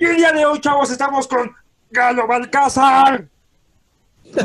[0.00, 1.50] Y el día de hoy, chavos, estamos con
[1.90, 3.28] Galo Balcázar.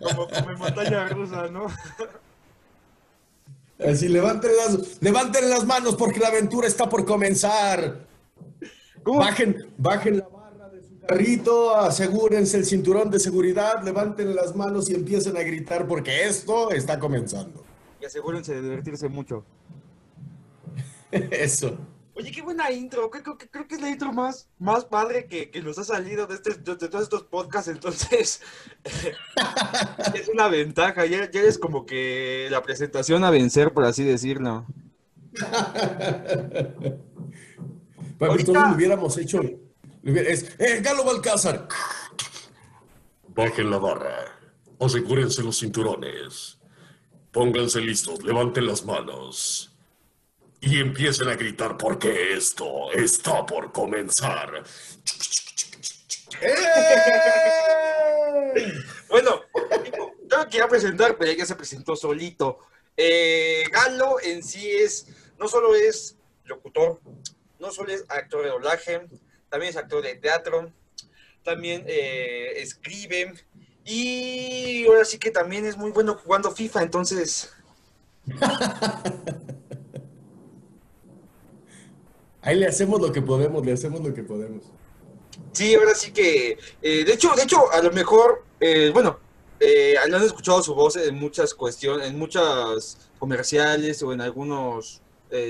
[0.00, 1.66] como, como en montaña rusa, ¿no?
[3.86, 8.11] Así, levanten las, levanten las manos porque la aventura está por comenzar.
[9.04, 14.88] Bajen, bajen la barra de su carrito, asegúrense el cinturón de seguridad, levanten las manos
[14.90, 17.64] y empiecen a gritar porque esto está comenzando.
[18.00, 19.44] Y asegúrense de divertirse mucho.
[21.10, 21.78] Eso.
[22.14, 23.08] Oye, qué buena intro.
[23.10, 26.26] Creo, creo- creo que es la intro más, más padre que, que nos ha salido
[26.26, 27.68] de, este, de, de todos estos podcasts.
[27.70, 28.42] Entonces,
[30.14, 31.06] es una ventaja.
[31.06, 34.66] Ya, ya es como que la presentación a vencer, por así decirlo.
[38.22, 39.40] Bueno, Ahorita- todos lo hubiéramos hecho.
[40.04, 41.66] Es, ¡Eh, Galo Balcázar!
[43.34, 44.38] Bajen la barra.
[44.78, 46.56] Asegúrense los cinturones.
[47.32, 49.74] Pónganse listos, levanten las manos.
[50.60, 54.62] Y empiecen a gritar porque esto está por comenzar.
[56.40, 56.54] ¡Eh!
[59.08, 59.40] Bueno,
[60.30, 62.60] yo lo quería presentar, pero ya se presentó solito.
[62.96, 67.00] Eh, Galo en sí es, no solo es locutor,
[67.62, 69.00] no solo es actor de doblaje,
[69.48, 70.72] también es actor de teatro,
[71.44, 73.34] también eh, escribe
[73.84, 77.52] y ahora sí que también es muy bueno jugando FIFA, entonces
[82.42, 84.64] Ahí le hacemos lo que podemos, le hacemos lo que podemos.
[85.52, 89.20] sí, ahora sí que, eh, de hecho, de hecho, a lo mejor, eh, bueno,
[89.60, 95.00] eh, han escuchado su voz en muchas cuestiones, en muchas comerciales o en algunos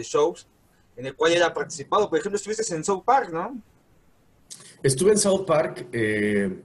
[0.02, 0.46] shows
[0.96, 2.08] en el cual él ha participado.
[2.08, 3.60] Por ejemplo, estuviste en South Park, ¿no?
[4.82, 6.60] Estuve en South Park, eh,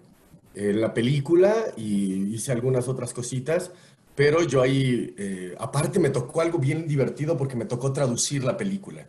[0.56, 3.72] en la película, y hice algunas otras cositas,
[4.16, 8.58] pero yo ahí, eh, aparte me tocó algo bien divertido porque me tocó traducir la
[8.58, 9.08] película.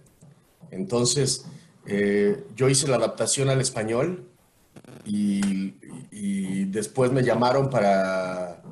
[0.71, 1.47] Entonces,
[1.87, 4.29] eh, yo hice la adaptación al español
[5.07, 5.75] y,
[6.11, 8.63] y después me llamaron para,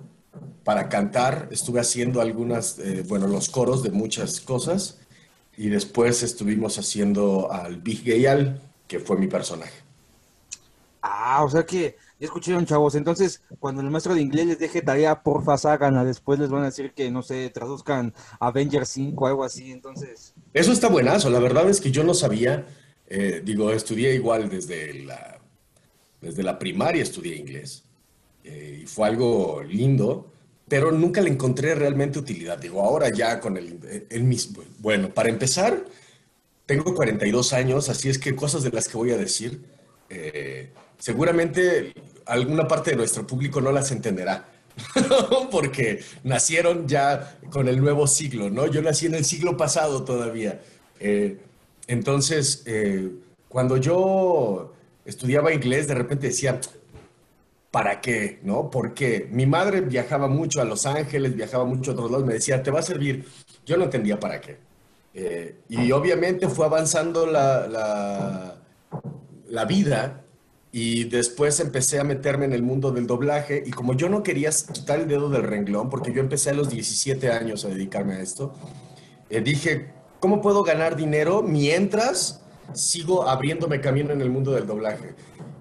[0.62, 1.48] para cantar.
[1.50, 2.78] Estuve haciendo algunas,
[3.08, 4.98] bueno, los coros de muchas cosas
[5.56, 9.86] y después estuvimos haciendo al Big Gay Al, que fue mi personaje.
[11.00, 12.94] Ah, o sea que ya escucharon, chavos.
[12.94, 16.04] Entonces, cuando el maestro de inglés les deje tarea, porfa, háganla.
[16.04, 19.70] Después les van a decir que, no sé, traduzcan Avengers 5 o algo así.
[19.70, 21.28] Entonces, Eso está buenazo.
[21.28, 22.66] La verdad es que yo no sabía,
[23.06, 25.40] eh, digo, estudié igual desde la,
[26.20, 27.84] desde la primaria, estudié inglés.
[28.44, 30.32] Eh, y fue algo lindo,
[30.68, 32.58] pero nunca le encontré realmente utilidad.
[32.58, 34.62] Digo, ahora ya con el, mismo.
[34.78, 35.84] Bueno, para empezar,
[36.66, 39.60] tengo 42 años, así es que cosas de las que voy a decir,
[40.10, 41.94] eh, seguramente
[42.26, 44.48] alguna parte de nuestro público no las entenderá.
[45.50, 48.66] porque nacieron ya con el nuevo siglo, ¿no?
[48.66, 50.60] Yo nací en el siglo pasado todavía.
[51.00, 51.38] Eh,
[51.86, 53.10] entonces, eh,
[53.48, 54.74] cuando yo
[55.04, 56.60] estudiaba inglés, de repente decía,
[57.76, 58.38] ¿para qué?
[58.42, 58.70] ¿No?
[58.70, 62.62] Porque mi madre viajaba mucho a Los Ángeles, viajaba mucho a otros lados, me decía,
[62.62, 63.26] te va a servir.
[63.66, 64.56] Yo no entendía para qué.
[65.12, 68.56] Eh, y obviamente fue avanzando la,
[69.46, 70.24] la, vida
[70.72, 74.48] y después empecé a meterme en el mundo del doblaje y como yo no quería
[74.72, 78.20] quitar el dedo del renglón, porque yo empecé a los 17 años a dedicarme a
[78.20, 78.54] esto,
[79.28, 82.40] eh, dije, ¿cómo puedo ganar dinero mientras
[82.72, 85.14] sigo abriéndome camino en el mundo del doblaje?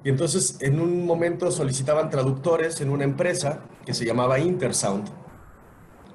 [0.05, 5.09] Y entonces en un momento solicitaban traductores en una empresa que se llamaba Intersound,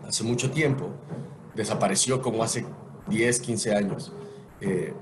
[0.07, 0.91] hace mucho tiempo,
[1.57, 2.65] desapareció como hace
[3.09, 4.13] 10, 15 años.
[4.61, 4.95] Eh,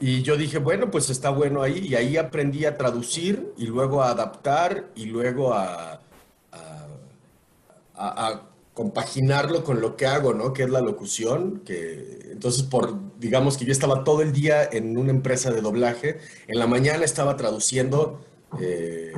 [0.00, 1.78] y yo dije, bueno, pues está bueno ahí.
[1.78, 6.00] Y ahí aprendí a traducir y luego a adaptar y luego a,
[8.76, 10.52] compaginarlo con lo que hago, ¿no?
[10.52, 11.62] Que es la locución.
[11.64, 16.18] Que, entonces, por, digamos que yo estaba todo el día en una empresa de doblaje.
[16.46, 18.20] En la mañana estaba traduciendo
[18.60, 19.14] eh,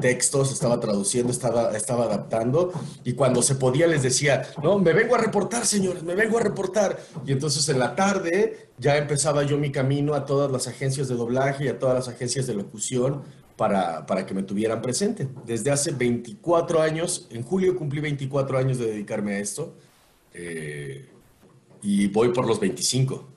[0.00, 2.72] textos, estaba traduciendo, estaba, estaba adaptando.
[3.04, 6.40] Y cuando se podía les decía, no, me vengo a reportar, señores, me vengo a
[6.40, 6.98] reportar.
[7.24, 11.14] Y entonces en la tarde ya empezaba yo mi camino a todas las agencias de
[11.14, 13.22] doblaje y a todas las agencias de locución
[13.58, 15.28] para, para que me tuvieran presente.
[15.44, 19.74] Desde hace 24 años, en julio cumplí 24 años de dedicarme a esto.
[20.32, 21.06] eh,
[21.82, 23.28] y voy por los 25.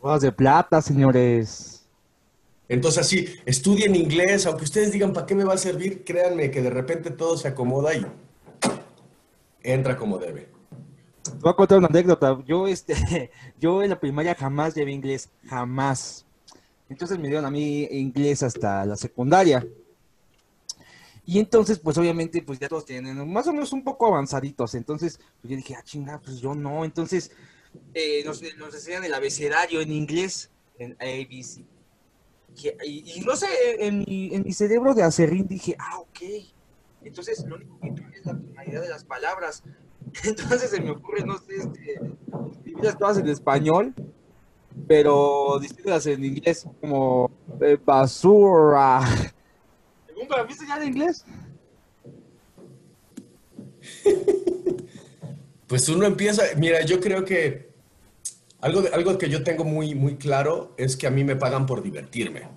[0.00, 1.86] bodas de plata, señores.
[2.68, 6.04] Entonces, así, estudien inglés, aunque ustedes digan, ¿para qué me va a servir?
[6.04, 8.06] Créanme que de repente todo se acomoda y
[9.62, 10.48] entra como debe.
[11.22, 12.38] Te voy a contar una anécdota.
[12.46, 13.30] Yo, este,
[13.60, 16.25] yo en la primaria jamás llevé inglés, jamás.
[16.88, 19.66] Entonces me dieron a mí inglés hasta la secundaria.
[21.24, 24.74] Y entonces, pues obviamente, pues ya todos tienen más o menos un poco avanzaditos.
[24.76, 26.84] Entonces, pues yo dije, ah, chinga, pues yo no.
[26.84, 27.32] Entonces,
[27.94, 31.64] eh, nos, nos enseñan el abecedario en inglés, en ABC.
[32.84, 33.48] Y, y no sé,
[33.80, 36.20] en en mi cerebro de acerrín dije, ah, ok.
[37.02, 39.62] Entonces, lo único que cambia es la tonalidad de las palabras.
[40.24, 42.00] Entonces se me ocurre, no sé, este,
[42.50, 43.94] escribirlas todas en español,
[44.86, 47.30] pero distintas en inglés, como
[47.60, 49.00] eh, basura.
[50.16, 51.24] ¿Nunca viste ya en inglés?
[55.66, 57.70] Pues uno empieza, mira, yo creo que
[58.60, 61.82] algo, algo que yo tengo muy, muy claro es que a mí me pagan por
[61.82, 62.48] divertirme,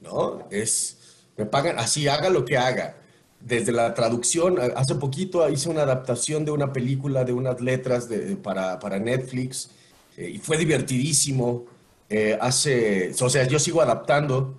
[0.00, 0.46] ¿no?
[0.50, 2.98] Es, me pagan así, haga lo que haga.
[3.40, 8.36] Desde la traducción, hace poquito hice una adaptación de una película de unas letras de,
[8.36, 9.70] para, para, Netflix
[10.16, 11.66] eh, y fue divertidísimo.
[12.08, 14.58] Eh, hace, o sea, yo sigo adaptando,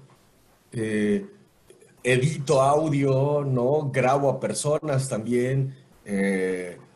[0.72, 1.26] eh,
[2.04, 3.90] edito audio, ¿no?
[3.92, 5.76] Grabo a personas también.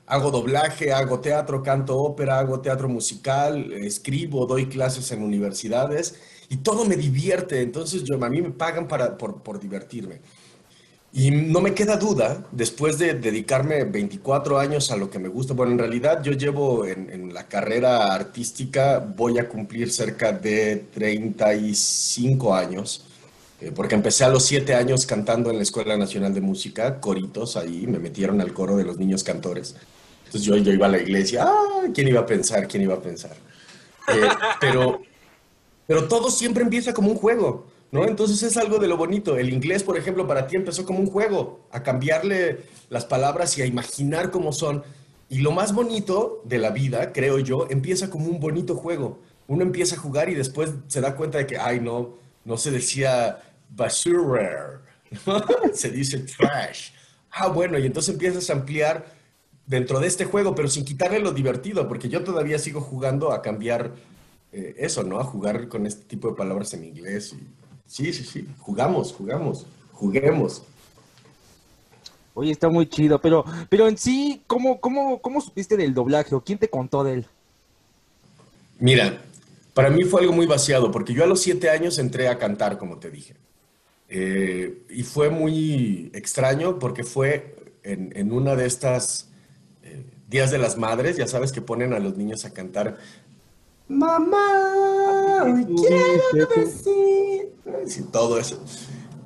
[0.05, 6.15] Hago doblaje, hago teatro, canto ópera, hago teatro musical, escribo, doy clases en universidades
[6.49, 7.61] y todo me divierte.
[7.61, 10.21] Entonces yo, a mí me pagan para, por, por divertirme.
[11.13, 15.53] Y no me queda duda, después de dedicarme 24 años a lo que me gusta,
[15.53, 22.55] bueno, en realidad yo llevo en, la carrera artística, voy a cumplir cerca de 35
[22.55, 23.05] años,
[23.59, 27.57] eh, porque empecé a los 7 años cantando en la Escuela Nacional de Música, coritos
[27.57, 29.75] ahí, me metieron al coro de los niños cantores.
[30.25, 32.69] Entonces yo, yo iba a la iglesia, ah, ¿quién iba a pensar?
[32.69, 33.35] ¿Quién iba a pensar?
[34.07, 34.29] Eh,
[34.61, 35.01] pero,
[35.85, 38.05] pero todo siempre empieza como un juego, ¿no?
[38.07, 39.37] Entonces es algo de lo bonito.
[39.37, 42.59] El inglés, por ejemplo, para ti empezó como un juego, a cambiarle
[42.89, 44.83] las palabras y a imaginar cómo son.
[45.29, 49.19] Y lo más bonito de la vida, creo yo, empieza como un bonito juego.
[49.47, 52.71] Uno empieza a jugar y después se da cuenta de que, ay, no, no se
[52.71, 54.81] decía basura,
[55.25, 55.43] ¿no?
[55.73, 56.91] se dice trash.
[57.31, 59.05] Ah, bueno, y entonces empiezas a ampliar
[59.65, 63.41] dentro de este juego, pero sin quitarle lo divertido, porque yo todavía sigo jugando a
[63.41, 63.91] cambiar
[64.51, 65.19] eh, eso, ¿no?
[65.19, 67.33] A jugar con este tipo de palabras en inglés.
[67.33, 67.60] Y,
[67.91, 70.63] sí, sí, sí, jugamos, jugamos, juguemos.
[72.33, 76.41] Oye, está muy chido, pero, pero en sí, ¿cómo, cómo, ¿cómo supiste del doblaje o
[76.41, 77.25] quién te contó de él?
[78.79, 79.21] Mira,
[79.73, 82.77] para mí fue algo muy vaciado, porque yo a los siete años entré a cantar,
[82.77, 83.35] como te dije.
[84.07, 89.31] Eh, y fue muy extraño porque fue en, en una de estas
[90.31, 92.97] Días de las Madres, ya sabes que ponen a los niños a cantar.
[93.91, 97.51] Mamá, quiero decir.
[97.85, 98.63] Sí, todo eso.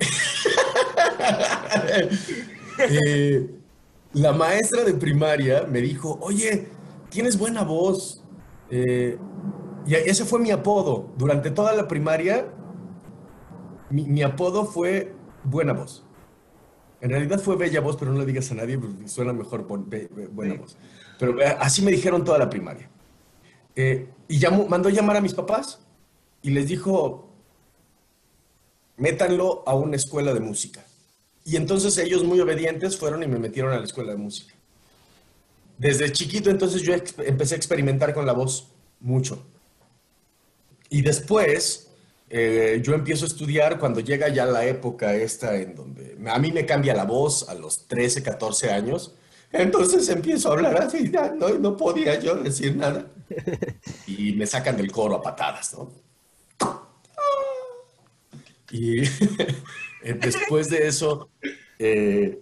[2.90, 3.48] eh,
[4.12, 6.66] la maestra de primaria me dijo, oye,
[7.10, 8.24] tienes buena voz.
[8.68, 9.16] Eh,
[9.86, 11.12] y ese fue mi apodo.
[11.16, 12.48] Durante toda la primaria,
[13.88, 15.14] mi, mi apodo fue
[15.44, 16.04] buena voz.
[17.00, 20.54] En realidad fue bella voz, pero no le digas a nadie, porque suena mejor buena
[20.54, 20.58] sí.
[20.58, 20.76] voz.
[21.20, 22.90] Pero así me dijeron toda la primaria.
[23.76, 25.78] Eh, y llamó, mandó llamar a mis papás
[26.42, 27.28] y les dijo,
[28.96, 30.84] métanlo a una escuela de música.
[31.44, 34.54] Y entonces ellos muy obedientes fueron y me metieron a la escuela de música.
[35.78, 38.68] Desde chiquito entonces yo empecé a experimentar con la voz
[39.00, 39.44] mucho.
[40.88, 41.90] Y después
[42.28, 46.50] eh, yo empiezo a estudiar cuando llega ya la época esta en donde a mí
[46.50, 49.14] me cambia la voz a los 13, 14 años.
[49.52, 53.06] Entonces empiezo a hablar así, no, no podía yo decir nada.
[54.06, 55.90] Y me sacan del coro a patadas, ¿no?
[58.70, 59.00] Y
[60.02, 61.30] después de eso,
[61.78, 62.38] eh,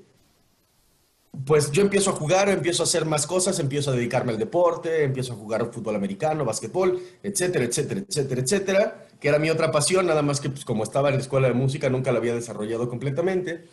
[1.44, 5.02] pues yo empiezo a jugar, empiezo a hacer más cosas, empiezo a dedicarme al deporte,
[5.02, 10.06] empiezo a jugar fútbol americano, básquetbol, etcétera, etcétera, etcétera, etcétera, que era mi otra pasión,
[10.06, 12.88] nada más que pues, como estaba en la escuela de música nunca la había desarrollado
[12.88, 13.64] completamente.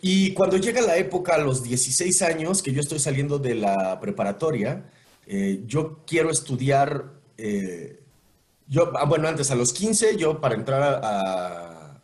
[0.00, 3.98] Y cuando llega la época, a los 16 años, que yo estoy saliendo de la
[4.00, 4.84] preparatoria,
[5.26, 8.00] eh, yo quiero estudiar, eh,
[8.68, 12.00] yo, ah, bueno, antes a los 15, yo para entrar a,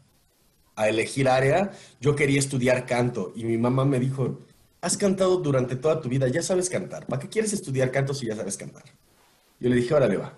[0.77, 4.41] a elegir área, yo quería estudiar canto y mi mamá me dijo,
[4.81, 7.07] has cantado durante toda tu vida, ya sabes cantar.
[7.07, 8.85] ¿Para qué quieres estudiar canto si ya sabes cantar?
[9.61, 10.35] Yo le dije, órale, va.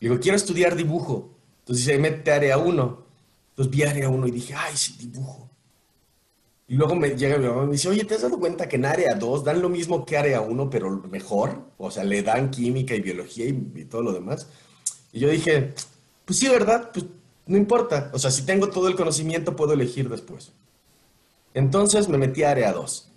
[0.00, 1.30] Le digo, quiero estudiar dibujo.
[1.60, 3.06] Entonces dice, mete área 1.
[3.50, 5.49] Entonces vi área 1 y dije, ay, sí, dibujo.
[6.70, 8.76] Y luego me llega mi mamá y me dice, oye, ¿te has dado cuenta que
[8.76, 11.64] en área 2 dan lo mismo que área 1, pero mejor?
[11.78, 14.46] O sea, le dan química y biología y, y todo lo demás.
[15.12, 15.74] Y yo dije,
[16.24, 16.92] pues sí, ¿verdad?
[16.92, 17.06] Pues
[17.46, 18.12] no importa.
[18.14, 20.52] O sea, si tengo todo el conocimiento, puedo elegir después.
[21.54, 23.10] Entonces me metí a área 2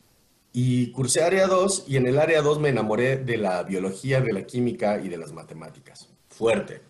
[0.51, 4.33] y cursé área 2 y en el área 2 me enamoré de la biología, de
[4.33, 6.10] la química y de las matemáticas.
[6.27, 6.81] Fuerte.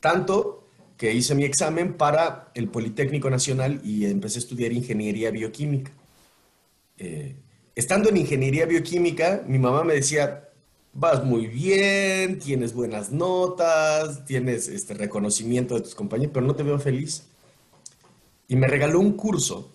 [0.00, 0.65] Tanto
[0.96, 5.92] que hice mi examen para el Politécnico Nacional y empecé a estudiar ingeniería bioquímica.
[6.98, 7.36] Eh,
[7.74, 10.48] estando en ingeniería bioquímica, mi mamá me decía,
[10.94, 16.62] vas muy bien, tienes buenas notas, tienes este reconocimiento de tus compañeros, pero no te
[16.62, 17.24] veo feliz.
[18.48, 19.74] Y me regaló un curso.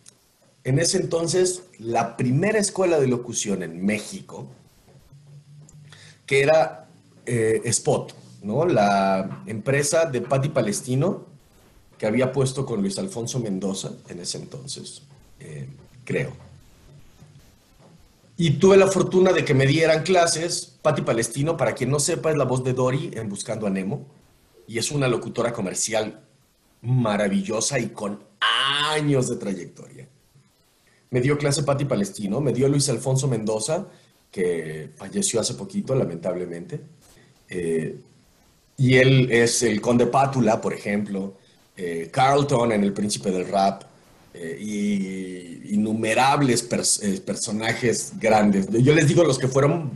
[0.63, 4.47] En ese entonces, la primera escuela de locución en México,
[6.25, 6.87] que era
[7.25, 8.65] eh, Spot, ¿no?
[8.65, 11.25] La empresa de Patti Palestino,
[11.97, 15.03] que había puesto con Luis Alfonso Mendoza en ese entonces,
[15.39, 15.67] eh,
[16.03, 16.31] creo.
[18.37, 20.77] Y tuve la fortuna de que me dieran clases.
[20.81, 24.07] Patti Palestino, para quien no sepa, es la voz de Dory en Buscando a Nemo.
[24.67, 26.23] Y es una locutora comercial
[26.81, 28.23] maravillosa y con
[28.91, 30.07] años de trayectoria.
[31.11, 33.85] Me dio clase Patti Palestino, me dio Luis Alfonso Mendoza,
[34.31, 36.81] que falleció hace poquito, lamentablemente.
[37.47, 37.99] Eh,
[38.77, 41.35] y él es el Conde Pátula, por ejemplo,
[41.77, 43.83] eh, Carlton en El Príncipe del Rap,
[44.33, 46.67] eh, y innumerables
[47.01, 48.67] eh, personajes grandes.
[48.69, 49.91] Yo les digo los que fueron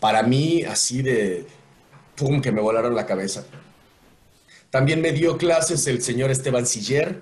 [0.00, 1.46] para mí así de,
[2.16, 3.44] ¡pum!, que me volaron la cabeza.
[4.70, 7.20] También me dio clases el señor Esteban Siller,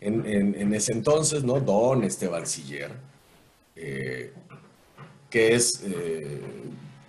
[0.00, 1.60] en, ese entonces, ¿no?
[1.60, 2.90] Don Esteban Siller,
[3.74, 5.80] que es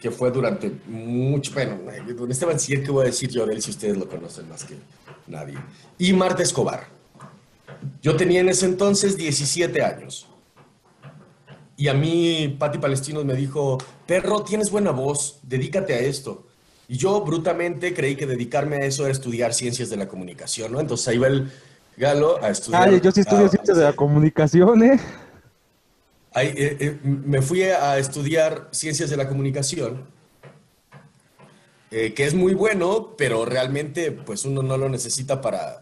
[0.06, 1.80] que fue durante mucho, bueno,
[2.16, 4.64] don Esteban Siller, ¿qué voy a decir yo de él si ustedes lo conocen más
[4.64, 4.76] que
[5.26, 5.58] nadie?
[5.98, 6.86] Y Marta Escobar.
[8.04, 10.28] Yo tenía en ese entonces 17 años.
[11.76, 16.46] Y a mí, Patti Palestinos me dijo, perro, tienes buena voz, dedícate a esto.
[16.88, 20.80] Y yo brutamente creí que dedicarme a eso era estudiar ciencias de la comunicación, ¿no?
[20.80, 21.52] Entonces ahí va el
[21.98, 22.90] galo a estudiar.
[22.90, 25.00] Ay, yo sí estudio ciencias de la comunicación, ¿eh?
[26.38, 30.06] Eh, eh, me fui a estudiar ciencias de la comunicación,
[31.92, 35.82] eh, que es muy bueno, pero realmente pues uno no lo necesita para...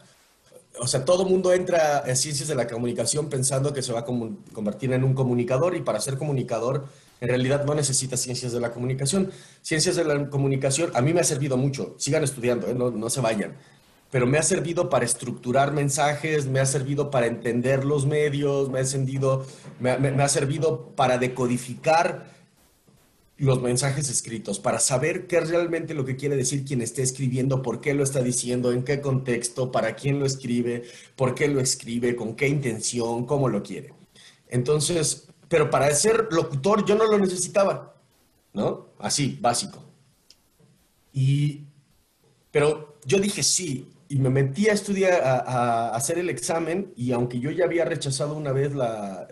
[0.80, 4.06] O sea, todo mundo entra en ciencias de la comunicación pensando que se va a
[4.06, 6.86] convertir en un comunicador y para ser comunicador
[7.22, 9.32] en realidad no necesita ciencias de la comunicación.
[9.62, 11.96] Ciencias de la comunicación a mí me ha servido mucho.
[11.98, 13.56] Sigan estudiando, no, no se vayan
[14.14, 18.80] pero me ha servido para estructurar mensajes, me ha servido para entender los medios, me
[18.80, 19.44] ha, servido,
[19.80, 22.32] me, ha servido para decodificar
[23.38, 27.64] los mensajes escritos, para saber qué es realmente lo que quiere decir quien esté escribiendo,
[27.64, 30.84] por qué lo está diciendo, en qué contexto, para quién lo escribe,
[31.16, 33.96] por qué lo escribe, con qué intención, cómo lo quiere.
[34.48, 37.96] Entonces, pero para ser locutor yo no lo necesitaba,
[38.54, 38.90] ¿no?
[39.00, 39.84] Así, básico.
[41.12, 41.64] Y,
[42.52, 47.40] pero yo dije, sí, y me metí a estudiar, a, hacer el examen y aunque
[47.40, 49.28] yo ya había rechazado una vez la,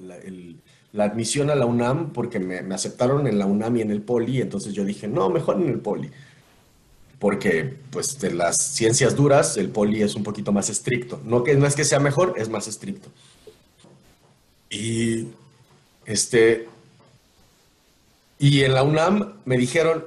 [0.97, 4.73] admisión a la UNAM porque me, aceptaron en la UNAM y en el Poli, entonces
[4.73, 6.09] yo dije, no, mejor en el Poli.
[7.19, 11.21] Porque, pues, de las ciencias duras, el Poli es un poquito más estricto.
[11.25, 13.09] No, que, no es que sea mejor, es más estricto.
[14.71, 15.27] Y,
[16.07, 16.67] este,
[18.39, 20.05] y en la UNAM me dijeron,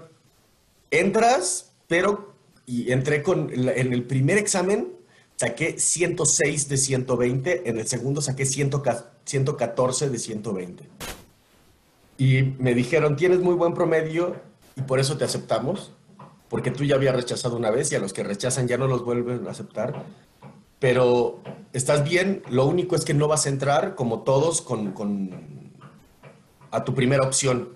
[0.90, 2.33] entras, pero
[2.66, 4.92] y entré con, en el primer examen
[5.37, 10.85] saqué 106 de 120, en el segundo saqué 114 de 120.
[12.16, 14.37] Y me dijeron, tienes muy buen promedio
[14.76, 15.92] y por eso te aceptamos,
[16.49, 19.04] porque tú ya habías rechazado una vez y a los que rechazan ya no los
[19.04, 20.04] vuelven a aceptar.
[20.78, 21.40] Pero
[21.73, 25.73] estás bien, lo único es que no vas a entrar como todos con, con
[26.71, 27.71] a tu primera opción,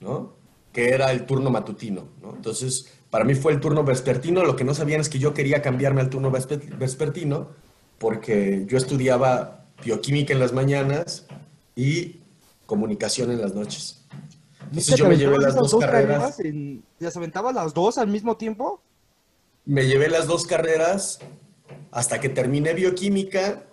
[0.00, 0.34] ¿no?
[0.72, 2.34] Que era el turno matutino, ¿no?
[2.36, 4.44] Entonces, para mí fue el turno vespertino.
[4.44, 7.48] Lo que no sabían es que yo quería cambiarme al turno vespertino
[7.98, 11.26] porque yo estudiaba bioquímica en las mañanas
[11.74, 12.20] y
[12.66, 14.04] comunicación en las noches.
[14.60, 16.38] Entonces yo me llevé las dos, carreras.
[16.98, 18.82] ¿Las aventaba las dos al mismo tiempo?
[19.64, 21.20] Me llevé las dos carreras
[21.90, 23.64] hasta que terminé bioquímica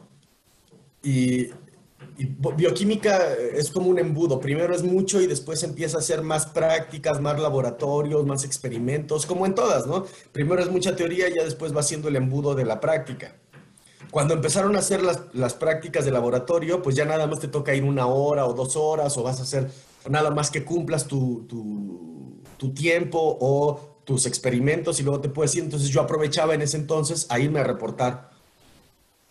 [1.02, 1.50] y
[2.18, 4.40] y bioquímica es como un embudo.
[4.40, 9.46] Primero es mucho y después empieza a hacer más prácticas, más laboratorios, más experimentos, como
[9.46, 10.06] en todas, ¿no?
[10.32, 13.36] Primero es mucha teoría y ya después va siendo el embudo de la práctica.
[14.12, 17.84] Cuando empezaron a hacer las, prácticas de laboratorio, pues ya nada más te toca ir
[17.84, 19.72] una hora o dos horas o vas a hacer
[20.08, 21.48] nada más que cumplas tu,
[22.58, 25.64] tu tiempo o tus experimentos y luego te puedes ir.
[25.64, 28.33] Entonces yo aprovechaba en ese entonces a irme a reportar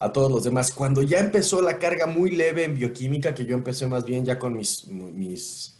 [0.02, 0.73] a todos los demás.
[0.73, 4.37] Cuando ya empezó la carga muy leve en bioquímica, que yo empecé más bien ya
[4.37, 5.76] con mis, mis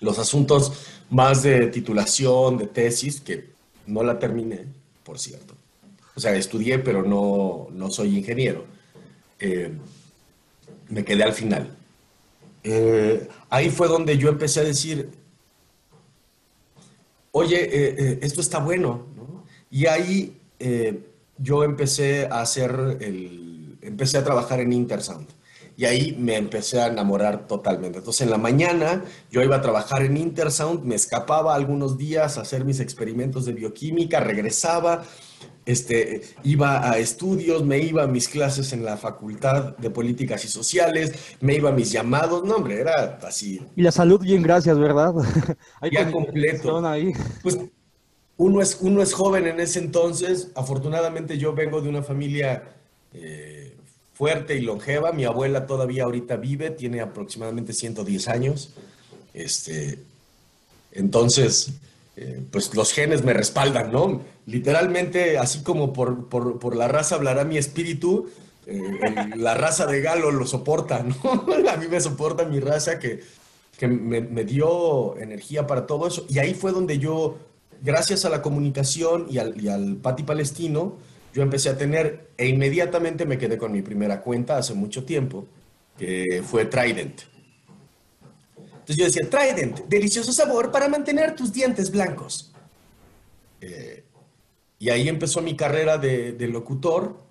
[0.00, 0.72] los asuntos
[1.10, 3.50] más de titulación, de tesis, que
[3.86, 4.64] no la terminé,
[5.02, 5.54] por cierto.
[6.16, 8.64] O sea, estudié, pero no, no soy ingeniero.
[9.38, 9.72] Eh,
[10.88, 11.76] me quedé al final.
[12.62, 15.10] Eh, ahí fue donde yo empecé a decir,
[17.30, 19.44] oye, eh, esto está bueno, ¿no?
[19.70, 20.40] Y ahí
[21.38, 25.28] yo empecé a hacer el, empecé a trabajar en Intersound.
[25.76, 27.98] Y ahí me empecé a enamorar totalmente.
[27.98, 32.42] Entonces en la mañana yo iba a trabajar en Intersound, me escapaba algunos días a
[32.42, 35.02] hacer mis experimentos de bioquímica, regresaba,
[35.66, 40.48] este, iba a estudios, me iba a mis clases en la Facultad de Políticas y
[40.48, 43.60] Sociales, me iba a mis llamados, no hombre, era así.
[43.74, 45.14] Y la salud, bien, gracias, ¿verdad?
[45.90, 46.86] Ya completo.
[46.86, 47.12] Ahí.
[47.42, 47.58] Pues
[48.36, 50.48] uno es, uno es joven en ese entonces.
[50.54, 52.64] Afortunadamente yo vengo de una familia
[53.12, 53.72] eh,
[54.14, 55.12] fuerte y longeva.
[55.12, 58.70] Mi abuela todavía ahorita vive, tiene aproximadamente 110 años.
[59.32, 59.98] Este,
[60.92, 61.70] entonces,
[62.16, 64.20] eh, pues los genes me respaldan, ¿no?
[64.46, 68.28] Literalmente, así como por, por- por la raza hablará mi espíritu,
[68.66, 68.80] eh,
[69.36, 71.16] la raza de Galo lo soporta, ¿no?
[71.70, 73.20] A mí me soporta mi raza que,
[73.78, 76.24] que me, me dio energía para todo eso.
[76.28, 77.36] Y ahí fue donde yo,
[77.84, 80.96] gracias a la comunicación y al, y Pati Palestino,
[81.32, 85.46] yo empecé a tener, e inmediatamente me quedé con mi primera cuenta hace mucho tiempo,
[85.98, 87.20] que fue Trident.
[88.56, 92.52] Entonces yo decía, Trident, delicioso sabor para mantener tus dientes blancos.
[93.60, 94.04] Eh,
[94.78, 97.23] y ahí empezó mi carrera de locutor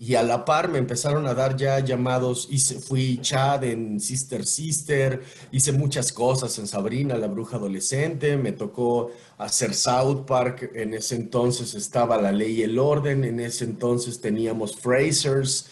[0.00, 4.46] y a la par me empezaron a dar ya llamados, hice, fui Chad en Sister
[4.46, 10.94] Sister, hice muchas cosas en Sabrina, la bruja adolescente, me tocó hacer South Park, en
[10.94, 15.68] ese entonces estaba La Ley y el Orden, en ese entonces teníamos Frasers,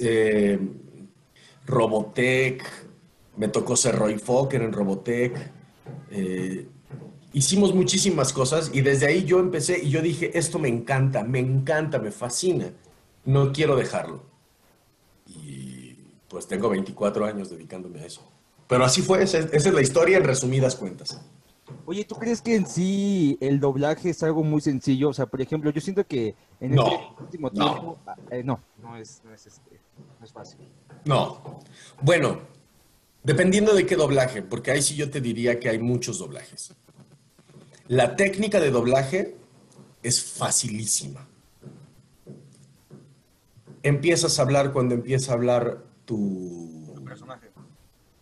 [0.00, 0.58] eh,
[1.64, 2.64] Robotech,
[3.36, 5.36] me tocó ser Roy Fokker en Robotech.
[6.10, 6.66] eh,
[7.32, 11.38] hicimos muchísimas cosas y desde ahí yo empecé y yo dije, esto me encanta, me
[11.38, 12.72] encanta, me fascina,
[13.28, 14.22] no quiero dejarlo.
[15.26, 15.92] Y
[16.28, 18.22] pues tengo 24 años dedicándome a eso.
[18.66, 21.20] Pero así fue, esa, es- la historia en resumidas cuentas.
[21.84, 25.10] Oye, ¿tú crees que en sí el doblaje es algo muy sencillo?
[25.10, 27.72] O sea, por ejemplo, yo siento que en No, este último no.
[27.72, 29.78] tiempo, ah, eh, no, no es, no es, este,
[30.18, 30.60] no es fácil.
[31.04, 31.60] No.
[32.00, 32.40] Bueno,
[33.22, 36.74] dependiendo de qué doblaje, porque ahí sí yo te diría que hay muchos doblajes.
[37.88, 39.36] La técnica de doblaje
[40.02, 41.28] es facilísima.
[43.88, 47.48] Empiezas a hablar cuando empieza a hablar tu, personaje.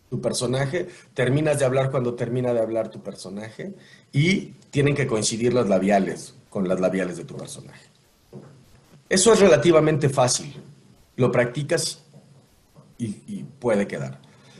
[0.09, 3.73] tu personaje, terminas de hablar cuando termina de hablar tu personaje
[4.13, 7.85] y tienen que coincidir las labiales con las labiales de tu personaje.
[9.09, 10.55] Eso es relativamente fácil.
[11.17, 12.01] Lo practicas
[12.97, 14.19] y, y puede quedar.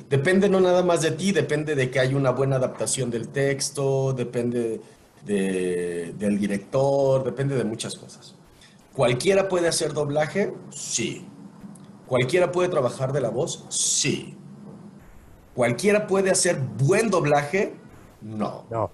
[0.10, 4.12] Depende no nada más de ti, depende de que haya una buena adaptación del texto,
[4.13, 4.82] depende
[5.26, 8.34] de- del director, depende de muchas cosas.
[8.98, 10.56] ¿Cualquiera puede hacer doblaje?
[10.72, 11.28] Sí.
[12.08, 13.64] ¿Cualquiera puede trabajar de la voz?
[13.70, 14.36] Sí.
[15.54, 17.76] ¿Cualquiera puede hacer buen doblaje?
[18.22, 18.66] No.
[18.72, 18.90] No.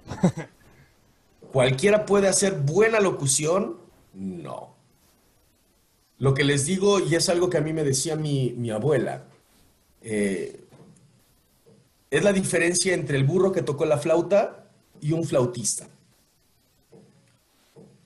[1.54, 3.78] ¿Cualquiera puede hacer buena locución?
[4.14, 4.76] No.
[6.18, 9.24] Lo que les digo, y es algo que a mí me decía mi, mi abuela,
[10.02, 10.66] eh,
[12.12, 15.88] es la diferencia entre el burro que tocó la flauta y un flautista.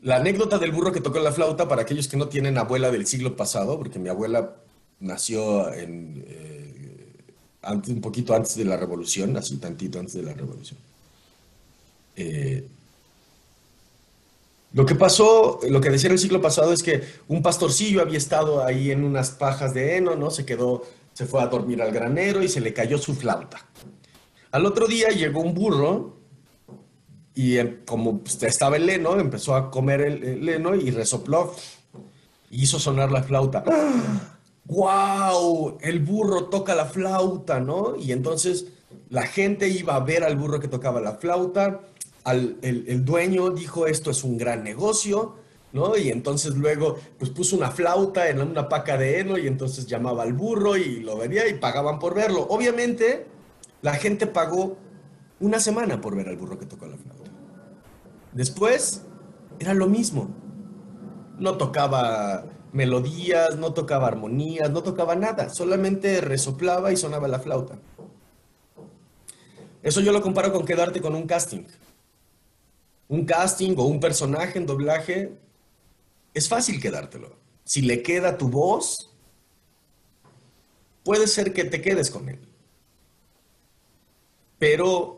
[0.08, 3.06] La anécdota del burro que tocó la flauta, para aquellos que no tienen abuela del
[3.06, 4.56] siglo pasado, porque mi abuela
[5.02, 7.26] nació en, eh,
[7.62, 10.80] antes, un poquito antes de la revolución, así tantito antes de la revolución.
[12.16, 12.66] Eh,
[14.72, 18.18] lo que pasó, lo que decía en el siglo pasado es que un pastorcillo había
[18.18, 20.32] estado ahí en unas pajas de heno, ¿no?
[20.32, 23.66] Se quedó, se fue a dormir al granero y se le cayó su flauta.
[24.52, 26.17] Al otro día llegó un burro
[27.38, 31.54] y eh, como pues, estaba el heno, empezó a comer el, el heno y resopló
[32.50, 33.64] hizo sonar la flauta.
[34.66, 35.78] ¡Wow!
[35.82, 37.96] El burro toca la flauta, ¿no?
[37.96, 38.66] Y entonces
[39.10, 41.82] la gente iba a ver al burro que tocaba la flauta.
[42.24, 45.36] Al, el, el dueño dijo, esto es un gran negocio,
[45.72, 45.96] ¿no?
[45.96, 50.24] Y entonces luego, pues puso una flauta en una paca de heno y entonces llamaba
[50.24, 52.48] al burro y lo veía y pagaban por verlo.
[52.50, 53.28] Obviamente,
[53.82, 54.76] la gente pagó
[55.40, 57.27] una semana por ver al burro que tocó la flauta.
[58.38, 59.02] Después,
[59.58, 60.30] era lo mismo.
[61.40, 67.80] No tocaba melodías, no tocaba armonías, no tocaba nada, solamente resoplaba y sonaba la flauta.
[69.82, 71.64] Eso yo lo comparo con quedarte con un casting.
[73.08, 75.36] Un casting o un personaje en doblaje,
[76.36, 77.36] es fácil quedártelo.
[77.64, 79.16] Si le queda tu voz,
[81.04, 82.48] puede ser que te quedes con él.
[84.60, 85.17] Pero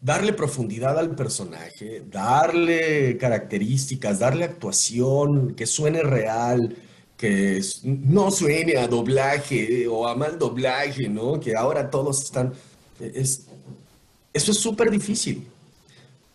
[0.00, 6.76] darle profundidad al personaje, darle características, darle actuación, que suene real,
[7.16, 11.38] que no suene a doblaje o a mal doblaje, ¿no?
[11.38, 12.54] Que ahora todos están...
[12.98, 13.46] Es,
[14.32, 15.46] eso es súper difícil.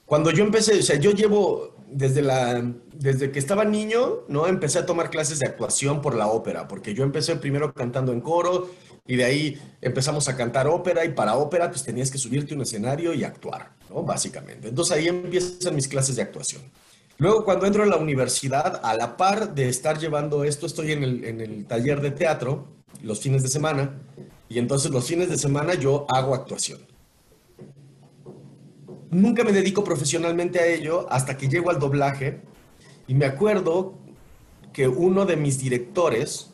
[0.06, 4.46] Cuando yo empecé, o sea, yo llevo desde, la, desde que estaba niño, ¿no?
[4.46, 8.22] Empecé a tomar clases de actuación por la ópera, porque yo empecé primero cantando en
[8.22, 8.70] coro
[9.08, 12.58] y de ahí empezamos a cantar ópera y para ópera pues tenías que subirte a
[12.58, 14.04] un escenario y actuar, ¿no?
[14.04, 14.70] Básicamente.
[14.70, 16.64] Entonces ahí empiezan mis clases de actuación.
[17.18, 21.04] Luego cuando entro a la universidad, a la par de estar llevando esto, estoy en
[21.04, 22.68] el, en el taller de teatro
[23.04, 24.02] los fines de semana
[24.50, 26.80] y entonces los fines de semana yo hago actuación
[29.16, 32.42] nunca me dedico profesionalmente a ello hasta que llego al doblaje
[33.08, 33.94] y me acuerdo
[34.74, 36.52] que uno de mis directores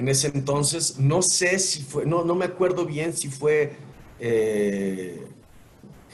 [0.00, 3.76] en ese entonces, no sé si fue, no, no me acuerdo bien si fue
[4.18, 5.26] eh,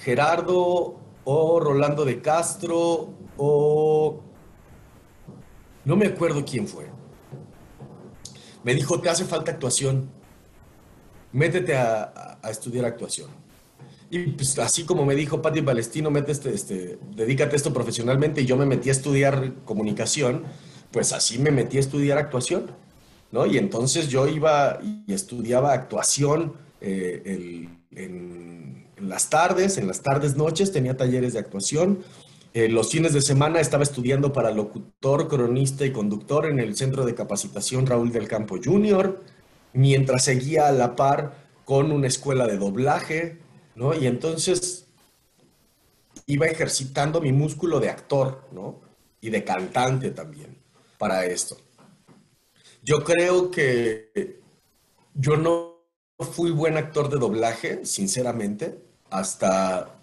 [0.02, 4.20] Gerardo o Rolando de Castro o...
[5.84, 6.86] No me acuerdo quién fue.
[8.64, 10.10] Me dijo, te hace falta actuación.
[11.30, 13.30] Métete a estudiar actuación.
[14.10, 18.40] Y pues así como me dijo Patti Palestino, mete este, este, dedícate a esto profesionalmente
[18.40, 20.44] y yo me metí a estudiar comunicación,
[20.90, 22.70] pues así me metí a estudiar actuación,
[23.44, 30.72] Y entonces yo iba y estudiaba actuación eh, en, las tardes, en las tardes noches
[30.72, 32.02] tenía talleres de actuación.
[32.54, 37.04] Eh, los fines de semana estaba estudiando para locutor, cronista y conductor en el Centro
[37.04, 39.22] de Capacitación Raúl del Campo Junior,
[39.74, 43.38] mientras seguía a la par con una escuela de doblaje,
[43.74, 43.92] ¿no?
[43.92, 44.86] Y entonces
[46.24, 48.80] iba ejercitando mi músculo de actor, ¿no?
[49.20, 50.56] Y de cantante también
[50.96, 51.58] para esto.
[52.86, 54.40] Yo creo que
[55.14, 55.74] yo no
[56.20, 58.78] fui buen actor de doblaje, sinceramente,
[59.10, 59.98] hasta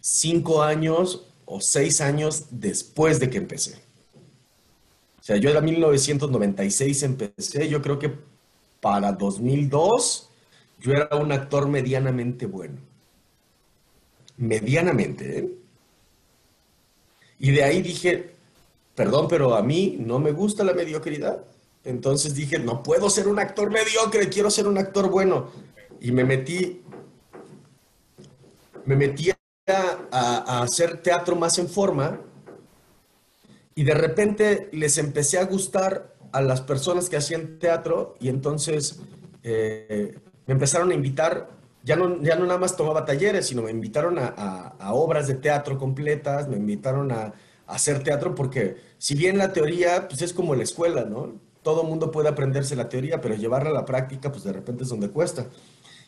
[0.00, 3.76] cinco años o seis años después de que empecé.
[5.20, 8.12] O sea, yo era 1996 empecé, yo creo que
[8.80, 10.30] para 2002
[10.80, 12.88] yo era un actor medianamente bueno
[14.38, 15.38] medianamente.
[15.38, 15.52] ¿eh?
[17.40, 18.30] Y de ahí dije,
[18.94, 21.44] perdón, pero a mí no me gusta la mediocridad.
[21.88, 25.50] Entonces dije, no puedo ser un actor mediocre, quiero ser un actor bueno.
[26.00, 26.82] Y me metí,
[28.84, 29.36] me metí a,
[30.10, 32.20] a hacer teatro más en forma
[33.74, 39.00] y de repente les empecé a gustar a las personas que hacían teatro y entonces
[39.42, 43.70] eh, me empezaron a invitar ya no, ya no nada más tomaba talleres, sino me
[43.70, 47.32] invitaron a, obras de teatro completas, me invitaron a,
[47.66, 51.38] hacer teatro, porque si bien la teoría, pues es como la escuela, ¿no?
[51.68, 54.88] Todo mundo puede aprenderse la teoría, pero llevarla a la práctica, pues de repente es
[54.88, 55.48] donde cuesta.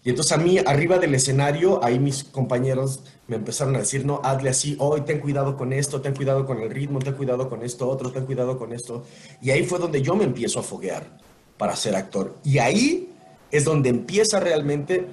[0.02, 4.22] Y entonces a mí, arriba del escenario, ahí mis compañeros me empezaron a decir, no,
[4.24, 7.62] hazle así, hoy ten cuidado con esto, ten cuidado con el ritmo, ten cuidado con
[7.62, 9.04] esto otro, ten cuidado con esto.
[9.42, 11.18] Y ahí fue donde yo me empiezo a foguear
[11.58, 12.36] para ser actor.
[12.42, 13.12] Y ahí
[13.50, 15.08] es donde empieza realmente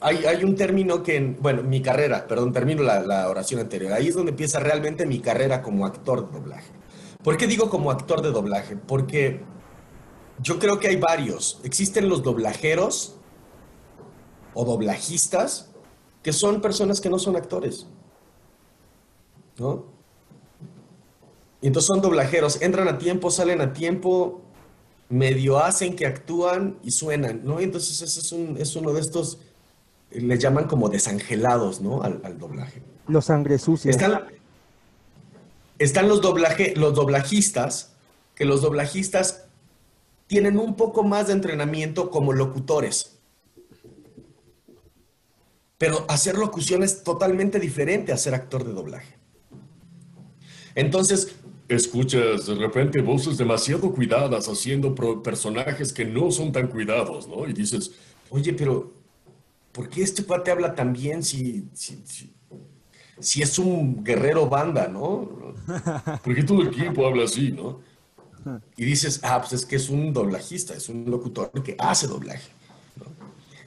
[0.00, 3.92] hay, un término que, bueno, mi carrera, perdón, termino la, oración anterior.
[3.92, 6.70] Ahí es donde empieza realmente mi carrera como actor de doblaje.
[7.26, 8.76] ¿Por qué digo como actor de doblaje?
[8.76, 9.40] Porque
[10.40, 11.60] yo creo que hay varios.
[11.64, 13.16] Existen los doblajeros
[14.54, 15.72] o doblajistas
[16.22, 17.88] que son personas que no son actores.
[19.58, 19.86] ¿No?
[21.60, 24.42] Y entonces son doblajeros, entran a tiempo, salen a tiempo,
[25.08, 27.60] medio hacen que actúan y suenan, ¿no?
[27.60, 29.40] Y entonces ese es, un, es uno de estos
[30.12, 32.02] le llaman como desangelados, ¿no?
[32.02, 32.84] Al, doblaje.
[33.08, 33.96] Los sangre sucios.
[33.96, 34.26] Están,
[35.78, 37.94] los, doblaje, los doblajistas,
[38.34, 39.44] que los doblajistas
[40.26, 43.18] tienen un poco más de entrenamiento como locutores.
[45.78, 49.16] Pero hacer locución es totalmente diferente a ser actor de doblaje.
[50.74, 51.36] Entonces,
[51.68, 57.48] escuchas de repente voces demasiado cuidadas haciendo personajes que no son tan cuidados, ¿no?
[57.48, 57.92] Y dices,
[58.30, 58.92] oye, pero
[59.72, 62.32] ¿por qué este cuate habla tan bien si, si,
[63.18, 65.54] es un guerrero banda, ¿no?
[66.22, 67.80] ¿Por qué todo el tiempo habla así, no?
[68.76, 72.50] Y dices, ah, pues es que es un doblajista, es un locutor que hace doblaje.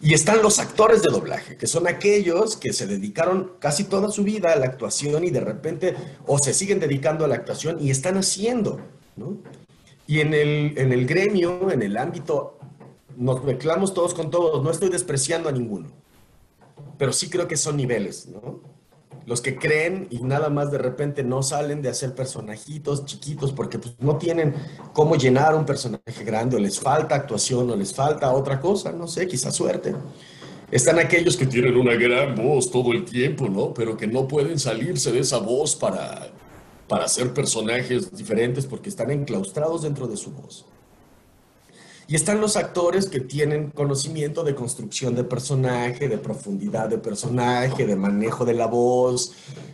[0.02, 4.24] Y están los actores de doblaje, que son aquellos que se dedicaron casi toda su
[4.24, 7.92] vida a la actuación y de repente, o se siguen dedicando a la actuación y
[7.92, 8.80] están haciendo,
[9.18, 9.38] ¿no?
[10.08, 12.58] Y en el, en el gremio, en el ámbito
[13.18, 15.90] nos mezclamos todos con todos, no estoy despreciando a ninguno,
[16.98, 18.62] pero sí creo que son niveles, ¿no?
[19.26, 23.78] Los que creen y nada más de repente no salen de hacer personajitos chiquitos porque
[23.78, 24.56] pues, no tienen
[24.94, 29.08] cómo llenar un personaje grande o les falta actuación o les falta otra cosa, no
[29.08, 29.94] sé, quizás suerte.
[30.72, 33.74] Están aquellos que tienen una gran voz todo el tiempo, ¿no?
[33.74, 36.32] Pero que no pueden salirse de esa voz para,
[36.88, 40.66] para hacer personajes diferentes porque están enclaustrados dentro de su voz.
[42.10, 47.86] Y están los actores que tienen conocimiento de construcción de personaje, de profundidad de personaje,
[47.86, 49.34] de manejo de la voz,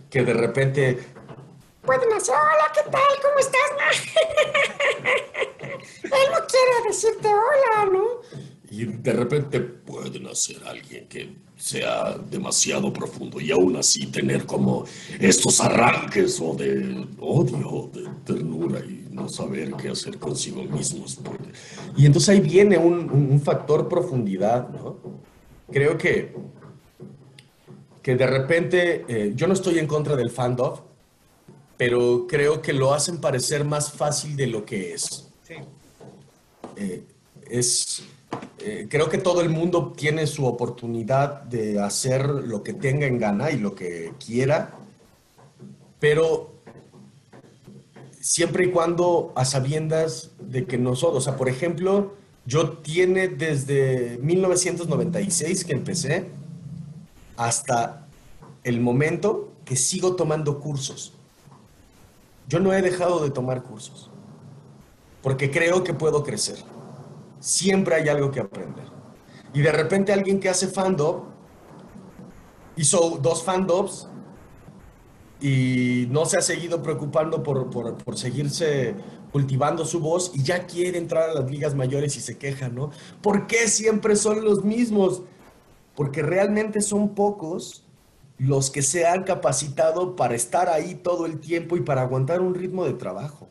[0.09, 0.99] que de repente
[1.81, 3.01] pueden hacer, hola, ¿qué tal?
[3.21, 3.71] ¿Cómo estás?
[6.03, 8.03] Él no quiere decirte hola, ¿no?
[8.69, 14.83] Y de repente pueden hacer alguien que sea demasiado profundo y aún así tener como
[15.21, 21.19] estos arranques o de odio, de ternura y no saber qué hacer consigo mismos.
[21.97, 24.97] Y entonces ahí viene un, un factor profundidad, ¿no?
[25.71, 26.35] Creo que,
[28.03, 30.75] que de repente, eh, yo no estoy en contra del fandom,
[31.77, 35.27] pero creo que lo hacen parecer más fácil de lo que es.
[35.43, 35.55] Sí.
[36.77, 37.03] Eh,
[37.49, 38.03] es,
[38.59, 43.17] eh, creo que todo el mundo tiene su oportunidad de hacer lo que tenga en
[43.17, 44.77] gana y lo que quiera,
[45.99, 46.54] pero
[48.25, 52.15] siempre y cuando a sabiendas de que nosotros, o sea, por ejemplo,
[52.47, 56.31] yo tiene desde 1996 que empecé
[57.37, 58.07] hasta
[58.63, 61.13] el momento que sigo tomando cursos.
[62.49, 64.09] Yo no he dejado de tomar cursos
[65.21, 66.57] porque creo que puedo crecer.
[67.39, 68.85] Siempre hay algo que aprender.
[69.53, 71.25] Y de repente alguien que hace fandom
[72.75, 74.07] hizo dos fandoms
[75.41, 78.95] y no se ha seguido preocupando por, por, seguirse
[79.31, 82.91] cultivando su voz y ya quiere entrar a las ligas mayores y se queja, ¿no?
[83.21, 85.23] ¿Por qué siempre son los mismos?
[85.95, 87.83] Porque realmente son pocos
[88.37, 92.55] los que se han capacitado para estar ahí todo el tiempo y para aguantar un
[92.55, 93.49] ritmo de trabajo.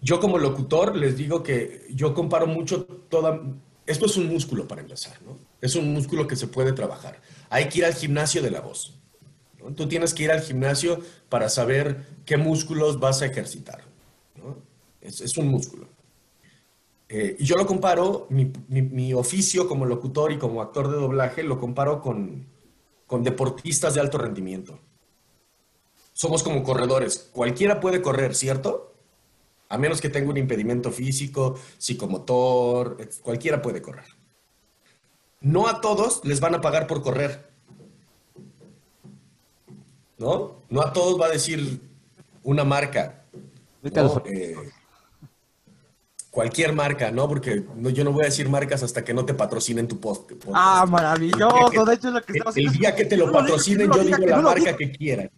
[0.00, 3.40] Yo como locutor les digo que yo comparo mucho toda...
[3.86, 5.38] Esto es un músculo para empezar, ¿no?
[5.60, 7.20] Es un músculo que se puede trabajar.
[7.48, 8.97] Hay que ir al gimnasio de la voz.
[9.74, 13.82] Tú tienes que ir al gimnasio para saber qué músculos vas a ejercitar.
[15.00, 15.88] Es, un músculo.
[17.08, 20.96] Eh, y yo lo comparo, mi, mi, mi, oficio como locutor y como actor de
[20.96, 22.46] doblaje, lo comparo con,
[23.06, 24.78] con deportistas de alto rendimiento.
[26.12, 27.30] Somos como corredores.
[27.32, 28.92] Cualquiera puede correr, ¿cierto?
[29.68, 34.06] A menos que tenga un impedimento físico, psicomotor, cualquiera puede correr.
[35.40, 37.47] No a todos les van a pagar por correr.
[40.18, 40.62] ¿No?
[40.68, 41.80] No a todos va a decir
[42.42, 43.24] una marca.
[43.82, 44.22] ¿no?
[44.26, 44.56] Eh,
[46.30, 47.28] cualquier marca, ¿no?
[47.28, 50.32] Porque no, yo no voy a decir marcas hasta que no te patrocinen tu post.
[50.52, 51.70] Ah, maravilloso.
[51.70, 54.18] que, de hecho, es lo que el, el día que te lo patrocinen, yo digo
[54.18, 55.30] la marca que quieran.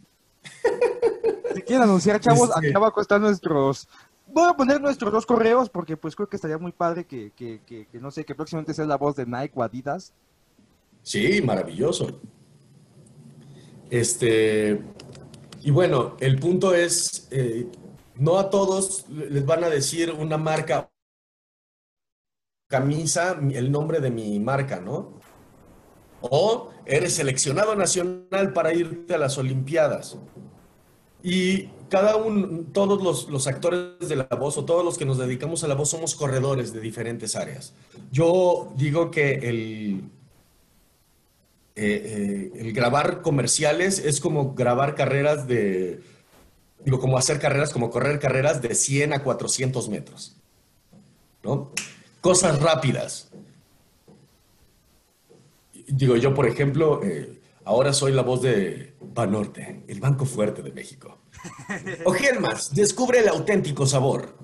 [1.54, 3.88] Si quieren anunciar, chavos, aquí abajo están nuestros
[4.32, 7.60] voy a poner nuestros dos correos porque pues creo que estaría muy padre que, que,
[7.66, 10.12] que, que no sé, que próximamente sea la voz de Nike o Adidas.
[11.02, 12.20] Sí, maravilloso.
[13.90, 14.80] Este,
[15.62, 17.66] y bueno, el punto es, eh,
[18.14, 20.90] no a todos les van a decir una marca,
[22.68, 25.18] camisa, el nombre de mi marca, ¿no?
[26.20, 30.16] O eres seleccionado nacional para irte a las Olimpiadas.
[31.22, 35.18] Y cada uno, todos los, los, actores de la voz o todos los que nos
[35.18, 37.74] dedicamos a la voz somos corredores de diferentes áreas.
[38.12, 40.10] Yo digo que el,
[41.82, 46.02] eh, eh, el grabar comerciales es como grabar carreras de,
[46.84, 50.36] digo, como hacer carreras, como correr carreras de 100 a 400 metros.
[51.42, 51.72] ¿No?
[52.20, 53.30] Cosas rápidas.
[55.86, 60.72] Digo, yo, por ejemplo, eh, ahora soy la voz de Banorte, el Banco Fuerte de
[60.72, 61.18] México.
[62.04, 64.36] O Hellmans, descubre el auténtico sabor.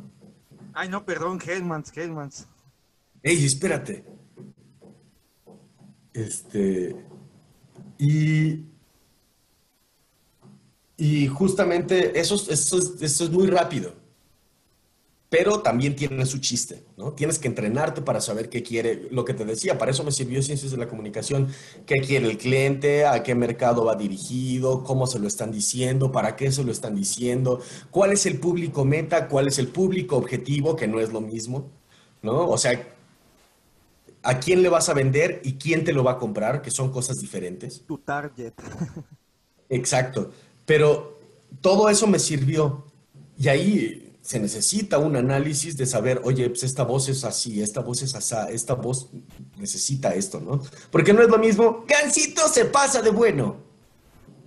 [0.72, 2.46] Ay, no, perdón, Hellmans, Hellmans.
[3.22, 4.07] Ey, espérate.
[6.14, 7.06] Este.
[7.99, 8.65] Y.
[10.99, 13.93] Y justamente eso, eso, eso es muy rápido.
[15.29, 17.13] Pero también tiene su chiste, ¿no?
[17.13, 20.41] Tienes que entrenarte para saber qué quiere, lo que te decía, para eso me sirvió
[20.41, 21.49] Ciencias de la Comunicación,
[21.85, 26.37] qué quiere el cliente, a qué mercado va dirigido, cómo se lo están diciendo, para
[26.37, 30.77] qué se lo están diciendo, cuál es el público meta, cuál es el público objetivo,
[30.77, 31.73] que no es lo mismo,
[32.23, 32.49] ¿no?
[32.49, 32.96] O sea,
[34.27, 36.91] a quién le vas a vender y quién te lo va a comprar, que son
[36.91, 37.85] cosas diferentes.
[37.87, 38.55] Tu target.
[39.69, 40.33] Exacto,
[40.65, 41.21] pero
[41.61, 42.85] todo eso me sirvió.
[43.39, 47.81] Y ahí se necesita un análisis de saber, oye, pues esta voz es así, esta
[47.81, 49.11] voz es así, esta voz
[49.57, 50.61] necesita esto, ¿no?
[50.91, 53.57] Porque no es lo mismo, Gancito se pasa de bueno,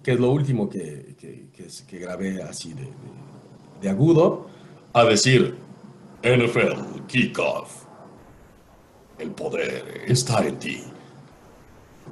[0.03, 2.91] que es lo último que, que, que, que grabé así de, de,
[3.81, 4.49] de, agudo,
[4.91, 5.55] a decir,
[6.23, 7.85] NFL Kickoff,
[9.19, 10.83] el poder está en ti.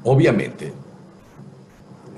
[0.03, 0.73] Obviamente,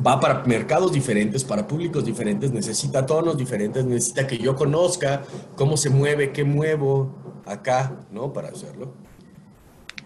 [0.05, 5.23] va para mercados diferentes, para públicos diferentes, necesita tonos diferentes, necesita que yo conozca
[5.55, 7.13] cómo se mueve, qué muevo,
[7.45, 8.33] acá, ¿no?
[8.33, 8.93] Para hacerlo.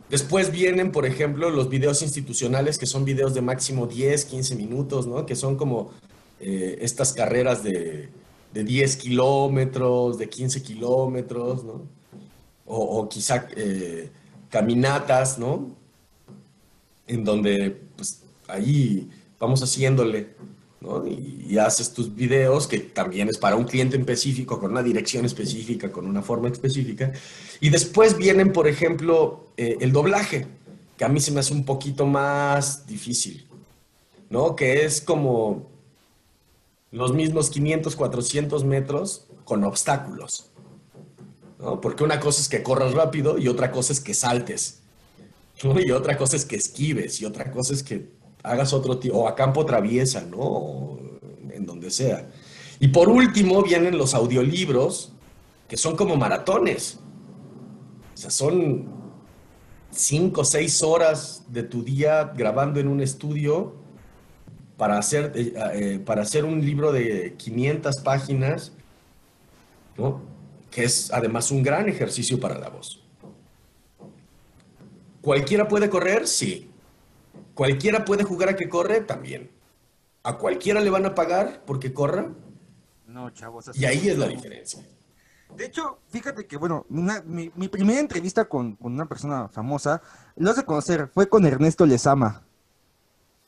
[0.09, 5.07] Después vienen, por ejemplo, los videos institucionales, que son videos de máximo 10, 15 minutos,
[5.07, 5.25] ¿no?
[5.25, 5.91] Que son como
[6.39, 8.09] eh, estas carreras de,
[8.53, 11.81] de 10 kilómetros, de 15 kilómetros, ¿no?
[12.65, 14.09] O, quizá eh,
[14.53, 15.75] caminatas, ¿no?
[17.07, 20.35] En donde, pues, ahí vamos haciéndole,
[20.79, 21.03] ¿no?
[21.07, 25.91] Y, haces tus videos, que también es para un cliente específico, con una dirección específica,
[25.91, 27.11] con una forma específica.
[27.61, 30.45] Y después vienen, por ejemplo, eh, el doblaje,
[30.97, 33.47] que a mí se me hace un poquito más difícil,
[34.29, 34.55] ¿no?
[34.55, 35.67] Que es como
[36.91, 40.51] los mismos 500, 400 metros con obstáculos,
[41.81, 44.81] Porque una cosa es que corras rápido y otra cosa es que saltes.
[45.63, 48.09] Y otra cosa es que esquives y otra cosa es que
[48.43, 50.97] hagas otro tipo, o a campo traviesa, ¿no?
[51.51, 52.27] En donde sea.
[52.79, 55.13] Y por último vienen los audiolibros,
[55.67, 56.99] que son como maratones.
[58.13, 58.87] O sea, son
[59.91, 63.75] cinco o seis horas de tu día grabando en un estudio
[64.75, 68.73] para hacer, eh, eh, para hacer un libro de 500 páginas,
[69.97, 70.32] ¿no?
[70.73, 73.03] Que es además un gran ejercicio para la voz.
[75.21, 76.27] ¿Cualquiera puede correr?
[76.27, 76.69] Sí.
[77.53, 79.01] ¿Cualquiera puede jugar a que corre?
[79.01, 79.51] También.
[80.23, 82.31] ¿A cualquiera le van a pagar porque corra?
[83.07, 83.67] No, chavos.
[83.67, 84.83] así Y ahí es la diferencia.
[85.55, 90.01] De hecho, fíjate que, bueno, una- mi, mi primera entrevista con, con una persona famosa,
[90.35, 92.41] lo has de conocer, fue con Ernesto Lezama.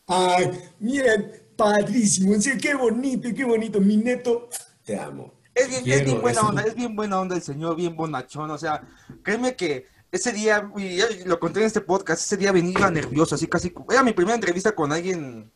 [0.05, 4.49] Ay, miren, padrísimo, qué bonito, qué bonito, mi neto.
[4.83, 5.34] Te amo.
[5.55, 8.57] Es bien, es bien buena onda, es bien buena onda el señor, bien bonachón, o
[8.57, 8.83] sea,
[9.23, 13.47] créeme que ese día, y lo conté en este podcast, ese día venía nervioso, así
[13.47, 15.49] casi, era mi primera entrevista con alguien,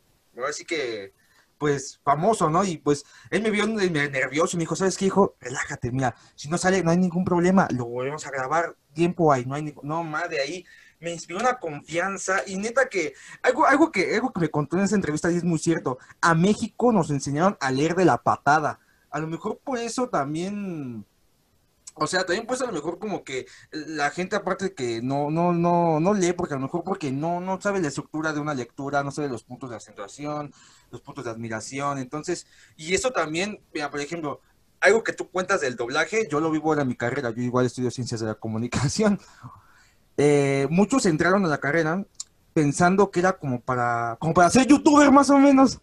[0.48, 1.14] así que,
[1.58, 2.64] pues, famoso, ¿no?
[2.64, 5.36] Y pues, él me vio nervioso y me dijo, ¿sabes qué, hijo?
[5.42, 9.46] Relájate, mira, si no sale, no hay ningún problema, lo volvemos a grabar, tiempo hay,
[9.46, 10.66] no hay ningún, no, más de ahí,
[11.02, 14.84] me inspiró una confianza y neta que, algo, algo que, algo que me contó en
[14.84, 18.80] esa entrevista y es muy cierto, a México nos enseñaron a leer de la patada,
[19.12, 21.06] a lo mejor por eso también,
[21.94, 25.54] o sea, también pues a lo mejor como que la gente aparte que no, no,
[25.54, 28.54] no, no lee, porque a lo mejor porque no, no sabe la estructura de una
[28.54, 30.54] lectura, no sabe los puntos de acentuación,
[30.92, 34.42] los puntos de admiración, entonces, y eso también, mira, por ejemplo,
[34.82, 37.92] algo que tú cuentas del doblaje, yo lo vivo en mi carrera, yo igual estudio
[37.92, 39.20] ciencias de la comunicación.
[40.22, 42.06] Eh, muchos entraron a la carrera
[42.54, 45.80] pensando que era como para, como para ser youtuber más o menos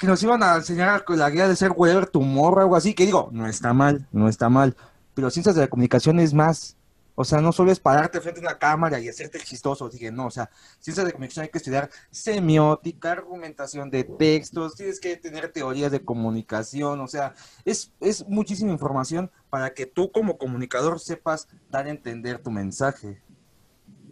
[0.00, 3.04] que nos iban a enseñar la guía de ser whatever tumor o algo así, que
[3.04, 4.74] digo, no está mal, no está mal,
[5.12, 6.78] pero ciencias de la comunicación es más.
[7.14, 10.28] O sea, no solo es pararte frente a una cámara y hacerte chistoso, dije, no,
[10.28, 15.52] o sea, ciencias de comunicación hay que estudiar semiótica, argumentación de textos, tienes que tener
[15.52, 17.34] teorías de comunicación, o sea,
[17.66, 23.20] es, es muchísima información para que tú como comunicador sepas dar a entender tu mensaje.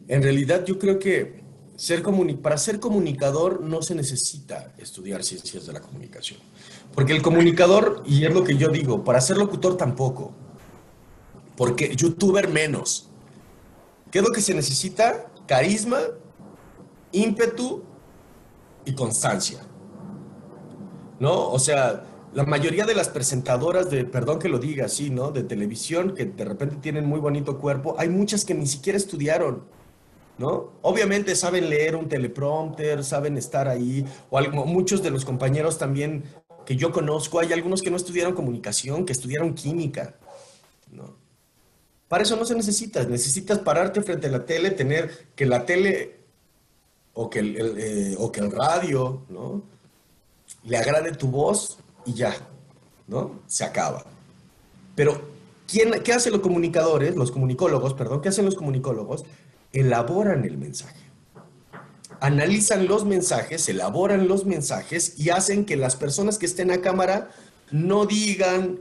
[0.07, 1.48] En realidad yo creo que
[1.79, 2.03] ser
[2.43, 6.41] para ser comunicador no se necesita estudiar ciencias de la comunicación.
[6.93, 10.33] Porque el comunicador, y es lo que yo digo, para ser locutor tampoco.
[11.57, 13.09] Porque youtuber menos.
[14.11, 15.27] ¿Qué es lo que se necesita?
[15.47, 16.01] Carisma,
[17.13, 17.85] ímpetu
[18.85, 19.61] y constancia.
[21.21, 21.49] ¿No?
[21.49, 25.31] O sea, la mayoría de las presentadoras de, perdón que lo diga así, ¿no?
[25.31, 29.78] De televisión que de repente tienen muy bonito cuerpo, hay muchas que ni siquiera estudiaron.
[30.39, 30.73] ¿No?
[30.83, 36.25] Obviamente saben leer un teleprompter, saben estar ahí, o muchos de los compañeros también
[36.65, 40.15] que yo conozco, hay algunos que no estudiaron comunicación, que estudiaron química,
[40.93, 41.17] ¿no?
[42.09, 46.21] Para eso no se necesita, necesitas pararte frente a la tele, tener que la tele
[47.13, 49.63] o que el, el, eh, o que el radio, ¿no?
[50.65, 52.35] Le agrade tu voz y ya,
[53.07, 53.41] ¿no?
[53.47, 54.05] Se acaba.
[54.95, 55.21] Pero,
[55.67, 59.25] ¿quién, ¿qué hacen los comunicadores, los comunicólogos, perdón, qué hacen los comunicólogos?
[59.79, 60.99] Elaboran el mensaje.
[62.21, 67.31] Analizan los mensajes, elaboran los mensajes y hacen que las personas que estén a cámara
[67.71, 68.81] no digan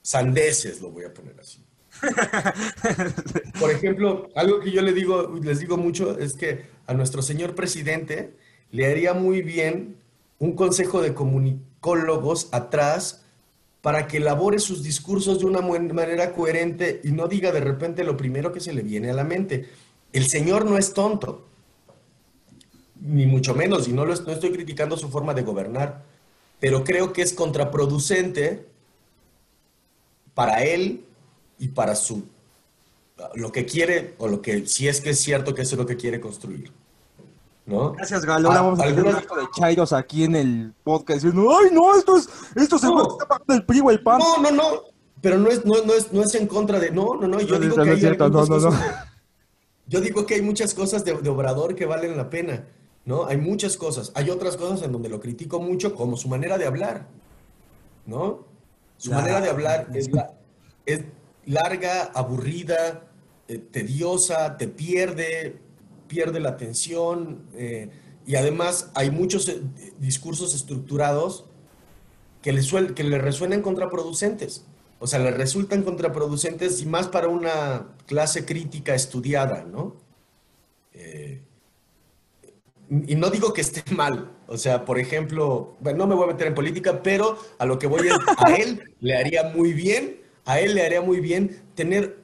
[0.00, 1.62] sandeces, lo voy a poner así.
[3.60, 7.54] Por ejemplo, algo que yo le digo, les digo mucho es que a nuestro señor
[7.54, 8.34] presidente
[8.70, 9.96] le haría muy bien
[10.38, 13.24] un consejo de comunicólogos atrás
[13.84, 18.16] para que elabore sus discursos de una manera coherente y no diga de repente lo
[18.16, 19.68] primero que se le viene a la mente.
[20.14, 21.44] El señor no es tonto,
[23.00, 26.02] ni mucho menos, y no, lo, no estoy criticando su forma de gobernar,
[26.60, 28.66] pero creo que es contraproducente
[30.34, 31.04] para él
[31.58, 32.24] y para su
[33.34, 35.86] lo que quiere o lo que si es que es cierto que eso es lo
[35.86, 36.72] que quiere construir.
[37.66, 37.92] ¿No?
[37.92, 38.48] Gracias, Galo.
[38.48, 41.96] Ahora Ah, vamos a tener un de Chairos aquí en el podcast diciendo, ay, no,
[41.96, 43.02] esto es, esto se No.
[43.12, 44.18] está pagando el PRI o el PAN.
[44.18, 44.64] No, no, no.
[45.22, 47.54] pero no es, no, no es, no es en contra de, no, no, no, yo
[47.54, 48.70] No, digo no que es hay cierto, no, no, no.
[49.86, 52.66] Yo digo que hay muchas cosas de, de Obrador que valen la pena,
[53.04, 53.26] ¿no?
[53.26, 54.12] Hay muchas cosas.
[54.14, 57.06] Hay otras cosas en donde lo critico mucho, como su manera de hablar,
[58.06, 58.46] ¿no?
[58.96, 60.34] Su manera de hablar es, la-
[60.86, 61.00] es
[61.46, 63.04] larga, aburrida,
[63.48, 65.58] eh, tediosa, te pierde,
[66.08, 67.90] pierde la atención, eh,
[68.26, 69.60] y además hay muchos eh,
[69.98, 71.44] discursos estructurados
[72.40, 74.64] que le, suel- que le resuenan contraproducentes.
[75.04, 79.96] O sea, le resultan contraproducentes y más para una clase crítica estudiada, ¿no?
[80.94, 81.42] Eh,
[82.88, 84.30] y no digo que esté mal.
[84.46, 87.78] O sea, por ejemplo, bueno, no me voy a meter en política, pero a lo
[87.78, 91.62] que voy es, a él le haría muy bien, a él le haría muy bien
[91.74, 92.20] tener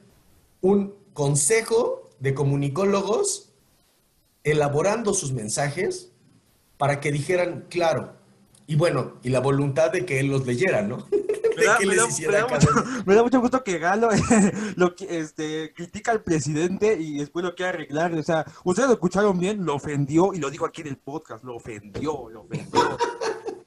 [0.61, 3.53] un consejo de comunicólogos
[4.43, 6.13] elaborando sus mensajes
[6.79, 8.15] para que dijeran, claro,
[8.65, 11.07] y bueno, y la voluntad de que él los leyera, ¿no?
[11.57, 12.69] Me da, me me mucho,
[13.05, 14.09] me da mucho gusto que Galo
[14.75, 18.13] lo este, critica al presidente y después lo quiere arreglar.
[18.13, 21.43] O sea, ustedes lo escucharon bien, lo ofendió y lo dijo aquí en el podcast,
[21.43, 22.97] lo ofendió, lo ofendió.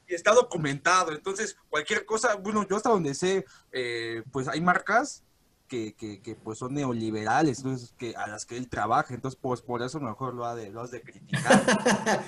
[0.08, 1.12] Y está documentado.
[1.12, 5.22] Entonces, cualquier cosa, bueno, yo hasta donde sé, eh, pues hay marcas
[5.68, 9.14] que, que, que, pues son neoliberales, entonces que a las que él trabaja.
[9.14, 12.24] Entonces, pues por eso mejor lo ha de, lo has de criticar.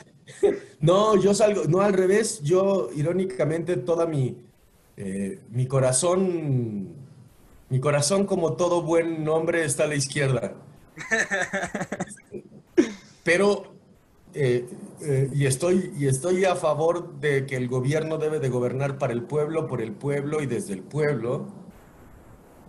[0.81, 4.37] No, yo salgo, no al revés, yo irónicamente toda mi,
[4.97, 6.95] eh, mi corazón,
[7.69, 10.55] mi corazón como todo buen hombre está a la izquierda.
[13.23, 13.75] Pero,
[14.35, 14.67] eh,
[15.03, 19.13] eh, y, estoy, y estoy a favor de que el gobierno debe de gobernar para
[19.13, 21.49] el pueblo, por el pueblo y desde el pueblo,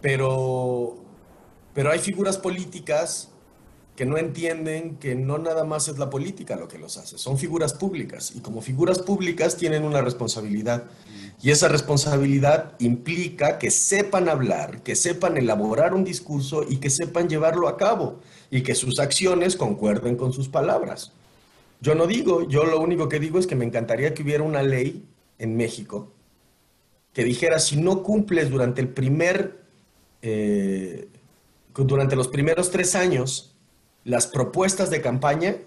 [0.01, 0.95] pero,
[1.73, 3.31] pero hay figuras políticas
[3.95, 7.37] que no entienden que no nada más es la política lo que los hace, son
[7.37, 10.85] figuras públicas y como figuras públicas tienen una responsabilidad
[11.41, 17.29] y esa responsabilidad implica que sepan hablar, que sepan elaborar un discurso y que sepan
[17.29, 18.19] llevarlo a cabo
[18.49, 21.11] y que sus acciones concuerden con sus palabras.
[21.79, 24.63] Yo no digo, yo lo único que digo es que me encantaría que hubiera una
[24.63, 25.05] ley
[25.37, 26.11] en México
[27.17, 29.63] que dijera si no cumples durante el primer,
[30.21, 31.09] eh,
[31.73, 33.55] durante los primeros tres años
[34.03, 35.57] las propuestas de campaña,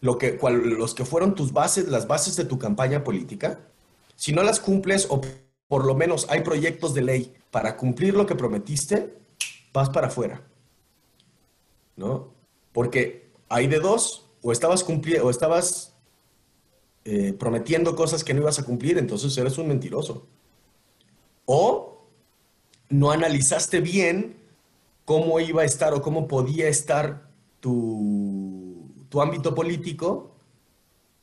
[0.00, 3.60] lo que, los que fueron tus bases, las bases de tu campaña política,
[4.16, 5.20] si no las cumples o
[5.68, 9.16] por lo menos hay proyectos de ley para cumplir lo que prometiste,
[9.72, 10.42] vas para afuera.
[11.96, 12.32] ¿No?
[12.72, 15.94] Porque hay de dos, o estabas cumpliendo, o estabas
[17.04, 20.26] eh, prometiendo cosas que no ibas a cumplir, entonces eres un mentiroso.
[21.44, 22.06] O
[22.88, 24.36] no analizaste bien
[25.04, 30.34] cómo iba a estar o cómo podía estar tu, tu ámbito político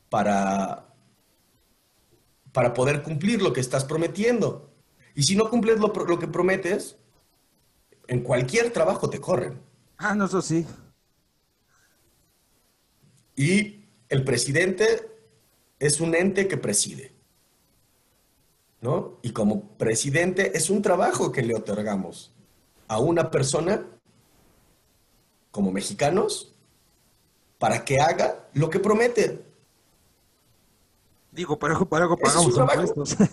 [0.08, 0.93] para,
[2.54, 4.70] para poder cumplir lo que estás prometiendo.
[5.16, 6.96] Y si no cumples lo, que prometes,
[8.06, 9.60] en cualquier trabajo te corren.
[9.98, 10.64] ah, no, eso sí.
[13.34, 14.86] Y el presidente
[15.80, 17.12] es un ente que preside.
[18.80, 19.18] ¿No?
[19.22, 22.32] Y como presidente es un trabajo que le otorgamos
[22.86, 23.84] a una persona
[25.50, 26.54] como mexicanos
[27.58, 29.44] para que haga lo que promete.
[31.34, 33.16] Digo, para algo, para algo es pagamos impuestos.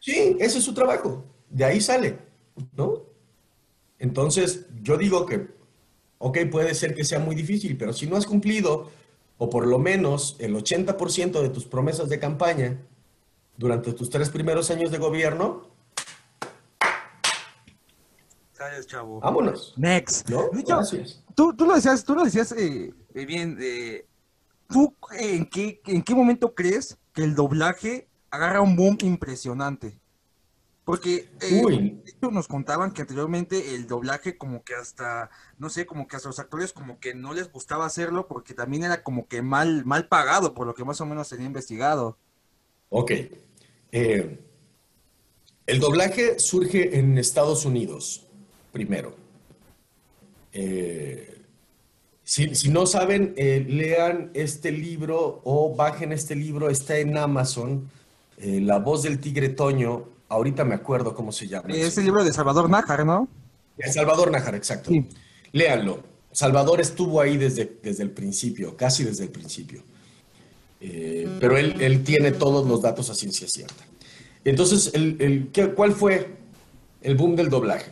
[0.00, 1.24] Sí, ese es su trabajo.
[1.48, 2.18] De ahí sale,
[2.76, 3.04] ¿no?
[4.00, 5.46] Entonces, yo digo que,
[6.18, 8.90] ok, puede ser que sea muy difícil, pero si no has cumplido,
[9.38, 12.80] o por lo menos el 80% de tus promesas de campaña
[13.56, 15.70] durante tus tres primeros años de gobierno,
[18.86, 19.20] chavo.
[19.20, 20.28] vámonos, Next.
[20.28, 20.50] ¿no?
[21.36, 23.56] Tú, tú lo decías, tú lo decías eh, eh, bien.
[23.60, 24.04] eh,
[24.68, 30.00] ¿Tú en qué, en qué momento crees que el doblaje agarra un boom impresionante?
[30.84, 32.02] Porque eh, Uy.
[32.20, 36.40] nos contaban que anteriormente el doblaje como que hasta, no sé, como que hasta los
[36.40, 40.54] actores como que no les gustaba hacerlo porque también era como que mal, mal pagado
[40.54, 42.18] por lo que más o menos tenía investigado.
[42.88, 43.12] Ok.
[43.92, 44.38] Eh,
[45.66, 48.26] el doblaje surge en Estados Unidos,
[48.72, 49.14] primero.
[50.52, 51.41] Eh,
[52.32, 57.90] si, si no saben, eh, lean este libro o bajen este libro, está en Amazon,
[58.38, 61.68] eh, La voz del tigre Toño, ahorita me acuerdo cómo se llama.
[61.74, 63.28] Es el libro de Salvador Nájar, ¿no?
[63.76, 64.88] El Salvador Nájar, exacto.
[64.90, 65.04] Sí.
[65.52, 66.00] Léanlo.
[66.30, 69.82] Salvador estuvo ahí desde, desde el principio, casi desde el principio.
[70.80, 73.84] Eh, pero él, él tiene todos los datos a ciencia cierta.
[74.42, 76.28] Entonces, el, el- ¿qué- ¿cuál fue
[77.02, 77.90] el boom del doblaje?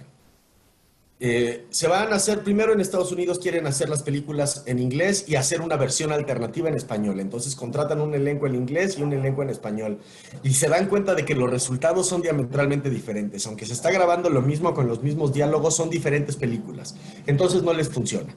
[1.22, 5.26] Eh, se van a hacer, primero en Estados Unidos quieren hacer las películas en inglés
[5.28, 7.20] y hacer una versión alternativa en español.
[7.20, 9.98] Entonces contratan un elenco en inglés y un elenco en español.
[10.42, 13.46] Y se dan cuenta de que los resultados son diametralmente diferentes.
[13.46, 16.96] Aunque se está grabando lo mismo con los mismos diálogos, son diferentes películas.
[17.26, 18.34] Entonces no les funciona.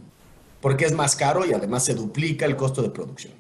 [0.60, 3.32] Porque es más caro y además se duplica el costo de producción.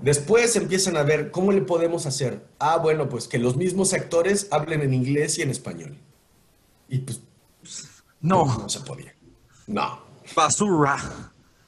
[0.00, 2.46] Después empiezan a ver cómo le podemos hacer.
[2.58, 5.98] Ah, bueno, pues que los mismos actores hablen en inglés y en español.
[6.88, 7.20] Y pues
[8.20, 9.14] No, no se podía.
[9.66, 10.00] No.
[10.34, 10.96] basura.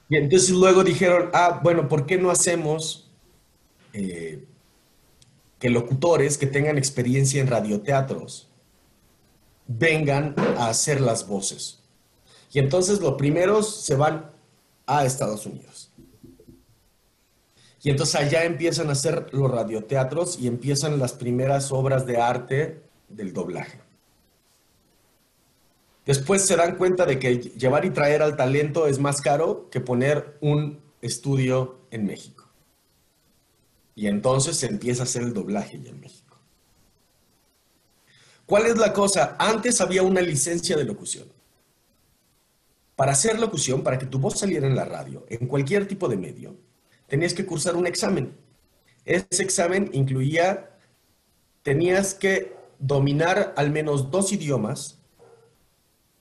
[0.08, 3.10] Y entonces luego dijeron, ah, bueno, ¿por qué no hacemos
[3.92, 4.46] eh,
[5.58, 8.48] que locutores que tengan experiencia en radioteatros
[9.66, 11.82] vengan a hacer las voces?
[12.52, 14.30] Y entonces los primeros se van
[14.86, 15.90] a Estados Unidos.
[17.82, 22.82] Y entonces allá empiezan a hacer los radioteatros y empiezan las primeras obras de arte
[23.08, 23.80] del doblaje.
[26.08, 29.78] Después se dan cuenta de que llevar y traer al talento es más caro que
[29.78, 32.48] poner un estudio en México.
[33.94, 36.38] Y entonces se empieza a hacer el doblaje en México.
[38.46, 39.36] ¿Cuál es la cosa?
[39.38, 41.28] Antes había una licencia de locución.
[42.96, 46.16] Para hacer locución, para que tu voz saliera en la radio, en cualquier tipo de
[46.16, 46.56] medio,
[47.06, 48.34] tenías que cursar un examen.
[49.04, 50.70] Ese examen incluía,
[51.62, 54.97] tenías que dominar al menos dos idiomas,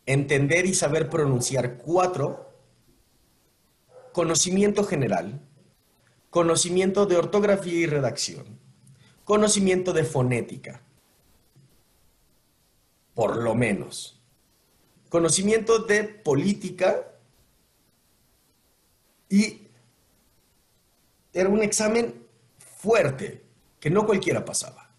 [0.08, 2.50] entender y saber pronunciar cuatro,
[4.14, 5.42] conocimiento general,
[6.30, 8.58] conocimiento de ortografía y redacción,
[9.26, 10.82] conocimiento de fonética,
[13.14, 14.20] por lo menos,
[15.10, 17.12] conocimiento de política
[19.30, 19.68] y
[21.34, 22.26] era un examen
[22.58, 23.44] fuerte
[23.80, 24.90] que no cualquiera pasaba.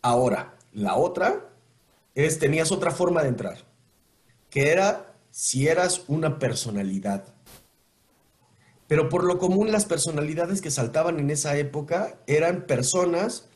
[0.00, 1.50] Ahora, la otra
[2.14, 3.75] es, tenías otra forma de entrar
[4.50, 7.34] que era si eras una personalidad.
[8.88, 13.48] Pero por lo común las personalidades que saltaban en esa época eran personas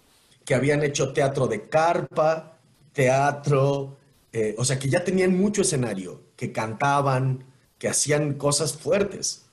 [0.45, 2.59] que habían hecho teatro de carpa,
[2.93, 3.97] teatro,
[4.32, 7.45] eh, o sea, que ya tenían mucho escenario, que cantaban,
[7.78, 9.47] que hacían cosas fuertes,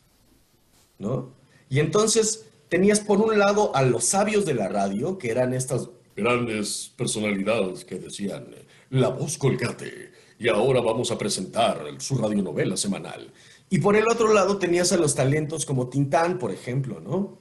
[0.98, 1.34] ¿no?
[1.70, 5.90] Y entonces tenías por un lado a los sabios de la radio, que eran estas
[6.18, 8.48] Grandes personalidades que decían,
[8.90, 13.32] la voz colgate, y ahora vamos a presentar su radionovela semanal.
[13.70, 17.38] Y por el otro lado tenías a los talentos como Tintán, por ejemplo, ¿no?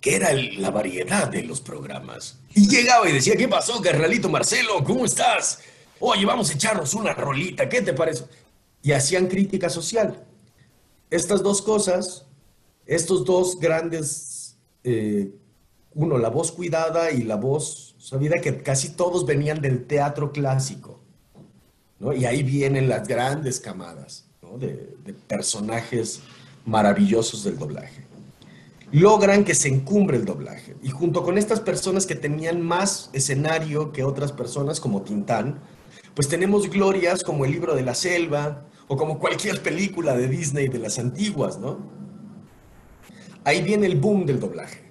[0.00, 2.40] Que era la variedad de los programas.
[2.54, 4.84] Y llegaba y decía, ¿qué pasó, carnalito Marcelo?
[4.84, 5.60] ¿Cómo estás?
[6.00, 8.24] Oye, vamos a echarnos una rolita, ¿qué te parece?
[8.82, 10.26] Y hacían crítica social.
[11.08, 12.26] Estas dos cosas,
[12.84, 15.30] estos dos grandes, eh,
[15.94, 21.03] uno, la voz cuidada y la voz sabida, que casi todos venían del teatro clásico.
[22.00, 24.24] Y ahí vienen las grandes camadas
[24.58, 26.20] de, personajes
[26.64, 28.04] maravillosos del doblaje.
[28.92, 30.76] Logran que se encumbre el doblaje.
[30.82, 35.60] Y junto con estas personas que tenían más escenario que otras personas, como Tintán,
[36.14, 40.68] pues tenemos glorias como el libro de la selva o como cualquier película de Disney
[40.68, 41.78] de las antiguas, ¿no?
[43.42, 44.84] Ahí viene el boom del doblaje.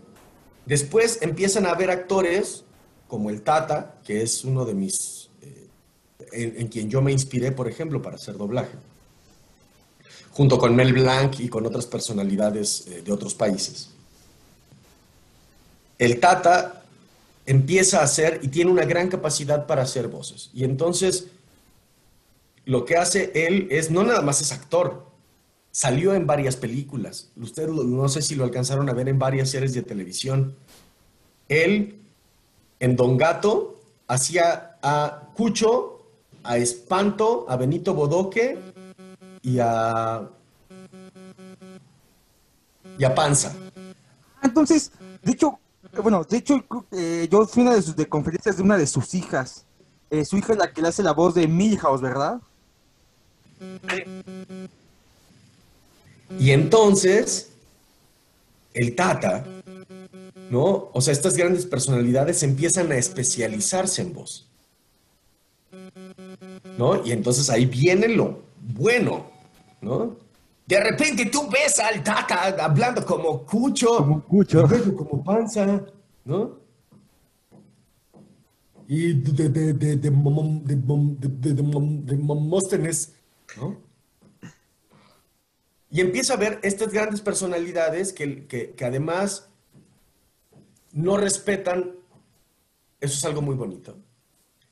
[0.65, 2.65] Después empiezan a haber actores
[3.07, 5.22] como el Tata, que es uno de mis
[6.33, 8.73] en, en quien yo me inspiré, por ejemplo, para hacer doblaje,
[10.31, 13.89] junto con Mel Blanc y con otras personalidades eh, de otros países.
[15.97, 16.83] El Tata
[17.45, 20.49] empieza a hacer y tiene una gran capacidad para hacer voces.
[20.53, 21.27] Y entonces,
[22.65, 25.05] lo que hace él es, no nada más es actor,
[25.71, 27.31] salió en varias películas.
[27.35, 30.55] Ustedes no sé si lo alcanzaron a ver en varias series de televisión.
[31.49, 31.99] Él,
[32.79, 35.92] en Don Gato, hacía a Cucho,
[36.43, 38.59] a Espanto, a Benito Bodoque
[39.41, 40.29] y a.
[42.97, 43.55] y a Panza.
[44.41, 44.91] Entonces,
[45.21, 45.59] de hecho,
[46.01, 48.87] bueno, de hecho, que, eh, yo fui una de sus de conferencias de una de
[48.87, 49.65] sus hijas.
[50.09, 52.39] Eh, su hija es la que le hace la voz de Milhouse, ¿verdad?
[56.39, 57.51] Y entonces,
[58.73, 59.45] el Tata,
[60.49, 60.89] ¿no?
[60.93, 64.47] O sea, estas grandes personalidades empiezan a especializarse en voz.
[66.77, 67.05] ¿No?
[67.05, 68.39] Y entonces ahí viene lo
[68.75, 69.25] bueno,
[69.81, 70.15] ¿no?
[70.65, 74.67] De repente tú ves al Tata hablando como Cucho, Como Cucho.
[75.25, 75.83] Panza,
[76.25, 76.57] ¿no?
[78.87, 83.13] Y de, de, de, de, Mom- de, Mom- de, de, de Mom- de Momóstenes,
[83.57, 83.77] ¿no?
[85.89, 89.49] Y empieza a ver estas grandes personalidades que, que- que además
[90.91, 91.91] no respetan,
[92.99, 93.95] eso es algo muy bonito,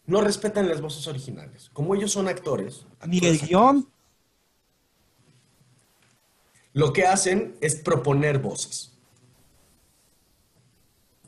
[0.06, 1.70] no respetan las voces originales.
[1.74, 2.86] Como ellos son actores.
[3.06, 3.88] Ni el guion.
[6.74, 8.94] Lo que hacen es proponer voces.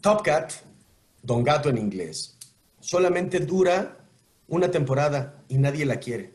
[0.02, 0.52] Top Cat,
[1.22, 2.38] Don Gato en inglés,
[2.80, 3.98] solamente dura
[4.48, 6.34] una temporada y nadie la quiere.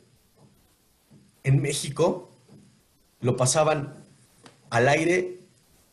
[1.42, 2.30] En México
[3.20, 4.04] lo pasaban
[4.70, 5.40] al aire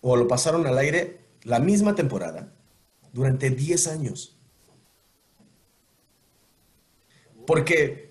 [0.02, 2.54] o lo pasaron al aire la misma temporada
[3.14, 4.35] durante 10 años.
[7.46, 8.06] Porque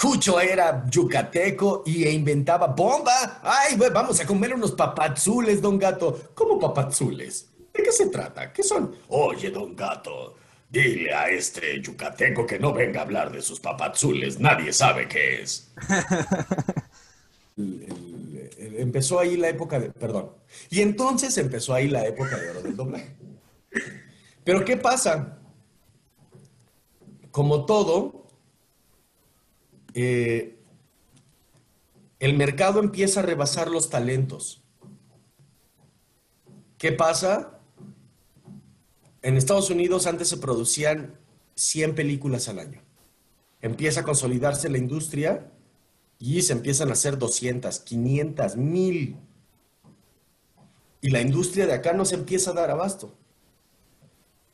[0.00, 3.40] Cucho era yucateco y inventaba bomba.
[3.42, 6.32] Ay, vamos a comer unos papazules, don gato.
[6.34, 7.48] ¿Cómo papazules?
[7.72, 8.52] ¿De qué se trata?
[8.52, 8.94] ¿Qué son?
[9.08, 10.34] Oye, don gato,
[10.68, 14.38] dile a este yucateco que no venga a hablar de sus papazules.
[14.38, 15.72] Nadie sabe qué es.
[17.56, 20.30] El- el- el- empezó ahí la época de, perdón.
[20.68, 23.16] Y entonces empezó ahí la época de oro del doblaje.
[24.44, 25.38] Pero ¿qué pasa?
[27.30, 28.15] Como todo,
[29.98, 30.58] eh,
[32.18, 34.62] el mercado empieza a rebasar los talentos.
[36.76, 37.60] ¿Qué pasa?
[39.22, 41.18] En Estados Unidos antes se producían
[41.54, 42.82] 100 películas al año.
[43.62, 45.50] Empieza a consolidarse la industria
[46.18, 49.16] y se empiezan a hacer 200, 500, 1000.
[51.00, 53.16] Y la industria de acá no se empieza a dar abasto.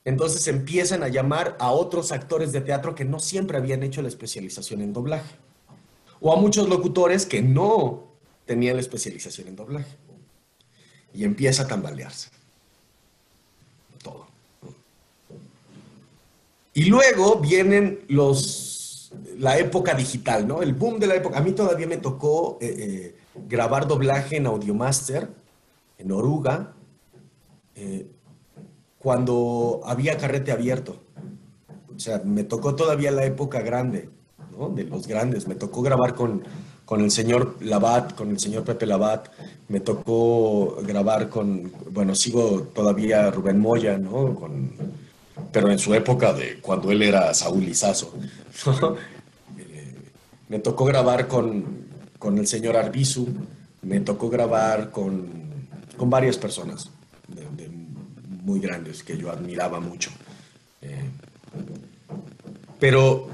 [0.05, 4.09] Entonces empiezan a llamar a otros actores de teatro que no siempre habían hecho la
[4.09, 5.37] especialización en doblaje.
[6.21, 8.05] O a muchos locutores que no
[8.45, 9.97] tenían la especialización en doblaje.
[11.15, 12.31] Y empieza a tambalearse.
[14.03, 14.27] Todo.
[16.75, 20.63] Y luego vienen los, la época digital, ¿no?
[20.63, 21.39] El boom de la época.
[21.39, 23.17] A mí todavía me tocó eh, eh,
[23.49, 25.29] grabar doblaje en Audiomaster,
[25.99, 26.73] en Oruga,
[27.75, 28.07] eh,
[29.03, 30.97] cuando había carrete abierto.
[31.95, 34.09] O sea, me tocó todavía la época grande,
[34.57, 34.69] ¿no?
[34.71, 35.47] De los grandes.
[35.49, 36.43] Me tocó grabar con,
[36.85, 39.29] con el señor Labat, con el señor Pepe Labat.
[39.69, 44.35] Me tocó grabar con, bueno, sigo todavía Rubén Moya, ¿no?
[44.35, 44.73] Con,
[45.51, 48.15] pero en su época de cuando él era Saúl Lizazo.
[48.81, 48.95] ¿no?
[49.59, 49.95] Eh,
[50.49, 51.65] me tocó grabar con,
[52.19, 53.27] con el señor Arbizu,
[53.83, 55.29] me tocó grabar con,
[55.97, 56.91] con varias personas
[57.29, 57.82] de- de
[58.43, 60.11] muy grandes que yo admiraba mucho.
[60.83, 61.09] Eh,
[62.79, 63.29] pero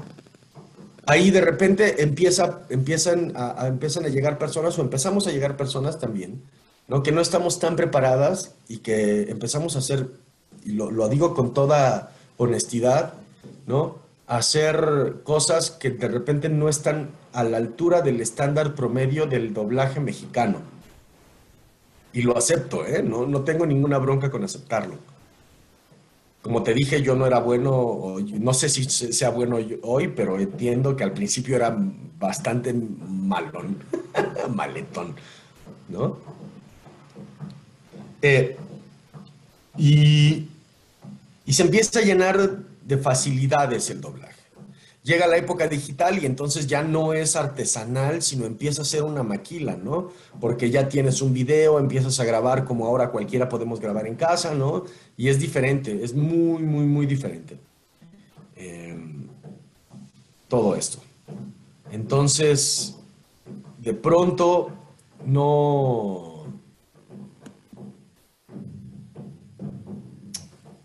[1.05, 5.99] ahí de repente empieza, empiezan, a, empiezan a llegar personas o empezamos a llegar personas
[5.99, 6.41] también,
[6.87, 7.01] ¿no?
[7.03, 10.07] que no estamos tan preparadas y que empezamos a hacer,
[10.63, 13.13] y lo, lo digo con toda honestidad,
[13.65, 13.97] ¿no?
[14.27, 19.99] hacer cosas que de repente no están a la altura del estándar promedio del doblaje
[19.99, 20.61] mexicano.
[22.13, 23.01] Y lo acepto, ¿eh?
[23.03, 24.95] No, no tengo ninguna bronca con aceptarlo.
[26.41, 30.39] Como te dije, yo no era bueno, no sé si se- sea bueno hoy, pero
[30.39, 31.75] entiendo que al principio era
[32.17, 33.77] bastante malón,
[34.55, 35.15] maletón,
[35.89, 36.17] ¿no?
[38.21, 38.57] Eh,
[39.77, 40.47] y,
[41.45, 44.28] y se empieza a llenar de facilidades el doblaje.
[45.01, 49.23] Llega la época digital y entonces ya no es artesanal, sino empieza a ser una
[49.23, 50.09] maquila, ¿no?
[50.41, 54.53] Porque ya tienes un video, empiezas a grabar como ahora cualquiera podemos grabar en casa,
[54.53, 54.83] ¿no?
[55.15, 57.57] Y es diferente, es muy, muy, muy diferente.
[58.57, 58.97] Eh,
[60.49, 60.99] todo esto.
[61.91, 62.97] Entonces,
[63.77, 64.71] de pronto,
[65.25, 66.25] no...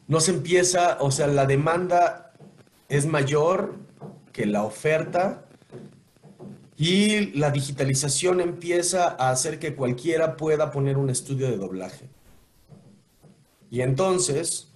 [0.06, 2.32] No se empieza, o sea, la demanda
[2.88, 3.83] es mayor
[4.34, 5.46] que la oferta
[6.76, 12.08] y la digitalización empieza a hacer que cualquiera pueda poner un estudio de doblaje.
[13.70, 14.72] Y entonces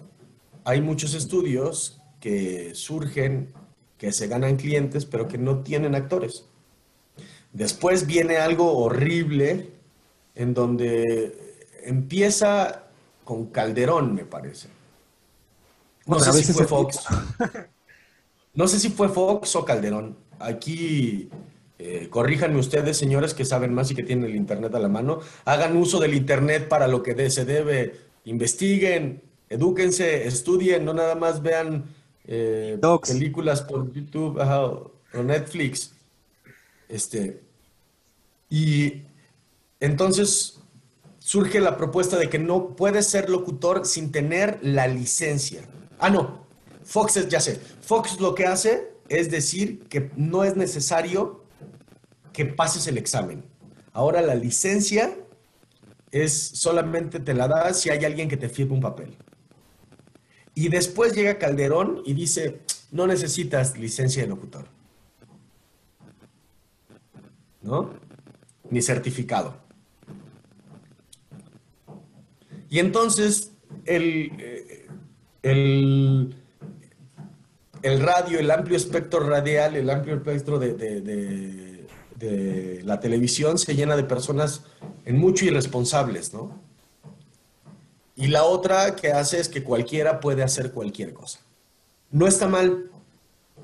[0.64, 3.52] hay muchos estudios que surgen,
[3.98, 6.44] que se ganan clientes, pero que no tienen actores.
[7.52, 9.72] Después viene algo horrible
[10.36, 12.84] en donde empieza
[13.24, 14.68] con Calderón, me parece.
[16.06, 17.00] No Otra sé si fue Fox.
[18.54, 20.16] No sé si fue Fox o Calderón.
[20.40, 21.28] Aquí,
[21.78, 25.20] eh, corríjanme ustedes, señores que saben más y que tienen el Internet a la mano.
[25.44, 27.94] Hagan uso del Internet para lo que de- se debe.
[28.24, 31.84] Investiguen, edúquense, estudien, no nada más vean
[32.26, 34.92] eh, películas por YouTube ajá, o
[35.24, 35.92] Netflix.
[36.88, 37.40] Este,
[38.50, 39.02] y
[39.80, 40.58] entonces
[41.18, 45.62] surge la propuesta de que no puedes ser locutor sin tener la licencia.
[45.98, 46.46] Ah, no.
[46.88, 47.60] Fox es, ya sé.
[47.82, 51.44] Fox lo que hace es decir que no es necesario
[52.32, 53.44] que pases el examen.
[53.92, 55.14] Ahora la licencia
[56.10, 59.14] es solamente te la da si hay alguien que te firme un papel.
[60.54, 64.64] Y después llega Calderón y dice, no necesitas licencia de locutor.
[67.60, 67.92] ¿No?
[68.70, 69.58] Ni certificado.
[72.70, 73.52] Y entonces
[73.84, 74.88] el, eh,
[75.42, 76.34] el,
[77.82, 81.00] el radio, el amplio espectro radial, el amplio espectro de, de-
[82.16, 84.62] de- la televisión se llena de personas
[85.04, 86.58] en mucho irresponsables, ¿no?
[88.16, 91.38] Y la otra que hace es que cualquiera puede hacer cualquier cosa.
[92.10, 92.90] No está mal,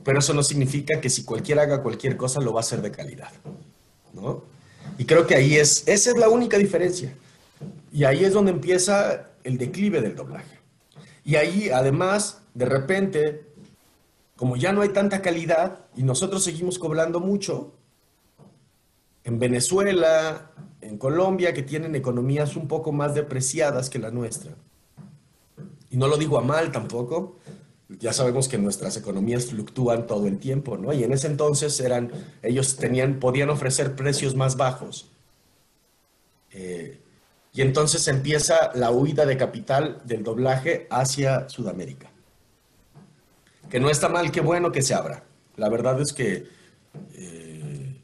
[0.04, 2.92] pero eso no significa que si cualquiera haga cualquier cosa lo va a hacer de
[2.92, 3.32] calidad,
[4.12, 4.44] ¿no?
[4.98, 7.12] Y creo que ahí es, esa es la única diferencia.
[7.92, 10.58] Y ahí es donde empieza el declive del doblaje.
[11.24, 13.42] Y ahí, además, de repente,
[14.44, 17.72] como ya no hay tanta calidad y nosotros seguimos cobrando mucho,
[19.24, 20.50] en Venezuela,
[20.82, 24.54] en Colombia, que tienen economías un poco más depreciadas que la nuestra.
[25.88, 27.38] Y no lo digo a mal tampoco.
[27.88, 30.92] Ya sabemos que nuestras economías fluctúan todo el tiempo, ¿no?
[30.92, 35.10] Y en ese entonces eran, ellos tenían, podían ofrecer precios más bajos.
[36.52, 37.00] Eh,
[37.54, 42.10] y entonces empieza la huida de capital del doblaje hacia Sudamérica.
[43.74, 45.24] Que no está mal, qué bueno que se abra.
[45.56, 46.46] La verdad es que
[47.14, 47.96] eh,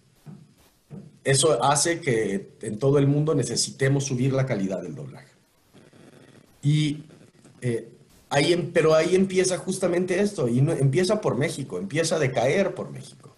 [1.23, 5.29] eso hace que en todo el mundo necesitemos subir la calidad del doblaje.
[6.61, 7.05] Y
[7.61, 7.89] eh,
[8.31, 12.75] ahí, em- pero ahí empieza justamente esto, y no- empieza por México, empieza a decaer
[12.75, 13.33] por México.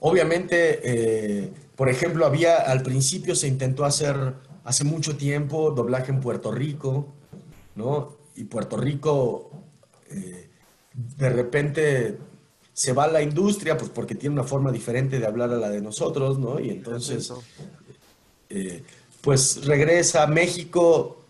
[0.00, 4.16] Obviamente, eh, por ejemplo, había al principio se intentó hacer
[4.64, 7.12] hace mucho tiempo doblaje en Puerto Rico,
[7.76, 8.16] ¿no?
[8.34, 9.50] Y Puerto Rico
[10.12, 10.48] eh,
[10.94, 12.18] de repente
[12.72, 15.68] se va a la industria, pues porque tiene una forma diferente de hablar a la
[15.70, 16.58] de nosotros, ¿no?
[16.58, 17.32] Y entonces,
[18.48, 18.82] eh,
[19.20, 21.24] pues regresa a México,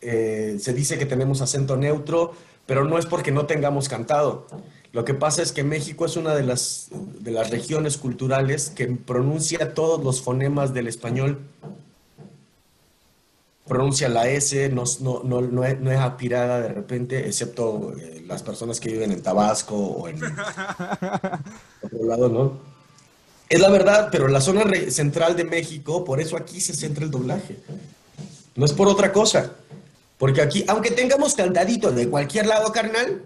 [0.00, 2.32] eh, se dice que tenemos acento neutro,
[2.66, 4.46] pero no es porque no tengamos cantado.
[4.92, 6.88] Lo que pasa es que México es una de las,
[7.20, 11.38] de las regiones culturales que pronuncia todos los fonemas del español.
[13.68, 18.24] Pronuncia la S, no, no, no, no es, no es aspirada de repente, excepto eh,
[18.26, 20.20] las personas que viven en Tabasco o en
[21.82, 22.58] otro lado, ¿no?
[23.48, 27.10] Es la verdad, pero la zona central de México, por eso aquí se centra el
[27.10, 27.58] doblaje.
[28.56, 29.52] No es por otra cosa.
[30.18, 33.22] Porque aquí, aunque tengamos cantadito de cualquier lado, carnal,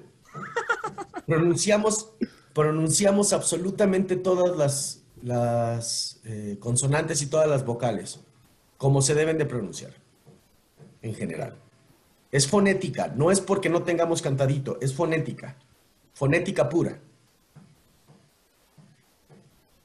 [1.26, 2.10] pronunciamos,
[2.52, 8.20] pronunciamos absolutamente todas las, las eh, consonantes y todas las vocales,
[8.76, 9.94] como se deben de pronunciar,
[11.02, 11.56] en general.
[12.30, 15.56] Es fonética, no es porque no tengamos cantadito, es fonética,
[16.14, 16.98] fonética pura.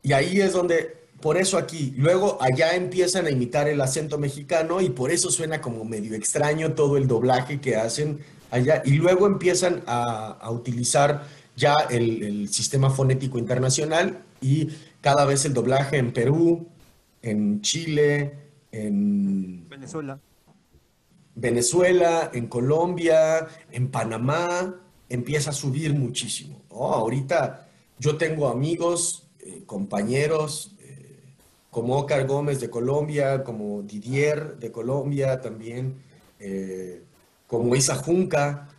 [0.01, 4.79] Y ahí es donde, por eso aquí, luego allá empiezan a imitar el acento mexicano
[4.79, 8.81] y por eso suena como medio extraño todo el doblaje que hacen allá.
[8.85, 11.25] Y luego empiezan a, utilizar
[11.57, 14.69] ya el sistema fonético internacional y
[15.01, 16.67] cada vez el doblaje en Perú,
[17.21, 18.33] en Chile,
[18.71, 20.19] en Venezuela.
[21.37, 24.75] Venezuela, en Colombia, en Panamá,
[25.07, 26.61] empieza a subir muchísimo.
[26.71, 27.69] Ahorita
[27.99, 31.19] yo tengo amigos, eh, compañeros, eh,
[31.69, 36.01] como Ocar Gómez de Colombia, como Didier de Colombia también,
[36.39, 37.03] eh,
[37.45, 38.69] como Isa Junca,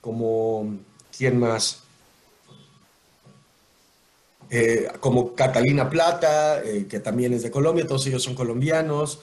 [0.00, 0.78] como,
[1.16, 1.82] ¿quién más?
[5.00, 9.20] Como Catalina Plata, que también es de Colombia, todos ellos son colombianos,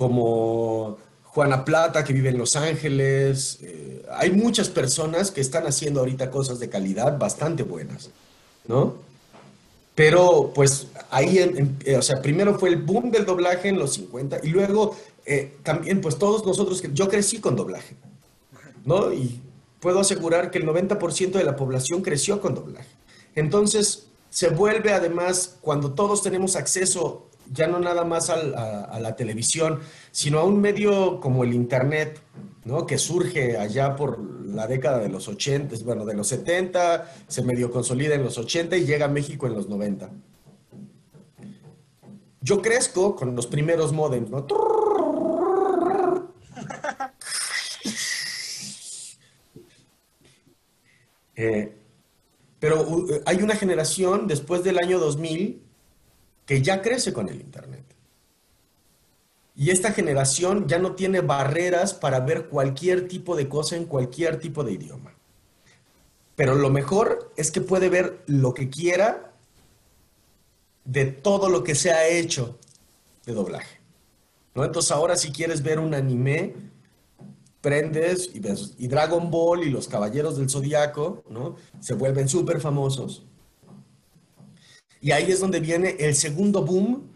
[0.00, 3.58] como Juana Plata, que vive en Los Ángeles.
[3.60, 8.08] eh, hay muchas personas que están haciendo ahorita cosas de calidad bastante buenas,
[8.66, 8.94] ¿no?
[9.94, 13.78] Pero pues ahí, en- en- eh, o sea, primero fue el boom del doblaje en
[13.78, 14.96] los 50 y luego
[15.26, 17.94] eh, también pues todos nosotros, yo crecí con doblaje,
[18.86, 19.12] ¿no?
[19.12, 19.38] Y
[19.80, 22.88] puedo asegurar que el 90% de la población creció con doblaje.
[23.34, 29.80] Entonces, se vuelve además, cuando todos tenemos acceso, ya no nada más a, la televisión,
[30.12, 32.20] sino a un medio como el Internet,
[32.64, 32.86] ¿no?
[32.86, 37.70] Que surge allá por la década de los 80, bueno, de los 70, se medio
[37.70, 40.10] consolida en los 80 y llega a México en los 90.
[42.42, 44.46] Yo crezco con los primeros modems, ¿no?
[52.60, 52.86] Pero
[53.24, 55.69] hay una generación después del año 2000
[56.46, 57.84] que ya crece con el Internet.
[59.56, 64.38] Y esta generación ya no tiene barreras para ver cualquier tipo de cosa en cualquier
[64.38, 65.14] tipo de idioma.
[66.34, 69.32] Pero lo mejor es que puede ver lo que quiera
[70.84, 72.58] de todo lo que se ha hecho
[73.26, 73.80] de doblaje.
[74.54, 76.54] Entonces ahora si quieres ver un anime,
[77.60, 81.56] prendes y Dragon Ball y los Caballeros del Zodiaco, ¿no?
[81.80, 83.26] Se vuelven súper famosos.
[85.00, 87.08] Y ahí es donde viene el segundo boom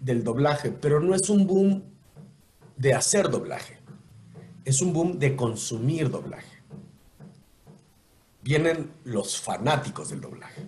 [0.00, 1.82] del doblaje, pero no es un boom
[2.76, 3.78] de hacer doblaje,
[4.64, 6.58] es un boom de consumir doblaje.
[8.42, 10.66] Vienen los fanáticos del doblaje.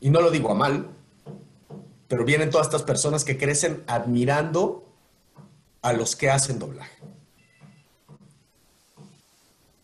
[0.00, 0.90] Y no lo digo a mal,
[2.08, 4.86] pero vienen todas estas personas que crecen admirando
[5.82, 6.98] a los que hacen doblaje.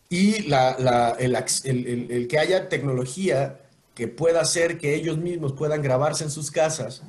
[0.09, 3.60] Y el que haya tecnología
[3.93, 7.03] que pueda hacer que ellos mismos puedan grabarse en sus casas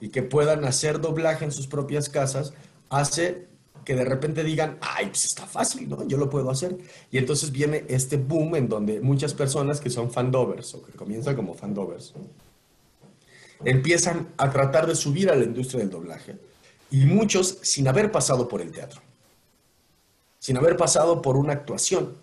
[0.00, 2.52] y que puedan hacer doblaje en sus propias casas,
[2.90, 3.46] hace
[3.84, 6.06] que de repente digan, ay, pues está fácil, ¿no?
[6.08, 6.76] Yo lo puedo hacer.
[7.10, 11.36] Y entonces viene este boom en donde muchas personas que son fandovers o que comienzan
[11.36, 12.12] como fandovers,
[13.64, 16.36] empiezan a tratar de subir a la industria del doblaje.
[16.90, 19.00] Y muchos sin haber pasado por el teatro,
[20.40, 22.16] sin haber pasado por una actuación,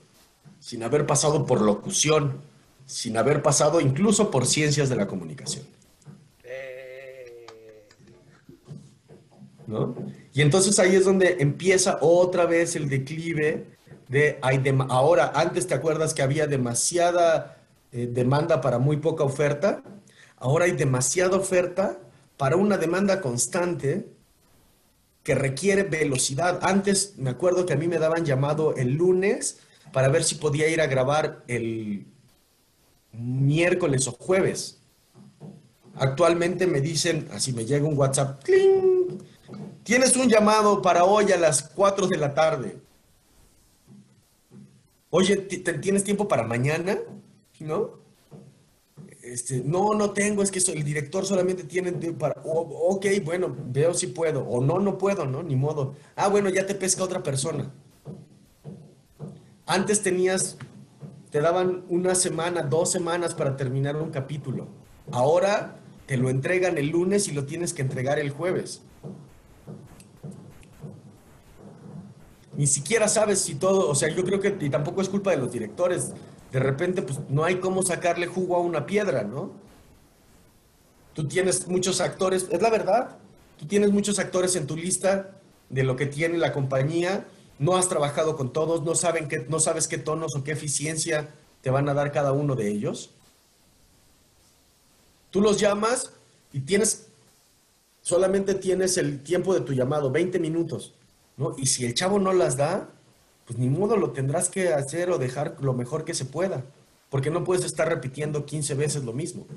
[0.60, 2.42] sin haber pasado por locución,
[2.86, 5.66] sin haber pasado incluso por ciencias de la comunicación.
[9.68, 9.96] ¿no?
[10.34, 13.68] Y entonces ahí es donde empieza otra vez el declive
[14.10, 17.58] de, hay ahora, antes te acuerdas que había demasiada
[17.92, 19.84] eh, demanda para muy poca oferta,
[20.38, 22.00] ahora hay demasiada oferta
[22.38, 24.08] para una demanda constante
[25.24, 26.60] que requiere velocidad.
[26.64, 29.60] Antes me acuerdo que a mí me daban llamado el lunes
[29.92, 32.08] para ver si podía ir a grabar el
[33.14, 34.80] miércoles o jueves.
[35.96, 39.20] Actualmente me dicen, así me llega un WhatsApp, ¡cling!
[39.84, 42.78] Tienes un llamado para hoy a las 4 de la tarde.
[45.10, 46.98] Oye, ¿ti- te- ¿tienes tiempo para mañana?
[47.60, 48.02] ¿No?
[49.22, 52.42] Este, no, no tengo, es que el director solamente tiene para...
[52.44, 54.42] o- ok, bueno, veo si puedo.
[54.48, 55.44] O no, no puedo, ¿no?
[55.44, 55.96] Ni modo.
[56.16, 57.72] Ah, bueno, ya te pesca otra persona.
[59.66, 60.58] Antes tenías,
[61.34, 64.68] te daban una semana, dos semanas para terminar un capítulo.
[65.12, 68.84] Ahora te lo entregan el lunes y lo tienes que entregar el jueves.
[72.56, 75.38] Ni siquiera sabes si todo, o sea, yo creo que y tampoco es culpa de
[75.38, 76.12] los directores.
[76.52, 79.54] De repente, pues no hay cómo sacarle jugo a una piedra, ¿no?
[81.14, 83.18] Tú tienes muchos actores, es la verdad,
[83.58, 85.32] tú tienes muchos actores en tu lista
[85.72, 87.26] de lo que tiene la compañía,
[87.64, 91.30] no has trabajado con todos, no, saben qué, no sabes qué tonos o qué eficiencia
[91.62, 93.12] te van a dar cada uno de ellos.
[95.32, 96.12] Tú los llamas
[96.52, 97.08] y tienes,
[98.02, 100.94] solamente tienes el tiempo de tu llamado, 20 minutos,
[101.38, 101.56] ¿no?
[101.58, 102.90] Y si el chavo no las da,
[103.46, 106.66] pues ni modo lo tendrás que hacer o dejar lo mejor que se pueda,
[107.10, 109.48] porque no puedes estar repitiendo 15 veces lo mismo.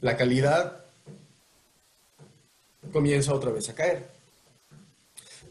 [0.00, 0.84] La calidad
[2.92, 4.11] comienza otra vez a caer.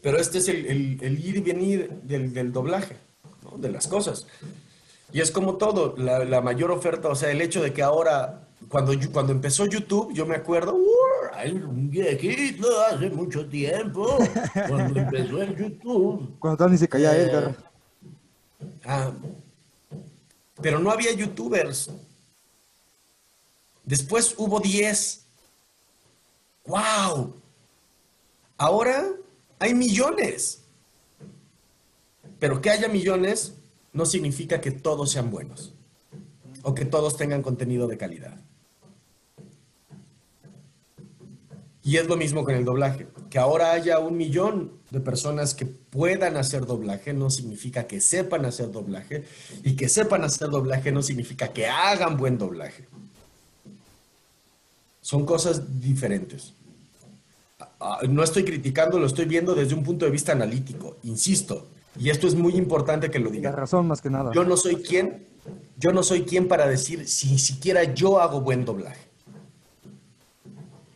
[0.02, 2.96] Pero este es el, el- el ir y venir del, del doblaje,
[3.44, 3.56] ¿no?
[3.56, 4.26] de las cosas.
[5.12, 8.48] Y es como todo, la, la mayor oferta, o sea, el hecho de que ahora,
[8.68, 10.86] cuando, cuando empezó YouTube, yo me acuerdo, "Uh,
[11.34, 14.18] hay un viejito hace mucho tiempo,
[14.68, 16.36] cuando empezó el YouTube.
[16.38, 17.56] Cuando Tony se caía Eh, Edgar.
[18.84, 19.12] Ah,
[20.60, 21.90] pero no había youtubers.
[23.84, 25.24] Después hubo 10.
[26.66, 27.34] ¡Wow!
[28.56, 29.04] Ahora
[29.62, 30.64] hay millones.
[32.40, 33.54] Pero que haya millones
[33.92, 35.72] no significa que todos sean buenos
[36.62, 38.40] o que todos tengan contenido de calidad.
[41.84, 43.06] Y es lo mismo con el doblaje.
[43.30, 48.44] Que ahora haya un millón de personas que puedan hacer doblaje no significa que sepan
[48.44, 49.24] hacer doblaje.
[49.62, 52.88] Y que sepan hacer doblaje no significa que hagan buen doblaje.
[55.00, 56.54] Son cosas diferentes.
[57.82, 61.66] Ah, No estoy criticando, lo estoy viendo desde un punto de vista analítico, insisto.
[61.98, 63.52] Y esto es muy importante que lo La diga.
[63.52, 64.30] razón más que nada.
[64.32, 65.26] Yo no soy quien,
[65.76, 69.10] yo no soy quien para decir si siquiera yo hago buen doblaje.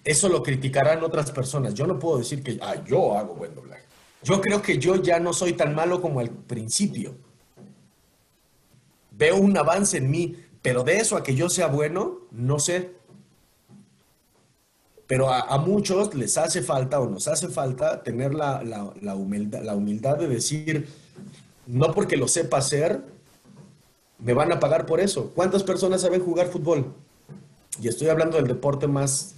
[0.05, 1.75] Eso lo criticarán otras personas.
[1.75, 3.83] Yo no puedo decir que ah, yo hago buen doblaje.
[4.23, 7.17] Yo creo que yo ya no soy tan malo como al principio.
[9.11, 12.93] Veo un avance en mí, pero de eso a que yo sea bueno, no sé.
[15.07, 19.15] Pero a, a muchos les hace falta o nos hace falta tener la, la- la
[19.15, 20.89] humildad, la humildad de decir,
[21.67, 23.03] no porque lo sepa hacer,
[24.19, 25.31] me van a pagar por eso.
[25.35, 26.93] ¿Cuántas personas saben jugar fútbol?
[27.81, 29.35] Y estoy hablando del deporte más...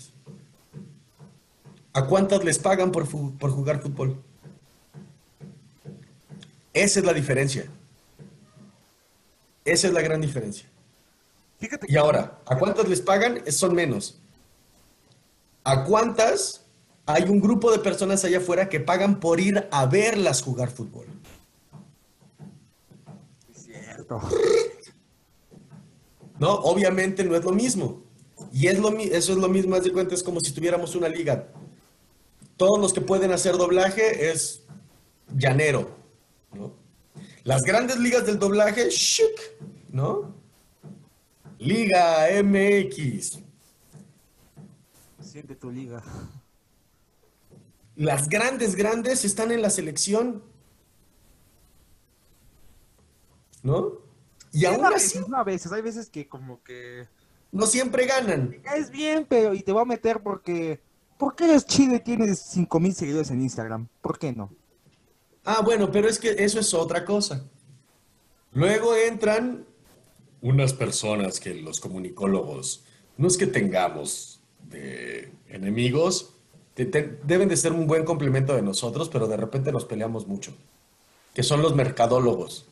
[1.93, 3.07] ¿A cuántas les pagan por,
[3.39, 4.17] por jugar fútbol?
[6.73, 7.67] Esa es la diferencia.
[9.65, 10.67] Esa es la gran diferencia.
[11.59, 13.41] Fíjate Y ahora, ¿a cuántas les pagan?
[13.51, 14.19] Son menos.
[15.69, 16.65] ¿A cuántas
[17.05, 21.07] hay un grupo de personas allá afuera que pagan por ir a verlas jugar fútbol.
[23.55, 24.19] Es cierto.
[26.39, 26.53] ¿No?
[26.53, 28.03] Obviamente no es lo mismo.
[28.51, 31.09] Y es lo, eso es lo mismo, haz de cuenta, es como si tuviéramos una
[31.09, 31.49] liga.
[32.57, 34.63] Todos los que pueden hacer doblaje es
[35.35, 35.91] llanero,
[36.55, 36.73] ¿no?
[37.45, 39.39] Las grandes ligas del doblaje, shuk,
[39.91, 40.35] ¿no?
[41.59, 43.48] Liga MX.
[45.39, 46.03] Siente tu liga.
[47.95, 50.43] Las grandes, grandes están en la selección.
[53.63, 53.93] ¿No?
[54.51, 57.07] Y aún a así, veces, no a veces, hay veces que como que
[57.53, 58.51] no siempre ganan.
[58.51, 60.81] te caes bien, pero y te voy a meter porque
[61.19, 63.87] ¿por qué eres chido y tienes 5000 seguidores en Instagram?
[64.03, 64.51] ¿Por qué no?
[65.45, 67.49] Ah, bueno, pero es que eso es otra cosa.
[68.51, 69.65] Luego entran
[70.41, 72.85] unas personas que los comunicólogos,
[73.17, 74.38] no es que tengamos
[74.71, 76.35] de enemigos,
[76.75, 80.27] te- te- deben de ser un buen complemento de nosotros, pero de repente nos peleamos
[80.27, 80.53] mucho,
[81.35, 82.67] que son los mercadólogos,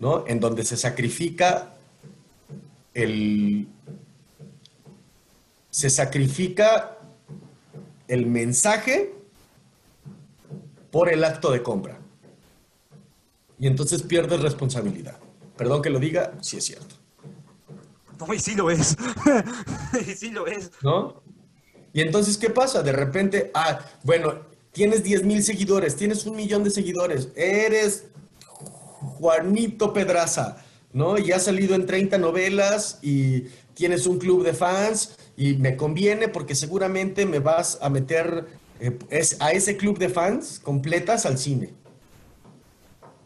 [0.00, 0.24] ¿no?
[0.26, 1.74] En donde se sacrifica
[2.94, 3.68] el...
[5.70, 6.98] Se sacrifica
[8.08, 9.14] el mensaje
[10.90, 11.98] por el acto de compra.
[13.60, 15.18] Y entonces pierdes responsabilidad.
[15.56, 16.94] Perdón que lo diga, sí es cierto.
[18.18, 18.96] No, y sí lo es.
[20.08, 20.70] y sí lo es.
[20.82, 21.22] ¿No?
[21.98, 22.84] Y entonces, ¿qué pasa?
[22.84, 24.32] De repente, ah, bueno,
[24.70, 28.04] tienes 10 mil seguidores, tienes un millón de seguidores, eres
[29.18, 31.18] Juanito Pedraza, ¿no?
[31.18, 36.28] Y has salido en 30 novelas y tienes un club de fans y me conviene
[36.28, 38.46] porque seguramente me vas a meter
[38.78, 41.74] eh, es, a ese club de fans completas al cine,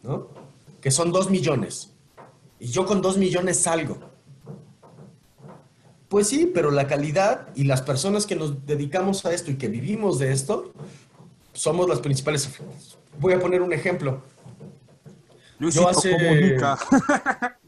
[0.03, 0.29] ¿no?
[0.81, 1.91] Que son 2 millones.
[2.59, 4.12] Y yo con 2 millones salgo.
[6.13, 9.69] Pues sí, pero la calidad y las personas que nos dedicamos a esto y que
[9.69, 10.75] vivimos de esto,
[11.55, 12.51] somos las principales.
[13.19, 14.21] Voy a poner un ejemplo.
[15.59, 16.79] Luisito hace- comunica.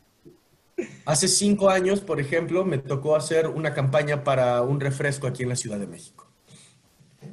[1.07, 5.49] Hace cinco años, por ejemplo, me tocó hacer una campaña para un refresco aquí en
[5.49, 6.27] la Ciudad de México,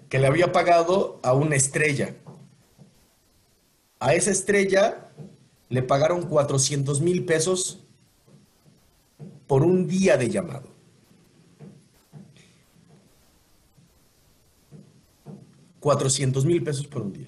[0.07, 2.15] que le había pagado a una estrella.
[3.99, 5.09] A esa estrella
[5.67, 7.83] le pagaron 400 mil pesos
[9.45, 10.70] por un día de llamado.
[15.81, 17.27] $400 mil pesos por un día.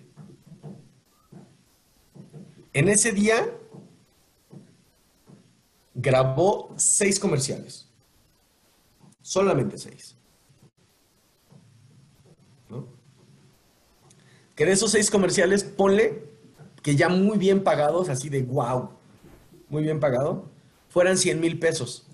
[2.72, 3.52] En ese día
[5.94, 7.88] grabó seis comerciales.
[9.22, 10.16] Solamente seis.
[14.56, 16.24] Que de esos seis comerciales, ponle
[16.84, 18.90] que ya muy bien pagados, así de wow,
[19.70, 20.46] muy bien pagado,
[20.90, 22.06] fueran 100 mil pesos.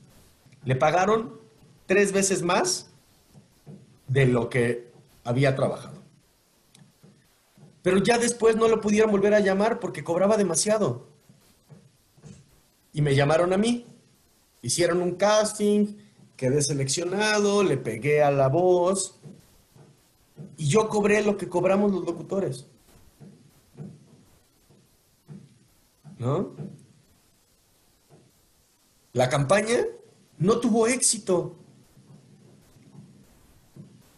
[0.63, 1.37] Le pagaron
[1.85, 2.89] tres veces más
[4.07, 4.89] de lo que
[5.23, 5.98] había trabajado.
[7.81, 11.07] Pero ya después no lo pudieron volver a llamar porque cobraba demasiado.
[12.91, 13.85] Y me llamaron a mí.
[14.61, 15.95] Hicieron un casting,
[16.35, 19.19] quedé seleccionado, le pegué a la voz.
[20.57, 22.67] Y yo cobré lo que cobramos los locutores.
[26.17, 26.53] ¿No?
[29.13, 29.85] La campaña
[30.37, 31.55] no tuvo éxito.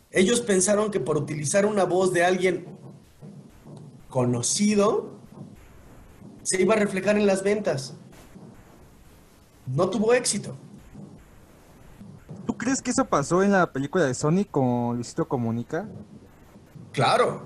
[0.10, 2.66] Ellos pensaron que por utilizar una voz de alguien
[4.12, 5.10] conocido
[6.44, 7.96] se iba a reflejar en las ventas.
[9.66, 10.56] No tuvo éxito.
[12.46, 15.88] ¿Tú crees que eso pasó en la película de Sonic con Luisito Comunica?
[16.92, 17.42] Claro.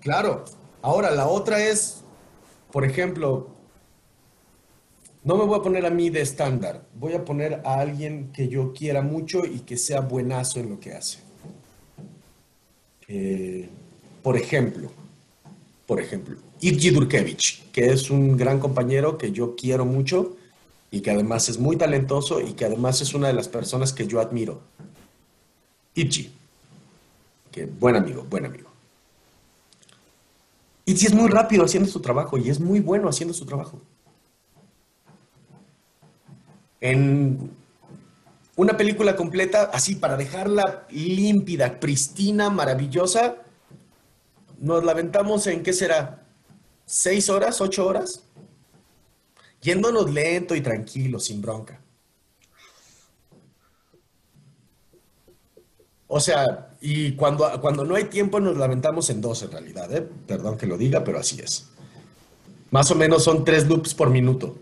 [0.00, 0.44] Claro.
[0.82, 2.04] Ahora, la otra es,
[2.72, 3.48] por ejemplo,
[5.22, 8.48] no me voy a poner a mí de estándar, voy a poner a alguien que
[8.48, 11.20] yo quiera mucho y que sea buenazo en lo que hace.
[13.06, 13.70] Eh,
[14.22, 14.90] por ejemplo,
[15.86, 20.36] por ejemplo, Ivji Durkevich, que es un gran compañero que yo quiero mucho
[20.90, 24.06] y que además es muy talentoso y que además es una de las personas que
[24.06, 24.60] yo admiro.
[25.94, 26.32] Ivji,
[27.50, 28.70] que buen amigo, buen amigo.
[30.84, 33.80] Ivji es muy rápido haciendo su trabajo y es muy bueno haciendo su trabajo.
[36.80, 37.50] En
[38.56, 43.36] una película completa, así para dejarla límpida, pristina, maravillosa,
[44.62, 46.24] nos la aventamos en, ¿qué será?
[46.86, 47.60] ¿Seis horas?
[47.60, 48.22] ¿Ocho horas?
[49.60, 51.80] Yéndonos lento y tranquilo, sin bronca.
[56.06, 60.08] O sea, y cuando, cuando no hay tiempo nos lamentamos en dos en realidad, ¿eh?
[60.26, 61.68] Perdón que lo diga, pero así es.
[62.70, 64.56] Más o menos son tres loops por minuto.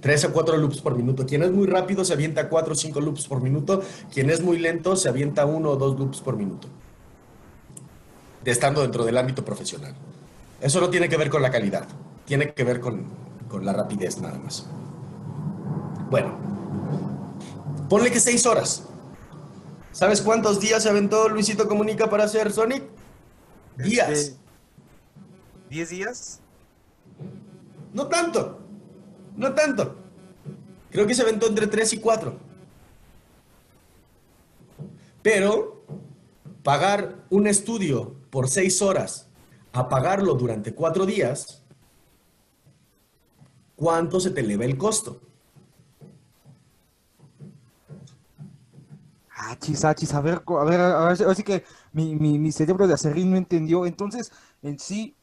[0.00, 1.26] 3 a 4 loops por minuto.
[1.26, 3.82] Quien es muy rápido se avienta 4 o 5 loops por minuto.
[4.10, 6.68] Quien es muy lento se avienta 1 o 2 loops por minuto.
[8.44, 9.94] De estando dentro del ámbito profesional.
[10.60, 11.86] Eso no tiene que ver con la calidad.
[12.24, 13.06] Tiene que ver con,
[13.48, 14.66] con la rapidez nada más.
[16.10, 16.38] Bueno.
[17.88, 18.84] Ponle que 6 horas.
[19.92, 22.84] ¿Sabes cuántos días se aventó Luisito Comunica para hacer Sonic?
[23.76, 24.10] Días.
[24.10, 24.36] Este,
[25.70, 26.40] ¿10 días?
[27.92, 28.60] No tanto.
[29.36, 29.96] No tanto.
[30.90, 32.38] Creo que se aventó entre 3 y 4.
[35.22, 35.84] Pero
[36.62, 39.28] pagar un estudio por 6 horas
[39.72, 41.62] a pagarlo durante 4 días,
[43.76, 45.20] ¿cuánto se te eleva el costo?
[49.34, 52.94] Achis, achis, a ver, a ver, a ver, así que mi, mi, mi cerebro de
[52.94, 53.86] acerrín no entendió.
[53.86, 54.30] Entonces,
[54.62, 55.16] en sí,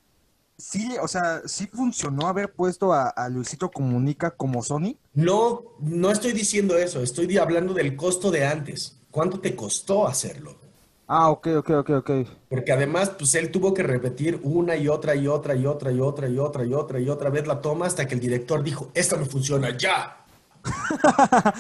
[0.57, 4.97] sí, o sea, sí funcionó haber puesto a, a Luisito Comunica como Sony.
[5.13, 8.99] No, no estoy diciendo eso, estoy hablando del costo de antes.
[9.11, 10.66] ¿Cuánto te costó hacerlo?
[11.07, 12.11] Ah, ok, ok, ok, ok.
[12.49, 16.01] Porque además, pues él tuvo que repetir una y otra y otra y otra y
[16.01, 18.91] otra y otra y otra y otra vez la toma hasta que el director dijo,
[18.93, 20.25] esta me funciona, ya.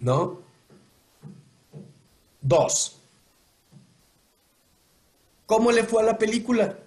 [0.00, 0.38] ¿No?
[2.40, 2.98] Dos.
[5.44, 6.78] ¿Cómo le fue a la película?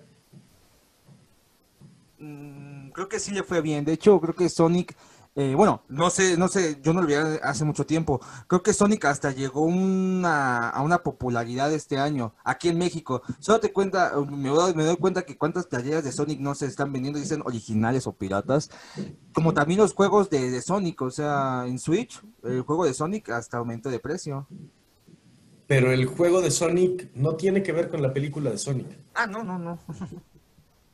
[2.17, 3.85] Mm, creo que sí le fue bien.
[3.85, 4.95] De hecho, creo que Sonic,
[5.39, 8.19] eh, bueno, no sé, no sé, yo no lo vi hace mucho tiempo.
[8.47, 13.21] Creo que Sonic hasta llegó una, a una popularidad este año aquí en México.
[13.39, 16.65] Solo te cuenta, me doy, me doy cuenta que cuántas playeras de Sonic no se
[16.65, 18.69] están vendiendo, dicen originales o piratas.
[19.31, 23.29] Como también los juegos de, de Sonic, o sea, en Switch, el juego de Sonic
[23.29, 24.45] hasta aumentó de precio.
[25.67, 28.87] Pero el juego de Sonic no tiene que ver con la película de Sonic.
[29.13, 29.79] Ah, no, no, no.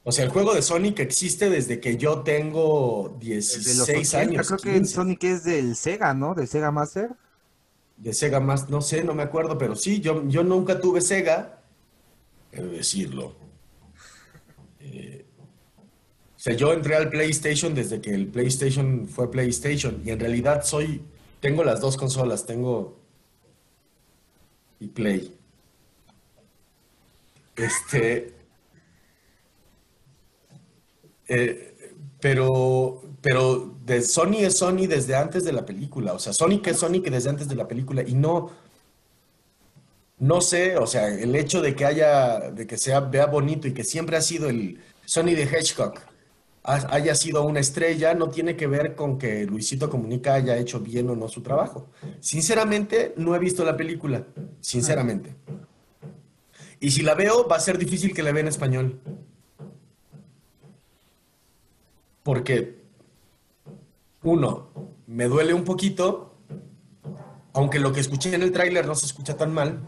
[0.07, 4.19] O sea, el juego de Sonic existe desde que yo tengo De los 16 80,
[4.19, 4.47] años.
[4.47, 4.93] creo que 15.
[4.93, 6.35] Sonic es del Sega, ¿no?
[6.35, 7.09] Del Sega Master.
[7.97, 11.59] De Sega más, no sé, no me acuerdo, pero sí, yo, yo nunca tuve Sega.
[12.51, 13.35] He de decirlo.
[14.79, 15.25] Eh,
[16.35, 20.63] o sea, yo entré al PlayStation desde que el PlayStation fue PlayStation y en realidad
[20.63, 21.01] soy,
[21.39, 22.99] tengo las dos consolas, tengo
[24.79, 25.35] y Play.
[27.55, 28.34] Este,
[31.27, 31.75] eh,
[32.19, 36.13] pero, pero de Sony es Sony desde antes de la película.
[36.13, 38.03] O sea, Sonic es Sonic desde antes de la película.
[38.05, 38.51] Y no,
[40.19, 43.73] no sé, o sea, el hecho de que haya, de que sea, vea bonito y
[43.73, 45.93] que siempre ha sido el Sony de Hedgehog,
[46.63, 50.79] ha- haya sido una estrella, no tiene que ver con que Luisito Comunica haya hecho
[50.79, 51.87] bien o no su trabajo.
[52.21, 54.25] Sinceramente, no he visto la película.
[54.61, 55.35] Sinceramente.
[56.79, 58.99] Y si la veo, va a ser difícil que la vea en español.
[62.25, 62.81] Porque,
[64.23, 64.69] uno,
[65.05, 66.33] me duele un poquito,
[67.53, 69.87] aunque lo que escuché en el tráiler no se escucha tan mal.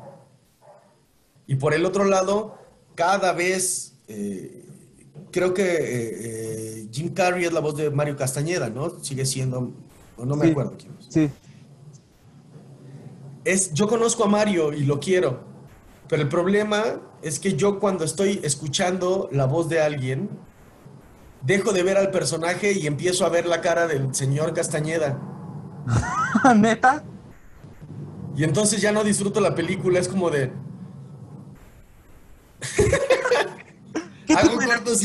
[1.48, 2.56] Y por el otro lado,
[2.94, 4.64] cada vez, eh,
[5.32, 6.12] creo que eh,
[6.84, 9.04] eh, Jim Carrey es la voz de Mario Castañeda, ¿no?
[9.04, 9.72] Sigue siendo,
[10.16, 10.52] o no me Sí.
[10.52, 11.08] acuerdo quién es.
[11.10, 11.30] Sí.
[13.46, 13.74] es.
[13.74, 15.40] Yo conozco a Mario y lo quiero,
[16.08, 20.30] pero el problema es que yo cuando estoy escuchando la voz de alguien,
[21.42, 25.20] dejo de ver al personaje y empiezo a ver la cara del señor Castañeda.
[26.56, 27.04] ¿Neta?
[28.36, 30.52] Y entonces ya no disfruto la película, es como de...
[34.26, 35.02] ¿Qué Hago cortos?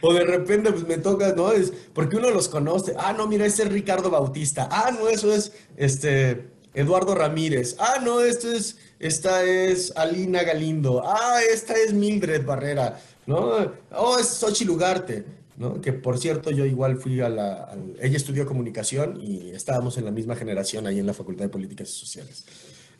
[0.00, 1.52] O de repente pues me toca, ¿no?
[1.52, 2.94] Es porque uno los conoce.
[2.98, 4.68] Ah, no, mira, ese es Ricardo Bautista.
[4.70, 7.76] Ah, no, eso es este Eduardo Ramírez.
[7.78, 11.02] Ah, no, esto es esta es Alina Galindo.
[11.04, 13.72] Ah, esta es Mildred Barrera, ¿no?
[13.92, 15.24] Oh, es Xochitl Ugarte,
[15.56, 15.80] ¿no?
[15.80, 20.10] Que por cierto, yo igual fui a la ella estudió comunicación y estábamos en la
[20.10, 22.44] misma generación ahí en la Facultad de Políticas y Sociales.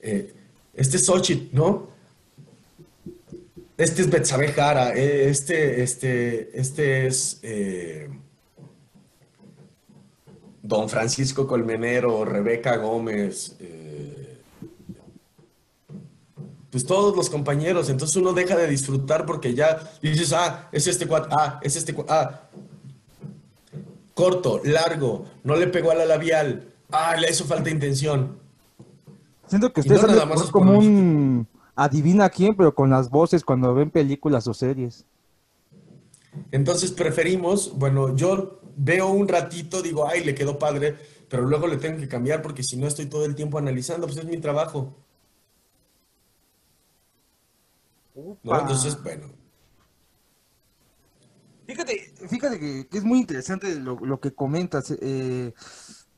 [0.01, 0.33] Eh,
[0.75, 1.91] este es Xochitl, ¿no?
[3.77, 8.09] Este es Betsabe Jara, eh, este, este, este es eh,
[10.63, 13.57] Don Francisco Colmenero, Rebeca Gómez,
[16.73, 17.91] pues todos los compañeros.
[17.91, 21.95] Entonces uno deja de disfrutar porque ya dices, ah, es este cuat, ah, es este
[21.95, 22.49] cuat, ah,
[24.15, 28.39] corto, largo, no le pegó a la labial, ah, le hizo falta intención.
[29.47, 31.47] Siento que ustedes no más como un
[31.77, 35.05] adivina quién, pero con las voces cuando ven películas o series.
[36.51, 40.97] Entonces preferimos, bueno, yo veo un ratito, digo, ay, le quedó padre,
[41.29, 44.19] pero luego le tengo que cambiar porque si no estoy todo el tiempo analizando, pues
[44.19, 44.95] es mi trabajo.
[48.15, 48.39] ¿No?
[48.61, 49.27] Entonces, bueno.
[51.67, 54.91] Fíjate, fíjate que, que es muy interesante lo, lo que comentas.
[55.01, 55.53] Eh,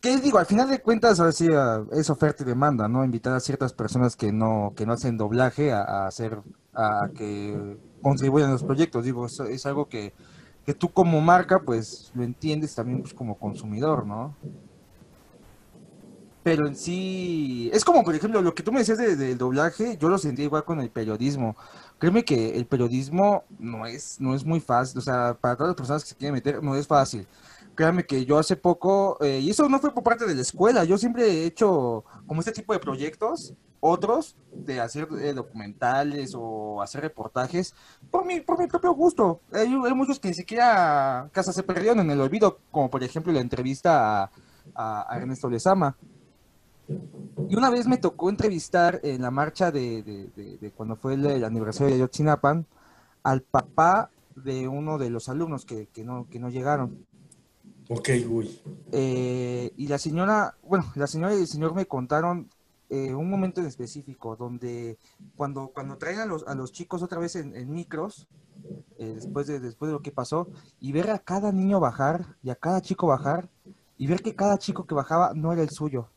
[0.00, 3.04] que digo, al final de cuentas, ahora sí ah, es oferta y demanda, ¿no?
[3.04, 6.40] Invitar a ciertas personas que no, que no hacen doblaje a, a hacer,
[6.74, 9.04] a que contribuyan a los proyectos.
[9.04, 10.14] Digo, es, es algo que,
[10.64, 14.34] que tú como marca, pues lo entiendes también pues, como consumidor, ¿no?
[16.42, 19.96] Pero en sí, es como por ejemplo lo que tú me decías de- del doblaje,
[19.98, 21.56] yo lo sentí igual con el periodismo.
[21.98, 25.76] Créeme que el periodismo no es, no es muy fácil, o sea, para todas las
[25.76, 27.26] personas que se quieren meter, no es fácil.
[27.74, 30.84] Créame que yo hace poco, eh, y eso no fue por parte de la escuela,
[30.84, 36.80] yo siempre he hecho como este tipo de proyectos, otros, de hacer eh, documentales o
[36.82, 37.74] hacer reportajes,
[38.10, 39.40] por mi, por mi propio gusto.
[39.52, 43.40] Hay, muchos que ni siquiera, hasta se perdieron en el olvido, como por ejemplo la
[43.40, 44.30] entrevista a,
[44.74, 45.96] a- a Ernesto Lezama.
[47.48, 51.15] Y una vez me tocó entrevistar en la marcha de, de- de- de cuando fue
[51.15, 52.65] el, el aniversario de Ayotzinapa
[53.23, 57.06] al papá de uno de los alumnos que, que no, que no llegaron.
[57.89, 58.61] Ok, uy.
[58.93, 62.48] Eh, y la señora, bueno, la señora y el señor me contaron
[62.89, 64.98] eh, un momento en específico donde
[65.36, 68.27] cuando, cuando traen a los, a los chicos otra vez en, en micros,
[68.98, 70.48] eh, después, de, después de lo que pasó,
[70.81, 73.48] y ver a cada niño bajar y a cada chico bajar,
[73.98, 76.09] y ver que cada chico que bajaba no era el suyo.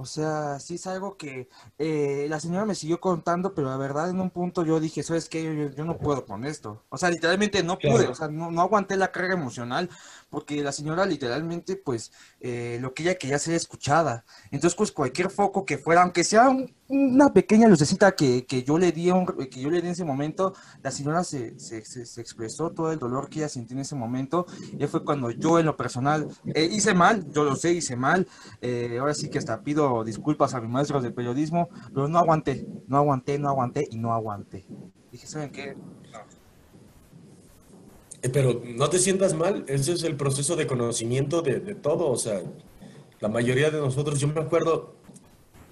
[0.00, 4.08] O sea, sí es algo que eh, la señora me siguió contando, pero la verdad
[4.08, 5.44] en un punto yo dije, ¿sabes qué?
[5.44, 6.82] Yo, yo- no puedo con esto.
[6.88, 9.90] O sea, literalmente no pude, o sea, no, no aguanté la carga emocional,
[10.30, 14.24] porque la señora literalmente, pues, eh, lo que ella quería ser escuchada.
[14.50, 18.78] Entonces, pues cualquier foco que fuera, aunque sea un- una pequeña lucecita que, que yo
[18.78, 19.10] le di,
[19.50, 22.92] que yo le di en ese momento, la señora se, se, se- se expresó todo
[22.92, 24.46] el dolor que ella sintió en ese momento.
[24.78, 28.26] Y fue cuando yo en lo personal eh, hice mal, yo lo sé, hice mal.
[28.60, 32.66] eh, ahora sí que hasta pido disculpas a mis maestros de periodismo, pero no aguanté,
[32.86, 34.68] no aguanté, no aguanté y no aguanté.
[35.10, 35.78] Dije, ¿saben qué?
[38.22, 42.16] Eh, Pero no te sientas mal, ese es el proceso de conocimiento de, todo, o
[42.16, 42.40] sea,
[43.20, 44.94] la mayoría de nosotros, yo me acuerdo,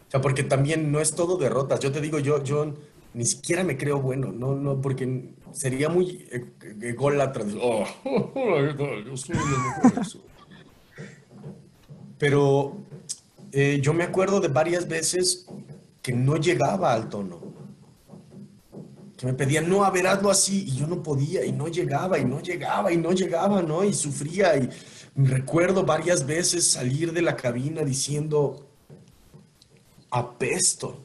[0.08, 2.74] o sea, porque también no es todo derrotas, yo te digo, yo, yo
[3.14, 7.84] ni siquiera me creo bueno, no, no, porque sería muy e- ególatra, oh,
[9.06, 9.36] yo soy
[10.00, 10.20] eso".
[12.18, 12.76] Pero
[13.52, 15.46] eh, yo me acuerdo de varias veces
[16.02, 17.57] que no llegaba al tono
[19.18, 22.20] que me pedían, no, a ver, hazlo así, y yo no podía, y no llegaba,
[22.20, 23.82] y no llegaba, y no llegaba, ¿no?
[23.82, 24.70] Y sufría, y
[25.16, 28.68] recuerdo varias veces salir de la cabina diciendo,
[30.08, 31.02] apesto.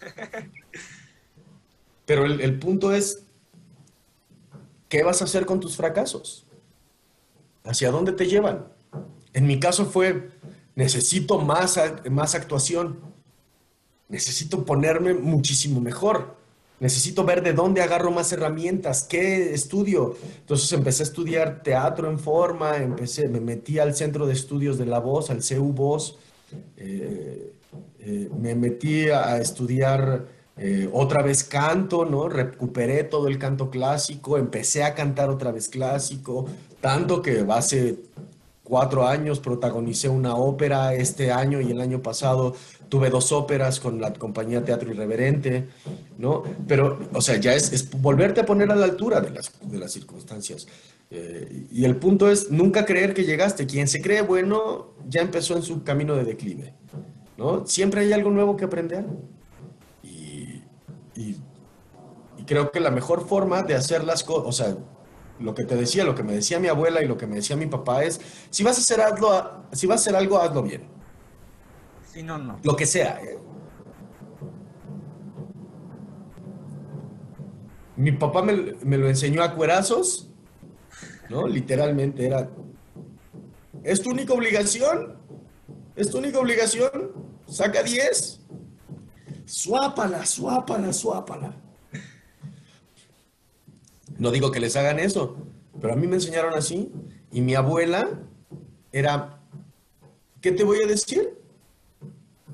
[2.06, 3.24] Pero el, el punto es,
[4.88, 6.46] ¿qué vas a hacer con tus fracasos?
[7.64, 8.68] ¿Hacia dónde te llevan?
[9.32, 10.30] En mi caso fue,
[10.76, 13.00] necesito más, más actuación,
[14.08, 16.37] necesito ponerme muchísimo mejor.
[16.80, 20.16] Necesito ver de dónde agarro más herramientas, qué estudio.
[20.40, 24.86] Entonces empecé a estudiar teatro en forma, empecé, me metí al Centro de Estudios de
[24.86, 26.18] la Voz, al CU Voz,
[26.76, 27.52] eh,
[28.00, 30.26] eh, me metí a estudiar
[30.56, 32.28] eh, otra vez canto, ¿no?
[32.28, 36.46] Recuperé todo el canto clásico, empecé a cantar otra vez clásico,
[36.80, 37.96] tanto que hace
[38.64, 42.54] cuatro años protagonicé una ópera, este año y el año pasado
[42.88, 45.68] tuve dos óperas con la compañía Teatro Irreverente,
[46.18, 46.42] ¿no?
[46.66, 49.78] Pero, o sea, ya es, es volverte a poner a la altura de las, de
[49.78, 50.66] las circunstancias.
[51.10, 53.66] Eh, y el punto es nunca creer que llegaste.
[53.66, 56.74] Quien se cree bueno ya empezó en su camino de declive,
[57.36, 57.66] ¿no?
[57.66, 59.04] Siempre hay algo nuevo que aprender.
[60.02, 60.64] Y,
[61.14, 61.36] y-
[62.36, 64.76] y creo que la mejor forma de hacer las cosas, o sea,
[65.38, 67.56] lo que te decía, lo que me decía mi abuela y lo que me decía
[67.56, 68.20] mi papá es,
[68.50, 70.97] si vas a hacer algo, si vas a hacer algo, hazlo bien.
[72.18, 72.58] Sí, no, no.
[72.64, 73.20] Lo que sea.
[77.94, 80.28] Mi papá me, me lo enseñó a cuerazos,
[81.30, 81.46] ¿no?
[81.46, 82.50] Literalmente era,
[83.84, 85.16] ¿es tu única obligación?
[85.94, 87.12] ¿Es tu única obligación?
[87.46, 88.40] Saca 10.
[89.44, 91.54] Suápala, suápala, suápala.
[94.18, 95.36] No digo que les hagan eso,
[95.80, 96.90] pero a mí me enseñaron así.
[97.30, 98.08] Y mi abuela
[98.90, 99.38] era,
[100.40, 101.38] ¿qué te voy a decir?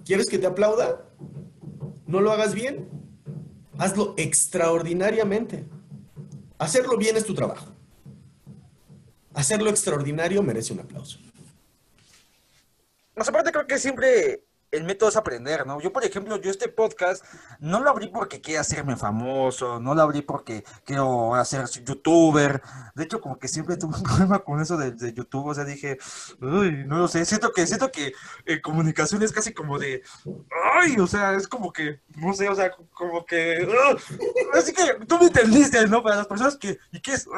[0.05, 1.09] ¿Quieres que te aplauda?
[2.07, 2.89] No lo hagas bien.
[3.79, 5.67] Hazlo extraordinariamente.
[6.59, 7.73] Hacerlo bien es tu trabajo.
[9.35, 11.19] Hacerlo extraordinario merece un aplauso.
[13.17, 14.44] Más aparte creo que siempre
[14.75, 15.81] el método es aprender, ¿no?
[15.81, 17.25] Yo, por ejemplo, yo este podcast
[17.61, 22.61] no lo abrí porque quiera hacerme famoso, no lo abrí porque quiero hacer youtuber.
[22.95, 25.65] De hecho, como que siempre tuve un problema con eso de, de YouTube, o sea,
[25.65, 25.99] dije,
[26.41, 28.13] uy, no lo sé, siento que, siento que
[28.47, 30.03] eh, comunicación es casi como de,
[30.75, 34.01] ay, o sea, es como que, no sé, o sea, como que, ugh.
[34.55, 36.03] así que tú me entendiste, ¿no?
[36.03, 37.29] Para las personas que, ¿y qué es?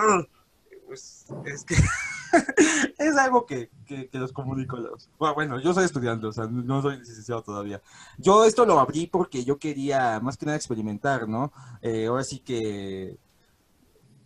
[0.86, 1.76] Pues es que
[2.98, 4.32] es algo que, que, que los.
[4.32, 7.80] Bueno, bueno, yo soy estudiante, o sea, no soy licenciado todavía.
[8.18, 11.52] Yo esto lo abrí porque yo quería más que nada experimentar, ¿no?
[11.82, 13.16] Eh, ahora sí que...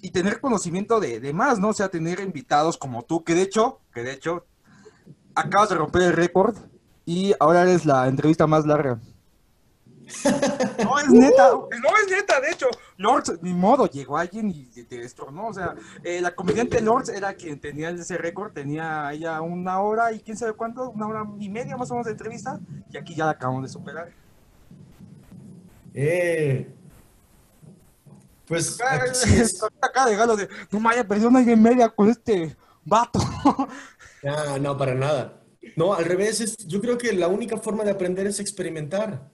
[0.03, 1.69] Y tener conocimiento de, de más, ¿no?
[1.69, 4.47] O sea, tener invitados como tú, que de hecho, que de hecho,
[5.35, 6.57] acabas de romper el récord
[7.05, 8.99] y ahora eres la entrevista más larga.
[10.85, 12.67] No, es neta, no, es neta, de hecho,
[12.97, 17.35] Lords, ni modo, llegó alguien y te destronó, o sea, eh, la comediante Lords era
[17.35, 21.49] quien tenía ese récord, tenía ella una hora y quién sabe cuánto, una hora y
[21.49, 22.59] media más o menos de entrevista,
[22.91, 24.11] y aquí ya la acabamos de superar.
[25.95, 26.73] Eh,
[28.47, 28.79] pues
[29.15, 32.57] sí es- Acá de galo de, no me haya perdido una y media con este
[32.85, 33.21] vato.
[34.23, 35.41] Ah, no, para nada.
[35.77, 39.31] No, al revés, es, yo creo que la única forma de aprender es experimentar.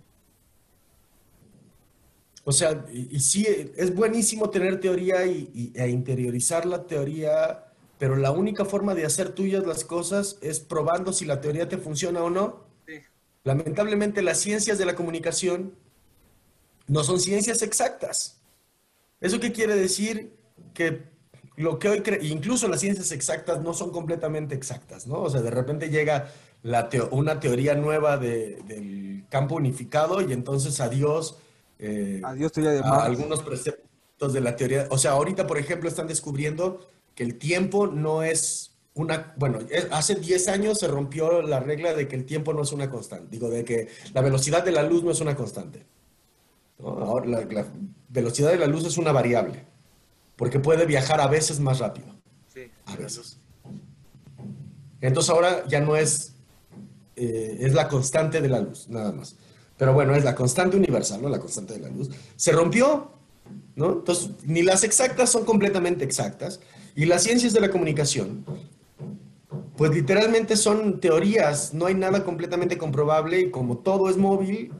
[2.48, 3.44] O sea, y, y sí,
[3.76, 7.64] es buenísimo tener teoría y, y- e interiorizar la teoría,
[7.98, 11.76] pero la única forma de hacer tuyas las cosas es probando si la teoría te
[11.76, 12.64] funciona o no.
[12.86, 12.94] Sí.
[13.42, 15.74] Lamentablemente, las ciencias de la comunicación
[16.86, 18.40] no son ciencias exactas.
[19.20, 20.32] ¿Eso qué quiere decir?
[20.72, 21.02] Que
[21.56, 25.20] lo que hoy, cre- incluso las ciencias exactas no son completamente exactas, ¿no?
[25.22, 26.30] O sea, de repente llega
[26.62, 31.38] la teo- una teoría nueva de- del campo unificado y entonces adiós
[31.78, 34.86] eh, Adiós, teoría de a algunos preceptos de la teoría.
[34.90, 39.88] O sea, ahorita, por ejemplo, están descubriendo que el tiempo no es una, bueno, es-
[39.90, 43.28] hace 10 años se rompió la regla de que el tiempo no es una constante,
[43.30, 45.84] digo, de que la velocidad de la luz no es una constante.
[46.78, 46.88] ¿no?
[46.88, 47.66] Ahora la, la
[48.08, 49.66] velocidad de la luz es una variable,
[50.36, 52.06] porque puede viajar a veces más rápido,
[52.52, 52.70] Sí.
[52.86, 53.38] a veces.
[55.00, 56.34] Entonces ahora ya no es,
[57.16, 59.36] eh, es la constante de la luz, nada más.
[59.76, 61.28] Pero bueno, es la constante universal, ¿no?
[61.28, 62.10] La constante de la luz.
[62.36, 63.10] Se rompió,
[63.74, 63.92] ¿no?
[63.92, 66.60] Entonces, ni las exactas son completamente exactas.
[66.94, 68.44] Y las ciencias de la comunicación,
[69.76, 74.72] pues literalmente son teorías, no hay nada completamente comprobable y como todo es móvil,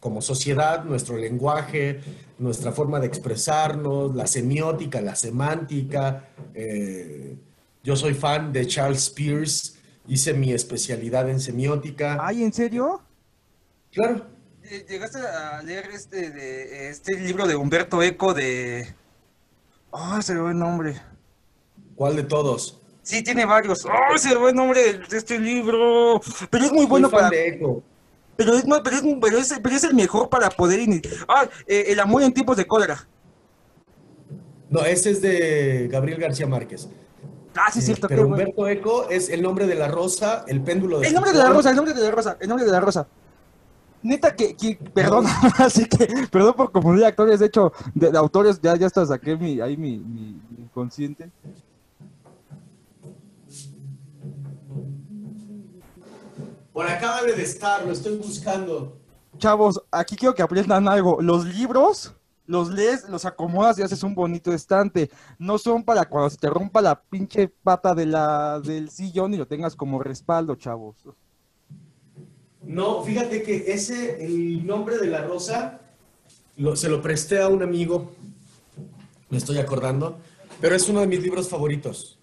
[0.00, 2.00] como sociedad, nuestro lenguaje,
[2.38, 6.28] nuestra forma de expresarnos, la semiótica, la semántica.
[6.54, 7.36] eh,
[7.84, 9.72] yo soy fan de Charles Peirce,
[10.06, 12.18] hice mi especialidad en semiótica.
[12.20, 13.00] Ay, ¿en serio?
[13.92, 14.26] Claro,
[14.64, 18.94] Eh, ¿Llegaste a leer este, de, este libro de Humberto Eco de...
[19.92, 21.00] Ay, se me va el nombre.
[21.96, 22.80] ¿cuál de todos?
[23.02, 23.84] Sí, tiene varios.
[23.86, 26.20] ¡Ay, se me va el nombre de, este libro!
[26.48, 27.30] Pero es muy bueno fan para...
[27.30, 27.82] de Eco.
[28.36, 30.78] Pero es, no, pero, es, pero, es, pero es el mejor para poder...
[30.80, 33.06] ini- Ah, eh, el amor en tiempos de cólera.
[34.70, 36.88] No, ese es de Gabriel García Márquez.
[37.56, 38.08] Ah, sí, es Eh, cierto.
[38.08, 38.44] Pero qué bueno.
[38.44, 41.50] Humberto Eco es el nombre de la rosa, el péndulo de El nombre de la
[41.50, 43.06] rosa, el nombre de la rosa, el nombre de la rosa.
[44.02, 45.26] Neta que, que perdón,
[45.58, 49.36] así que, perdón por confundir actores, de hecho, de, de autores, ya, ya hasta saqué
[49.36, 51.30] mi, ahí mi, mi, mi inconsciente.
[56.72, 58.96] Por acá debe de estar, lo estoy buscando.
[59.38, 61.20] Chavos, aquí quiero que aprendan algo.
[61.20, 62.14] Los libros,
[62.46, 65.10] los lees, los acomodas y haces un bonito estante.
[65.38, 69.36] No son para cuando se te rompa la pinche pata de la, del sillón y
[69.36, 70.96] lo tengas como respaldo, chavos.
[72.64, 75.80] No, fíjate que ese, el nombre de la rosa,
[76.56, 78.12] lo- se lo presté a un amigo,
[79.30, 80.18] me estoy acordando,
[80.60, 82.18] pero es uno de mis libros favoritos.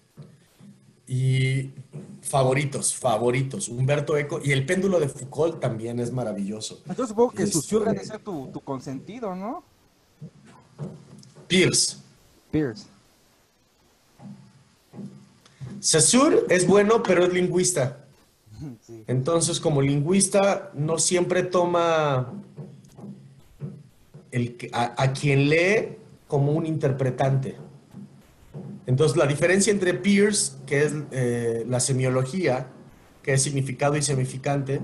[1.06, 1.70] Y
[2.22, 6.80] favoritos, favoritos, Humberto Eco, y el péndulo de Foucault también es maravilloso.
[6.88, 9.64] Entonces supongo que Este- Susur debe ser tu, tu consentido, ¿no?
[11.48, 11.96] Pierce.
[12.50, 12.84] Pierce.
[15.80, 18.04] Saussure es bueno, pero es lingüista.
[19.06, 22.32] Entonces, como lingüista, no siempre toma
[24.30, 25.96] el, a, quien lee
[26.26, 27.56] como un interpretante.
[28.86, 32.68] Entonces, la diferencia entre Peirce, que es eh, la semiología,
[33.22, 34.80] que es significado y significante,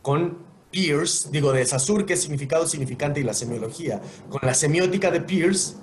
[0.00, 0.38] con
[0.70, 4.00] Peirce, digo, de Saussure, que es significado, significante y la semiología.
[4.28, 5.74] Con la semiótica de Peirce,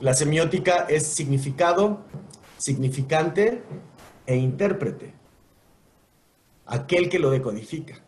[0.00, 2.04] la semiótica es significado,
[2.58, 3.62] significante
[4.26, 5.15] e intérprete
[6.66, 8.02] aquel que lo decodifica.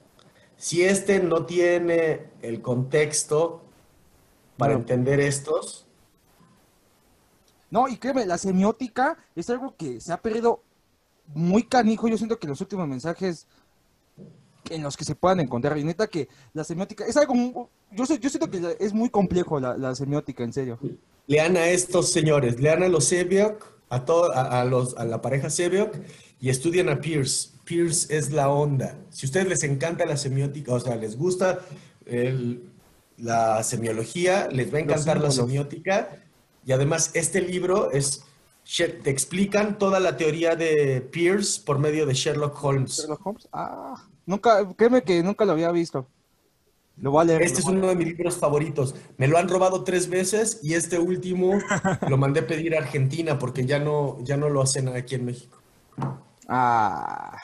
[0.56, 3.62] Si este no tiene el contexto
[4.56, 4.80] para No.
[4.80, 5.85] entender estos,
[7.70, 10.62] No, y créeme, la semiótica es algo que se ha perdido
[11.35, 12.09] muy canijo.
[12.09, 13.47] Yo siento que los últimos mensajes
[14.70, 15.76] en los que se puedan encontrar.
[15.76, 19.94] Y neta que la semiótica es algo, yo, siento que es muy complejo la, la
[19.94, 20.78] semiótica, en serio.
[21.26, 25.20] Lean a estos señores, lean a los Sebiok, a, todo, a, a los, a la
[25.23, 25.97] pareja Sebiok
[26.40, 27.51] y estudien a Pierce.
[27.65, 28.97] Pierce es la onda.
[29.10, 31.60] Si a ustedes les encanta la semiótica, o sea, les gusta
[32.06, 32.62] el-
[33.16, 36.09] la semiología, les va a encantar la semiótica.
[36.65, 38.23] Y además, este libro es,
[38.77, 42.97] te explican toda la teoría de Pierce por medio de Sherlock Holmes.
[42.98, 46.06] Sherlock Holmes, ah, nunca, créeme que nunca lo había visto.
[47.01, 47.43] Lo voy a leer.
[47.43, 48.95] Este es lo a uno de mis libros favoritos.
[49.16, 51.59] Me lo han robado tres veces y este último
[52.09, 55.59] lo mandé pedir a Argentina porque ya no, ya no lo hacen aquí en México.
[56.49, 57.41] Ah.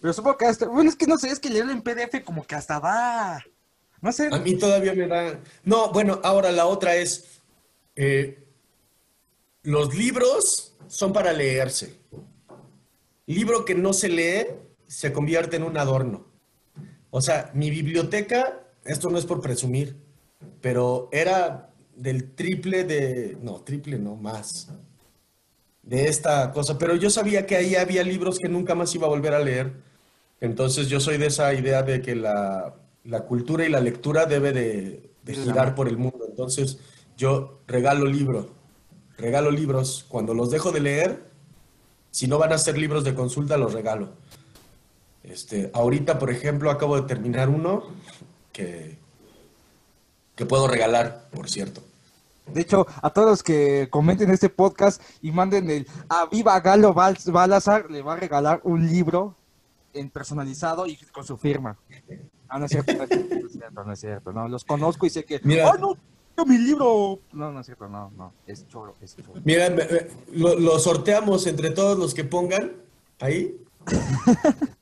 [0.00, 0.66] Pero supongo que hasta.
[0.66, 3.44] Bueno, es que no sé, es que leerlo en PDF como que hasta va.
[4.00, 4.28] No sé.
[4.32, 5.40] A mí todavía me da...
[5.64, 7.40] No, bueno, ahora la otra es...
[7.96, 8.44] eh,
[9.64, 11.98] los libros son para leerse.
[13.26, 14.46] Libro que no se lee
[14.86, 16.27] se convierte en un adorno.
[17.10, 19.96] O sea, mi biblioteca, esto no es por presumir,
[20.60, 23.38] pero era del triple de...
[23.42, 24.68] No, triple no, más.
[25.82, 26.78] De esta cosa.
[26.78, 29.72] Pero yo sabía que ahí había libros que nunca más iba a volver a leer.
[30.40, 32.74] Entonces yo soy de esa idea de que la,
[33.04, 36.26] la cultura y la lectura debe de, de girar por el mundo.
[36.28, 36.78] Entonces
[37.16, 38.46] yo regalo libros,
[39.16, 40.04] regalo libros.
[40.08, 41.24] Cuando los dejo de leer,
[42.10, 44.10] si no van a ser libros de consulta, los regalo.
[45.28, 47.84] Este, ahorita, por ejemplo, acabo de terminar uno
[48.52, 48.98] que,
[50.34, 51.82] que puedo regalar, por cierto.
[52.46, 56.94] De hecho, a todos los que comenten este podcast y manden el a Viva Galo
[56.94, 59.34] Bal- Balazar, le va a regalar un libro
[59.92, 61.76] en personalizado y con su firma.
[62.48, 64.64] Ah, no es cierto, no es cierto, no es cierto, no es cierto, no, los
[64.64, 65.70] conozco y sé que, Mira.
[65.70, 65.94] ¡ay, no!
[66.46, 67.18] mi libro!
[67.32, 69.40] No, no es cierto, no, no, es choro, es choro.
[69.44, 72.72] Mira, me- me- lo, lo sorteamos entre todos los que pongan
[73.20, 73.60] ahí.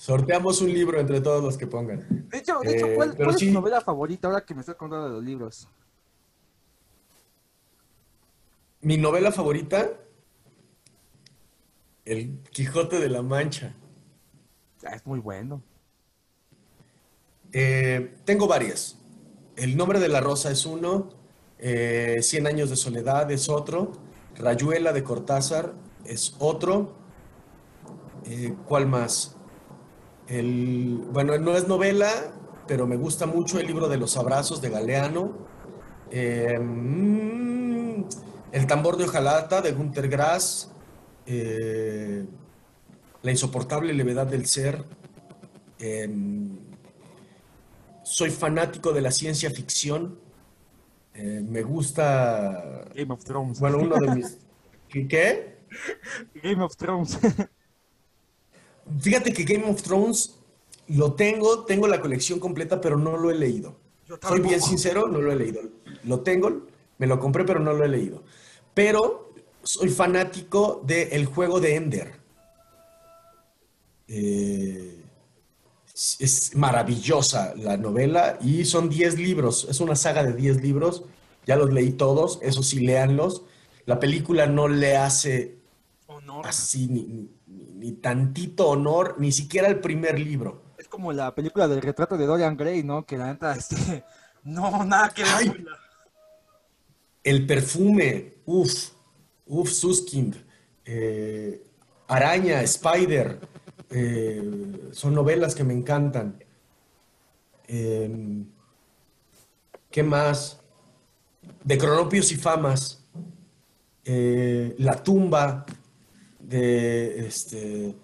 [0.00, 2.26] Sorteamos un libro entre todos los que pongan.
[2.30, 3.48] De hecho, de hecho Eh, ¿cuál, pero cuál es sí.
[3.48, 5.68] tu novela favorita ahora que me estás contando de los libros?
[8.80, 9.90] Mi novela favorita,
[12.06, 13.74] El Quijote de la Mancha.
[14.86, 15.62] Ah, es muy bueno.
[17.52, 18.96] Eh, tengo varias.
[19.54, 21.10] El nombre de la rosa es uno,
[21.58, 23.92] eh, Cien años de soledad es otro,
[24.34, 25.74] Rayuela de Cortázar
[26.06, 26.94] es otro.
[28.24, 29.36] Eh, ¿Cuál más?
[30.30, 32.08] El, bueno, no es novela,
[32.68, 35.36] pero me gusta mucho el libro de los abrazos de Galeano.
[36.08, 38.04] Eh, mm,
[38.52, 40.70] el tambor de hojalata de Günter Grass.
[41.26, 42.24] Eh,
[43.22, 44.84] la insoportable levedad del ser.
[45.80, 46.56] Em,
[48.04, 50.20] soy fanático de la ciencia ficción.
[51.12, 52.84] Eh, me gusta.
[52.94, 53.58] Game of Thrones.
[53.58, 54.38] Bueno, uno de mis.
[55.08, 55.58] Qué?
[56.40, 57.18] Game of Thrones.
[59.00, 60.36] Fíjate que Game of Thrones
[60.88, 63.76] lo tengo, tengo la colección completa, pero no lo he leído.
[64.26, 65.60] Soy bien sincero, no lo he leído.
[66.04, 66.66] Lo tengo,
[66.98, 68.22] me lo compré, pero no lo he leído.
[68.74, 72.20] Pero soy fanático del juego de Ender.
[74.08, 75.04] Eh,
[75.94, 81.04] es- es maravillosa la novela y son 10 libros, es una saga de 10 libros,
[81.46, 83.42] ya los leí todos, eso sí, léanlos.
[83.86, 85.58] La película no le hace
[86.08, 86.46] Honor.
[86.46, 87.28] así ni,
[87.80, 90.62] ni- tantito honor, ni siquiera el primer libro.
[90.78, 93.04] Es como la película del retrato de Dorian Gray, ¿no?
[93.06, 94.04] Que la neta, este,
[94.44, 95.64] no, nada que ver.
[97.24, 98.90] El perfume, uff,
[99.46, 100.36] uff, Suskind,
[100.84, 101.62] eh,
[102.08, 103.40] Araña, Spider,
[103.90, 106.42] eh, son novelas que me encantan.
[107.68, 108.44] Eh,
[109.90, 110.60] ¿Qué más?
[111.64, 113.04] De Cronopios y Famas,
[114.04, 115.66] eh, La tumba,
[116.50, 117.94] de este,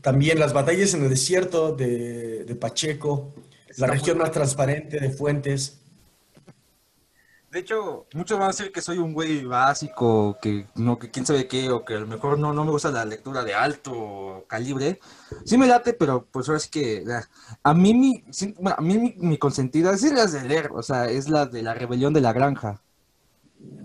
[0.00, 3.32] también Las batallas en el desierto de, de Pacheco,
[3.68, 5.78] Está La región más transparente de Fuentes.
[7.50, 11.24] De hecho, muchos van a decir que soy un güey básico, que no, que quién
[11.24, 14.44] sabe qué, o que a lo mejor no, no me gusta la lectura de alto
[14.46, 15.00] calibre.
[15.44, 17.04] Sí me late, pero pues ahora sí que
[17.62, 18.24] a mí mi,
[18.64, 21.62] a mí mi, mi consentida sí es la de leer, o sea, es la de
[21.62, 22.82] la rebelión de la granja.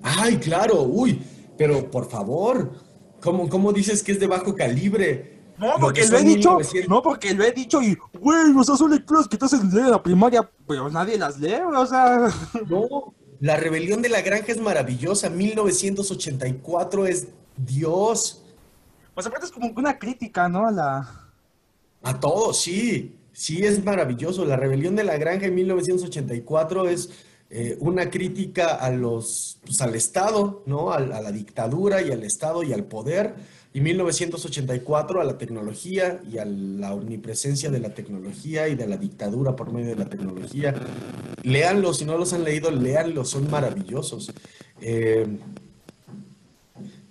[0.02, 1.22] Ay, claro, uy,
[1.58, 2.72] pero por favor,
[3.22, 5.38] ¿cómo, cómo dices que es de bajo calibre?
[5.58, 8.56] No, Lo porque que lo he dicho, 1900 no, porque lo he dicho y, güey,
[8.56, 11.62] o sea, son lecturas que te hacen leer en la primaria, pero nadie las lee,
[11.76, 12.28] o sea.
[12.70, 18.44] No, La Rebelión de la Granja es maravillosa, 1984 es Dios.
[19.16, 20.68] Pues aparte es como una crítica, ¿no?
[20.68, 21.32] A la...
[22.04, 24.46] A todos, sí, sí es maravilloso.
[24.46, 27.10] La Rebelión de la Granja en 1984 es
[27.50, 30.92] eh, una crítica a los, pues, al Estado, ¿no?
[30.92, 33.36] A la dictadura y al Estado y al poder.
[33.74, 38.98] y 1984 a la tecnología y a la omnipresencia de la tecnología y de la
[38.98, 40.74] dictadura por medio de la tecnología.
[41.44, 44.34] Léanlos, si no los han leído, léanlos, son maravillosos.
[44.82, 45.28] Eh,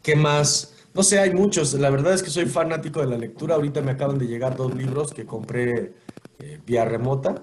[0.02, 0.74] ¿Qué más?
[0.92, 1.74] No sé, hay muchos.
[1.74, 3.54] La verdad es que soy fanático de la lectura.
[3.54, 5.92] Ahorita me acaban de llegar dos libros que compré
[6.38, 7.42] eh, vía remota.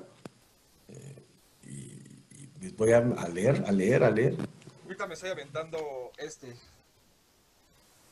[2.77, 4.35] Voy a, a leer, a leer, a leer.
[4.83, 6.55] Ahorita me estoy aventando este.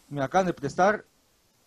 [0.10, 1.06] Me acaban de prestar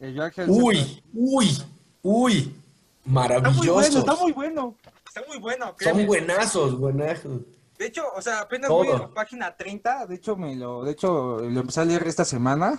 [0.01, 1.03] el viaje al Uy, centro.
[1.15, 1.63] uy,
[2.03, 2.37] uy.
[2.39, 3.73] Está muy Maravilloso.
[3.75, 4.77] bueno, está muy bueno.
[5.07, 5.67] Está muy bueno.
[5.67, 6.07] Son créeme.
[6.07, 7.41] buenazos, buenazos.
[7.79, 8.79] De hecho, o sea, apenas Todo.
[8.79, 12.07] voy a la página 30, de hecho me lo, de hecho lo empecé a leer
[12.07, 12.79] esta semana.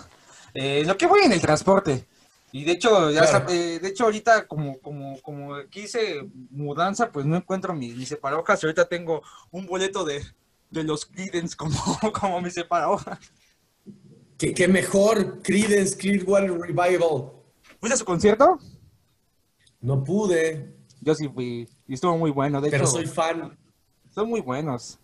[0.54, 2.06] Eh, lo que voy en el transporte.
[2.56, 3.50] Y de hecho, ya Claro.
[3.50, 8.64] eh, de hecho ahorita como, como, como quise mudanza, pues no encuentro mi, mi separahojas.
[8.64, 9.22] Ahorita tengo
[9.52, 10.24] un boleto de,
[10.72, 11.76] de los Creedence como,
[12.18, 13.20] como mi separahojas.
[14.38, 17.32] ¿Qué, qué mejor Creedence Clearwater Revival.
[17.78, 18.58] ¿Fuiste a su concierto?
[19.82, 22.62] No pude, Yo sí fui, y estuvo muy bueno.
[22.62, 23.58] De pero hecho, soy fan.
[24.14, 24.98] son muy buenos.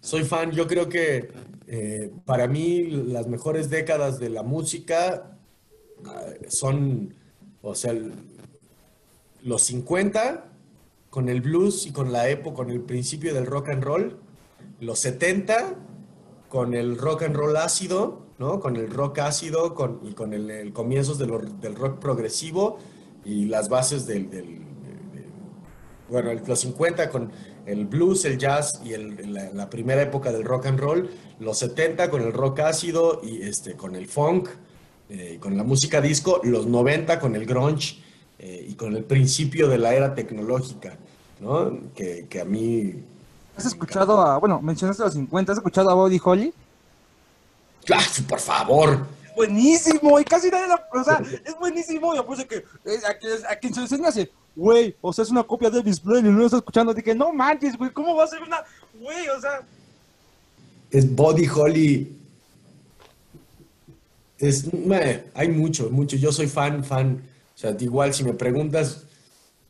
[0.00, 0.52] Soy fan.
[0.52, 1.32] Yo creo que
[1.66, 5.35] eh, para mí las mejores décadas de la música
[6.48, 7.14] son,
[7.62, 7.94] o sea,
[9.42, 10.44] los 50
[11.10, 14.18] con el blues y con la época, con el principio del rock and roll,
[14.80, 15.74] los 70
[16.48, 18.60] con el rock and roll ácido, ¿no?
[18.60, 21.26] Con el rock ácido con, y con el, el comienzos de
[21.60, 22.78] del rock progresivo
[23.24, 25.26] y las bases del, del- de- de-
[26.10, 27.32] bueno, los 50 con
[27.64, 31.08] el blues, el jazz y el- la, la primera época del rock and roll,
[31.40, 34.48] los 70 con el rock ácido y este, con el funk,
[35.10, 37.98] eh, y con la música disco, los 90 con el grunge
[38.38, 40.96] eh, y con el principio de la era tecnológica,
[41.40, 41.78] ¿no?
[41.94, 42.94] Que, que a mí...
[43.56, 46.52] ¿Has escuchado a, bueno, mencionaste los 50, ¿has escuchado a Body Holly?
[47.92, 49.06] ¡Ah, por favor!
[49.36, 53.46] buenísimo y casi nadie lo, o sea, es buenísimo y puse que eh, a, quien-
[53.50, 56.38] a quien se enseña hace, güey, o sea, es una copia de Elvis Presley, no
[56.38, 58.62] lo está escuchando, dije, no manches, güey, ¿cómo va a ser una,
[58.98, 59.60] güey, o sea,
[60.90, 62.16] Es Body Holly.
[64.38, 66.16] Es, meh, hay mucho, mucho.
[66.16, 67.22] Yo soy fan, fan.
[67.54, 69.04] O sea, igual si me preguntas,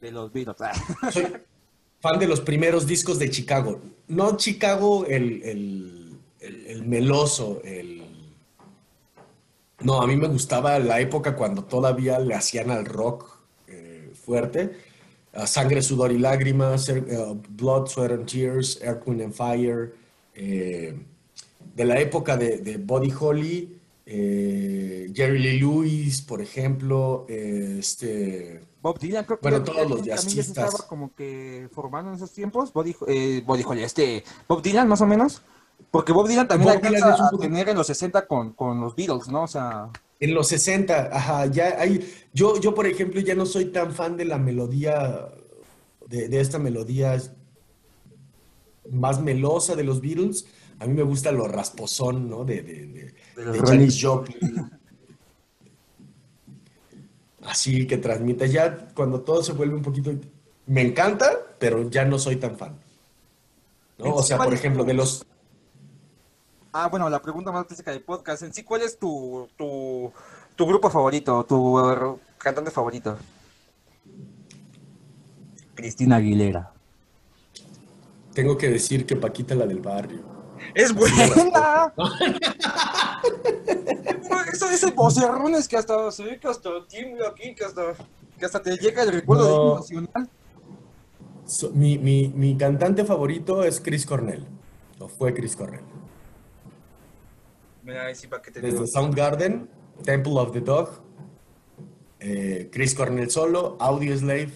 [0.00, 0.72] de los Beatles, ah.
[1.12, 1.26] soy
[2.00, 3.80] fan de los primeros discos de Chicago.
[4.08, 8.02] No Chicago el, el, el- el meloso, el...
[9.80, 13.28] No, a mí me gustaba la época cuando todavía le hacían al rock
[13.68, 14.76] eh, fuerte.
[15.44, 17.02] Sangre, Sudor y Lágrimas, eh,
[17.50, 19.92] Blood, Sweat and Tears, Earth, Wind and Fire.
[20.34, 20.94] eh,
[21.74, 23.75] de la época de, de Buddy Holly,
[24.08, 28.62] eh, Jerry Lee Lewis, por ejemplo, eh, este...
[28.80, 30.48] Bob Dylan, creo que Bueno, todos ya- los ya jazzistas.
[30.68, 35.06] estaba como que formando en esos tiempos, Body, eh, Holly, este, Bob Dylan más o
[35.06, 35.42] menos,
[35.90, 38.80] porque Bob Dylan también Bob Dylan es un a tener en los 60 con, con
[38.80, 39.42] los Beatles, ¿no?
[39.42, 43.66] O sea, En los 60, ajá, ya hay, yo, yo por ejemplo ya no soy
[43.66, 45.28] tan fan de la melodía,
[46.08, 47.20] de, de esta melodía
[48.90, 50.46] más melosa de los Beatles,
[50.78, 52.44] a mí me gusta lo rasposón, ¿no?
[52.44, 52.86] De, de,
[53.36, 54.70] de, De Janis Joplin.
[57.42, 60.10] Así que transmite, ya cuando todo se vuelve un poquito,
[60.66, 62.76] me encanta, pero ya no soy tan fan.
[63.98, 64.14] ¿no?
[64.14, 65.24] O sea, por ejemplo, de los,
[66.78, 68.42] Ah, bueno, la pregunta más clásica del podcast.
[68.42, 70.12] En sí, ¿cuál es tu, tu,
[70.54, 73.16] tu grupo favorito, tu cantante favorito?
[75.74, 76.72] Cristina Aguilera.
[78.34, 80.35] tengo que decir que Paquita la del barrio.
[80.74, 81.92] ¡Es buena!
[84.52, 87.94] Eso dice vocerrones que hasta se ve que hasta tiembla aquí, que hasta,
[88.38, 89.54] que hasta te llega el recuerdo No.
[89.62, 90.30] himno nacional.
[91.44, 94.44] So- mi, mi- mi cantante favorito es Chris Cornell,
[94.98, 95.84] o fue Chris Cornell.
[97.84, 98.86] Mira, ahí sí, para que te Desde digo.
[98.86, 99.68] Soundgarden,
[100.02, 100.90] Temple of the Dog,
[102.18, 104.50] eh, Chris Cornell solo, Audio Slave,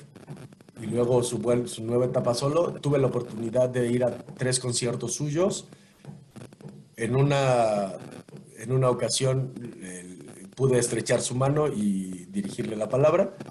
[0.81, 2.73] y luego su, su nueva etapa solo.
[2.81, 5.69] Tuve la oportunidad de ir a tres conciertos suyos.
[7.01, 7.93] En una,
[8.59, 10.19] en una ocasión eh,
[10.55, 13.35] pude estrechar su mano y dirigirle la palabra.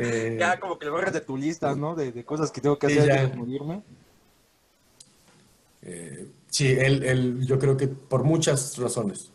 [0.00, 1.94] Eh, Ya como que lo borras de tu lista, ¿no?
[1.94, 3.82] De, de cosas que tengo que hacer antes de morirme.
[5.82, 9.30] Eh, sí, él, él, yo creo que por muchas razones.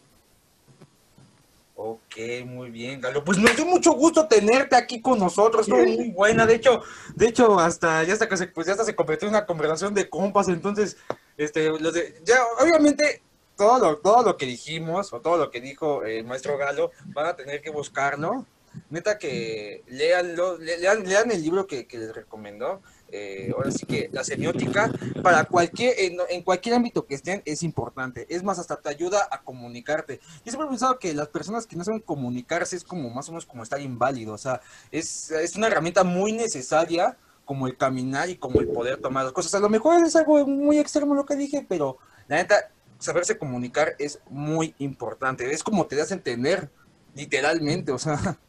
[1.83, 3.23] Ok, muy bien, Galo.
[3.23, 6.45] Pues nos dio mucho gusto tenerte aquí con nosotros, estuvo muy buena.
[6.45, 6.83] De hecho,
[7.15, 9.95] de hecho, hasta ya hasta que se, pues ya hasta se convirtió en una conversación
[9.95, 10.47] de compas.
[10.47, 10.95] Entonces,
[11.37, 13.23] este, los de, ya, obviamente,
[13.57, 17.25] todo lo, todo lo que dijimos, o todo lo que dijo el maestro Galo, van
[17.25, 18.45] a tener que buscarlo.
[18.91, 22.81] Neta que leanlo, le- lean, lean el libro que, que les recomendó.
[23.11, 28.25] Eh, ahora sí que la semiótica, para cualquier, en, cualquier ámbito que estén, es importante.
[28.29, 30.19] Es más, hasta te ayuda a comunicarte.
[30.45, 33.31] Yo siempre he pensado que las personas que no saben comunicarse es como más o
[33.31, 34.33] menos como estar inválido.
[34.33, 34.61] O sea,
[34.91, 39.33] es, es una herramienta muy necesaria como el caminar y como el poder tomar las
[39.33, 39.53] cosas.
[39.55, 41.97] A lo mejor es algo muy extremo lo que dije, pero
[42.27, 45.51] la neta, saberse comunicar es muy importante.
[45.51, 46.69] Es como te das a entender,
[47.13, 48.39] literalmente, o sea.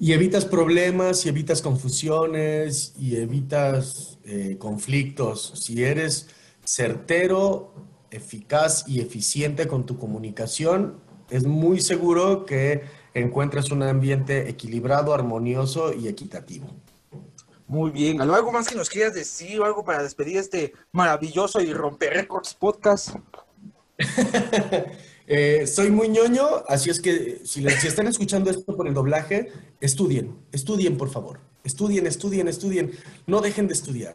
[0.00, 5.52] Y evitas problemas, y evitas confusiones, y evitas eh, conflictos.
[5.56, 6.28] Si eres
[6.64, 7.74] certero,
[8.10, 11.00] eficaz y eficiente con tu comunicación,
[11.30, 12.82] es muy seguro que
[13.14, 16.66] encuentres un ambiente equilibrado, armonioso y equitativo.
[17.66, 21.72] Muy bien, ¿algo más que nos quieras decir o algo para despedir este maravilloso y
[21.72, 23.16] romper récords podcast?
[25.26, 29.52] eh, soy muy ñoño, así es que si, si, están escuchando esto por el doblaje,
[29.80, 32.92] estudien, estudien por favor, estudien, estudien, estudien,
[33.26, 34.14] no dejen de estudiar.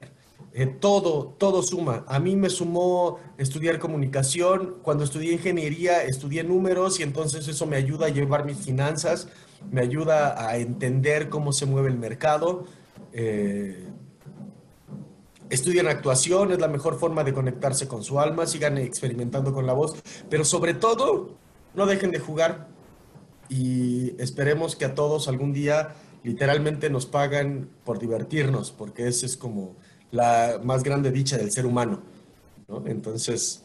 [0.52, 2.04] Eh, todo, todo suma.
[2.08, 4.78] A mí me sumó estudiar comunicación.
[4.82, 9.28] Cuando estudié ingeniería, estudié números y entonces eso me ayuda a llevar mis finanzas,
[9.72, 12.66] me ayuda a entender cómo se mueve el mercado
[13.14, 13.88] eh,
[15.50, 19.74] estudian actuación, es la mejor forma de conectarse con su alma, sigan experimentando con la
[19.74, 19.96] voz,
[20.30, 21.38] pero sobre todo,
[21.74, 22.68] no dejen de jugar
[23.50, 29.38] y esperemos que a todos algún día literalmente nos pagan por divertirnos, porque esa es
[29.38, 29.76] como
[30.12, 32.02] la más grande dicha del ser humano.
[32.86, 33.64] Entonces,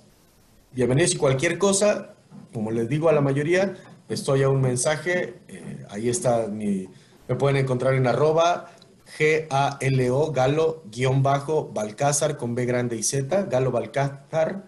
[0.73, 2.15] bienvenidos y cualquier cosa,
[2.53, 3.75] como les digo a la mayoría,
[4.09, 6.89] estoy a un mensaje, eh, ahí está mi,
[7.29, 8.74] me pueden encontrar en arroba
[9.19, 14.65] G-A-L-O, Galo, guion bajo, Balcázar, con B grande y Z, Galo Balcázar.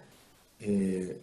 [0.59, 1.21] Eh,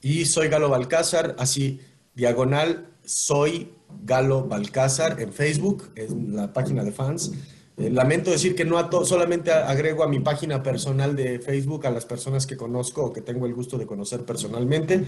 [0.00, 1.80] y soy Galo Balcázar, así,
[2.14, 3.72] diagonal, soy
[4.04, 7.32] Galo Balcázar en Facebook, en la página de fans.
[7.76, 11.90] Eh, lamento decir que no a solamente agrego a mi página personal de Facebook a
[11.90, 15.04] las personas que conozco o que tengo el gusto de conocer personalmente.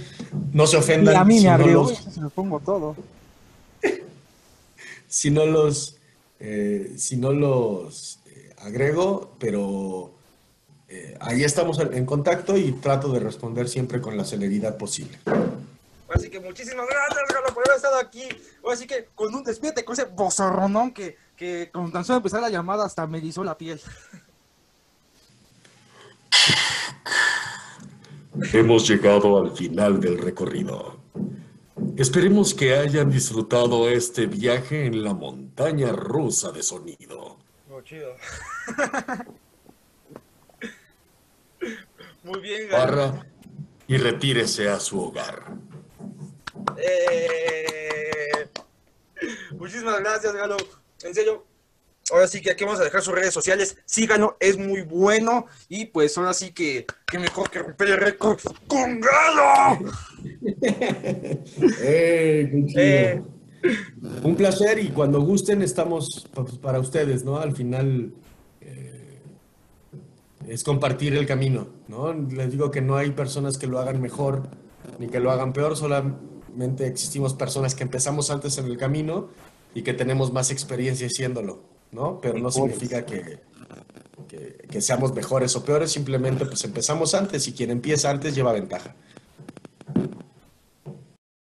[0.52, 1.14] No se ofendan.
[1.14, 1.96] Y a mí me si no los...
[1.96, 2.94] se lo pongo todo.
[5.08, 5.99] si no los
[6.40, 10.12] eh, si no los eh, agrego, pero
[10.88, 15.18] eh, ahí estamos en contacto y trato de responder siempre con la celeridad posible.
[16.12, 18.26] Así que muchísimas gracias, Galo, por haber estado aquí.
[18.68, 22.50] Así que con un despierte, con ese bozorronón que, que con tan solo empezar la
[22.50, 23.80] llamada hasta me hizo la piel.
[28.52, 30.96] Hemos llegado al final del recorrido.
[31.96, 37.38] Esperemos que hayan disfrutado este viaje en la montaña rusa de sonido.
[37.70, 38.16] Oh, chido.
[42.22, 43.26] Muy bien, Barra
[43.86, 45.52] y retírese a su hogar.
[46.76, 48.48] Eh...
[49.52, 50.56] Muchísimas gracias, Galo.
[51.02, 51.44] En serio,
[52.12, 53.76] ahora sí que aquí vamos a dejar sus redes sociales.
[53.84, 55.46] Síganlo, es muy bueno.
[55.68, 59.90] Y pues ahora sí que, que mejor que romper el récord con Galo.
[61.82, 63.22] eh, eh.
[64.22, 66.28] Un placer y cuando gusten estamos
[66.62, 67.38] para ustedes, ¿no?
[67.38, 68.12] Al final
[68.60, 69.20] eh,
[70.48, 72.12] es compartir el camino, ¿no?
[72.12, 74.48] Les digo que no hay personas que lo hagan mejor
[74.98, 79.28] ni que lo hagan peor, solamente existimos personas que empezamos antes en el camino
[79.74, 81.62] y que tenemos más experiencia haciéndolo.
[81.92, 82.20] ¿no?
[82.20, 83.40] Pero no significa que,
[84.68, 88.94] que, seamos mejores o peores, simplemente pues empezamos antes y quien empieza antes lleva ventaja.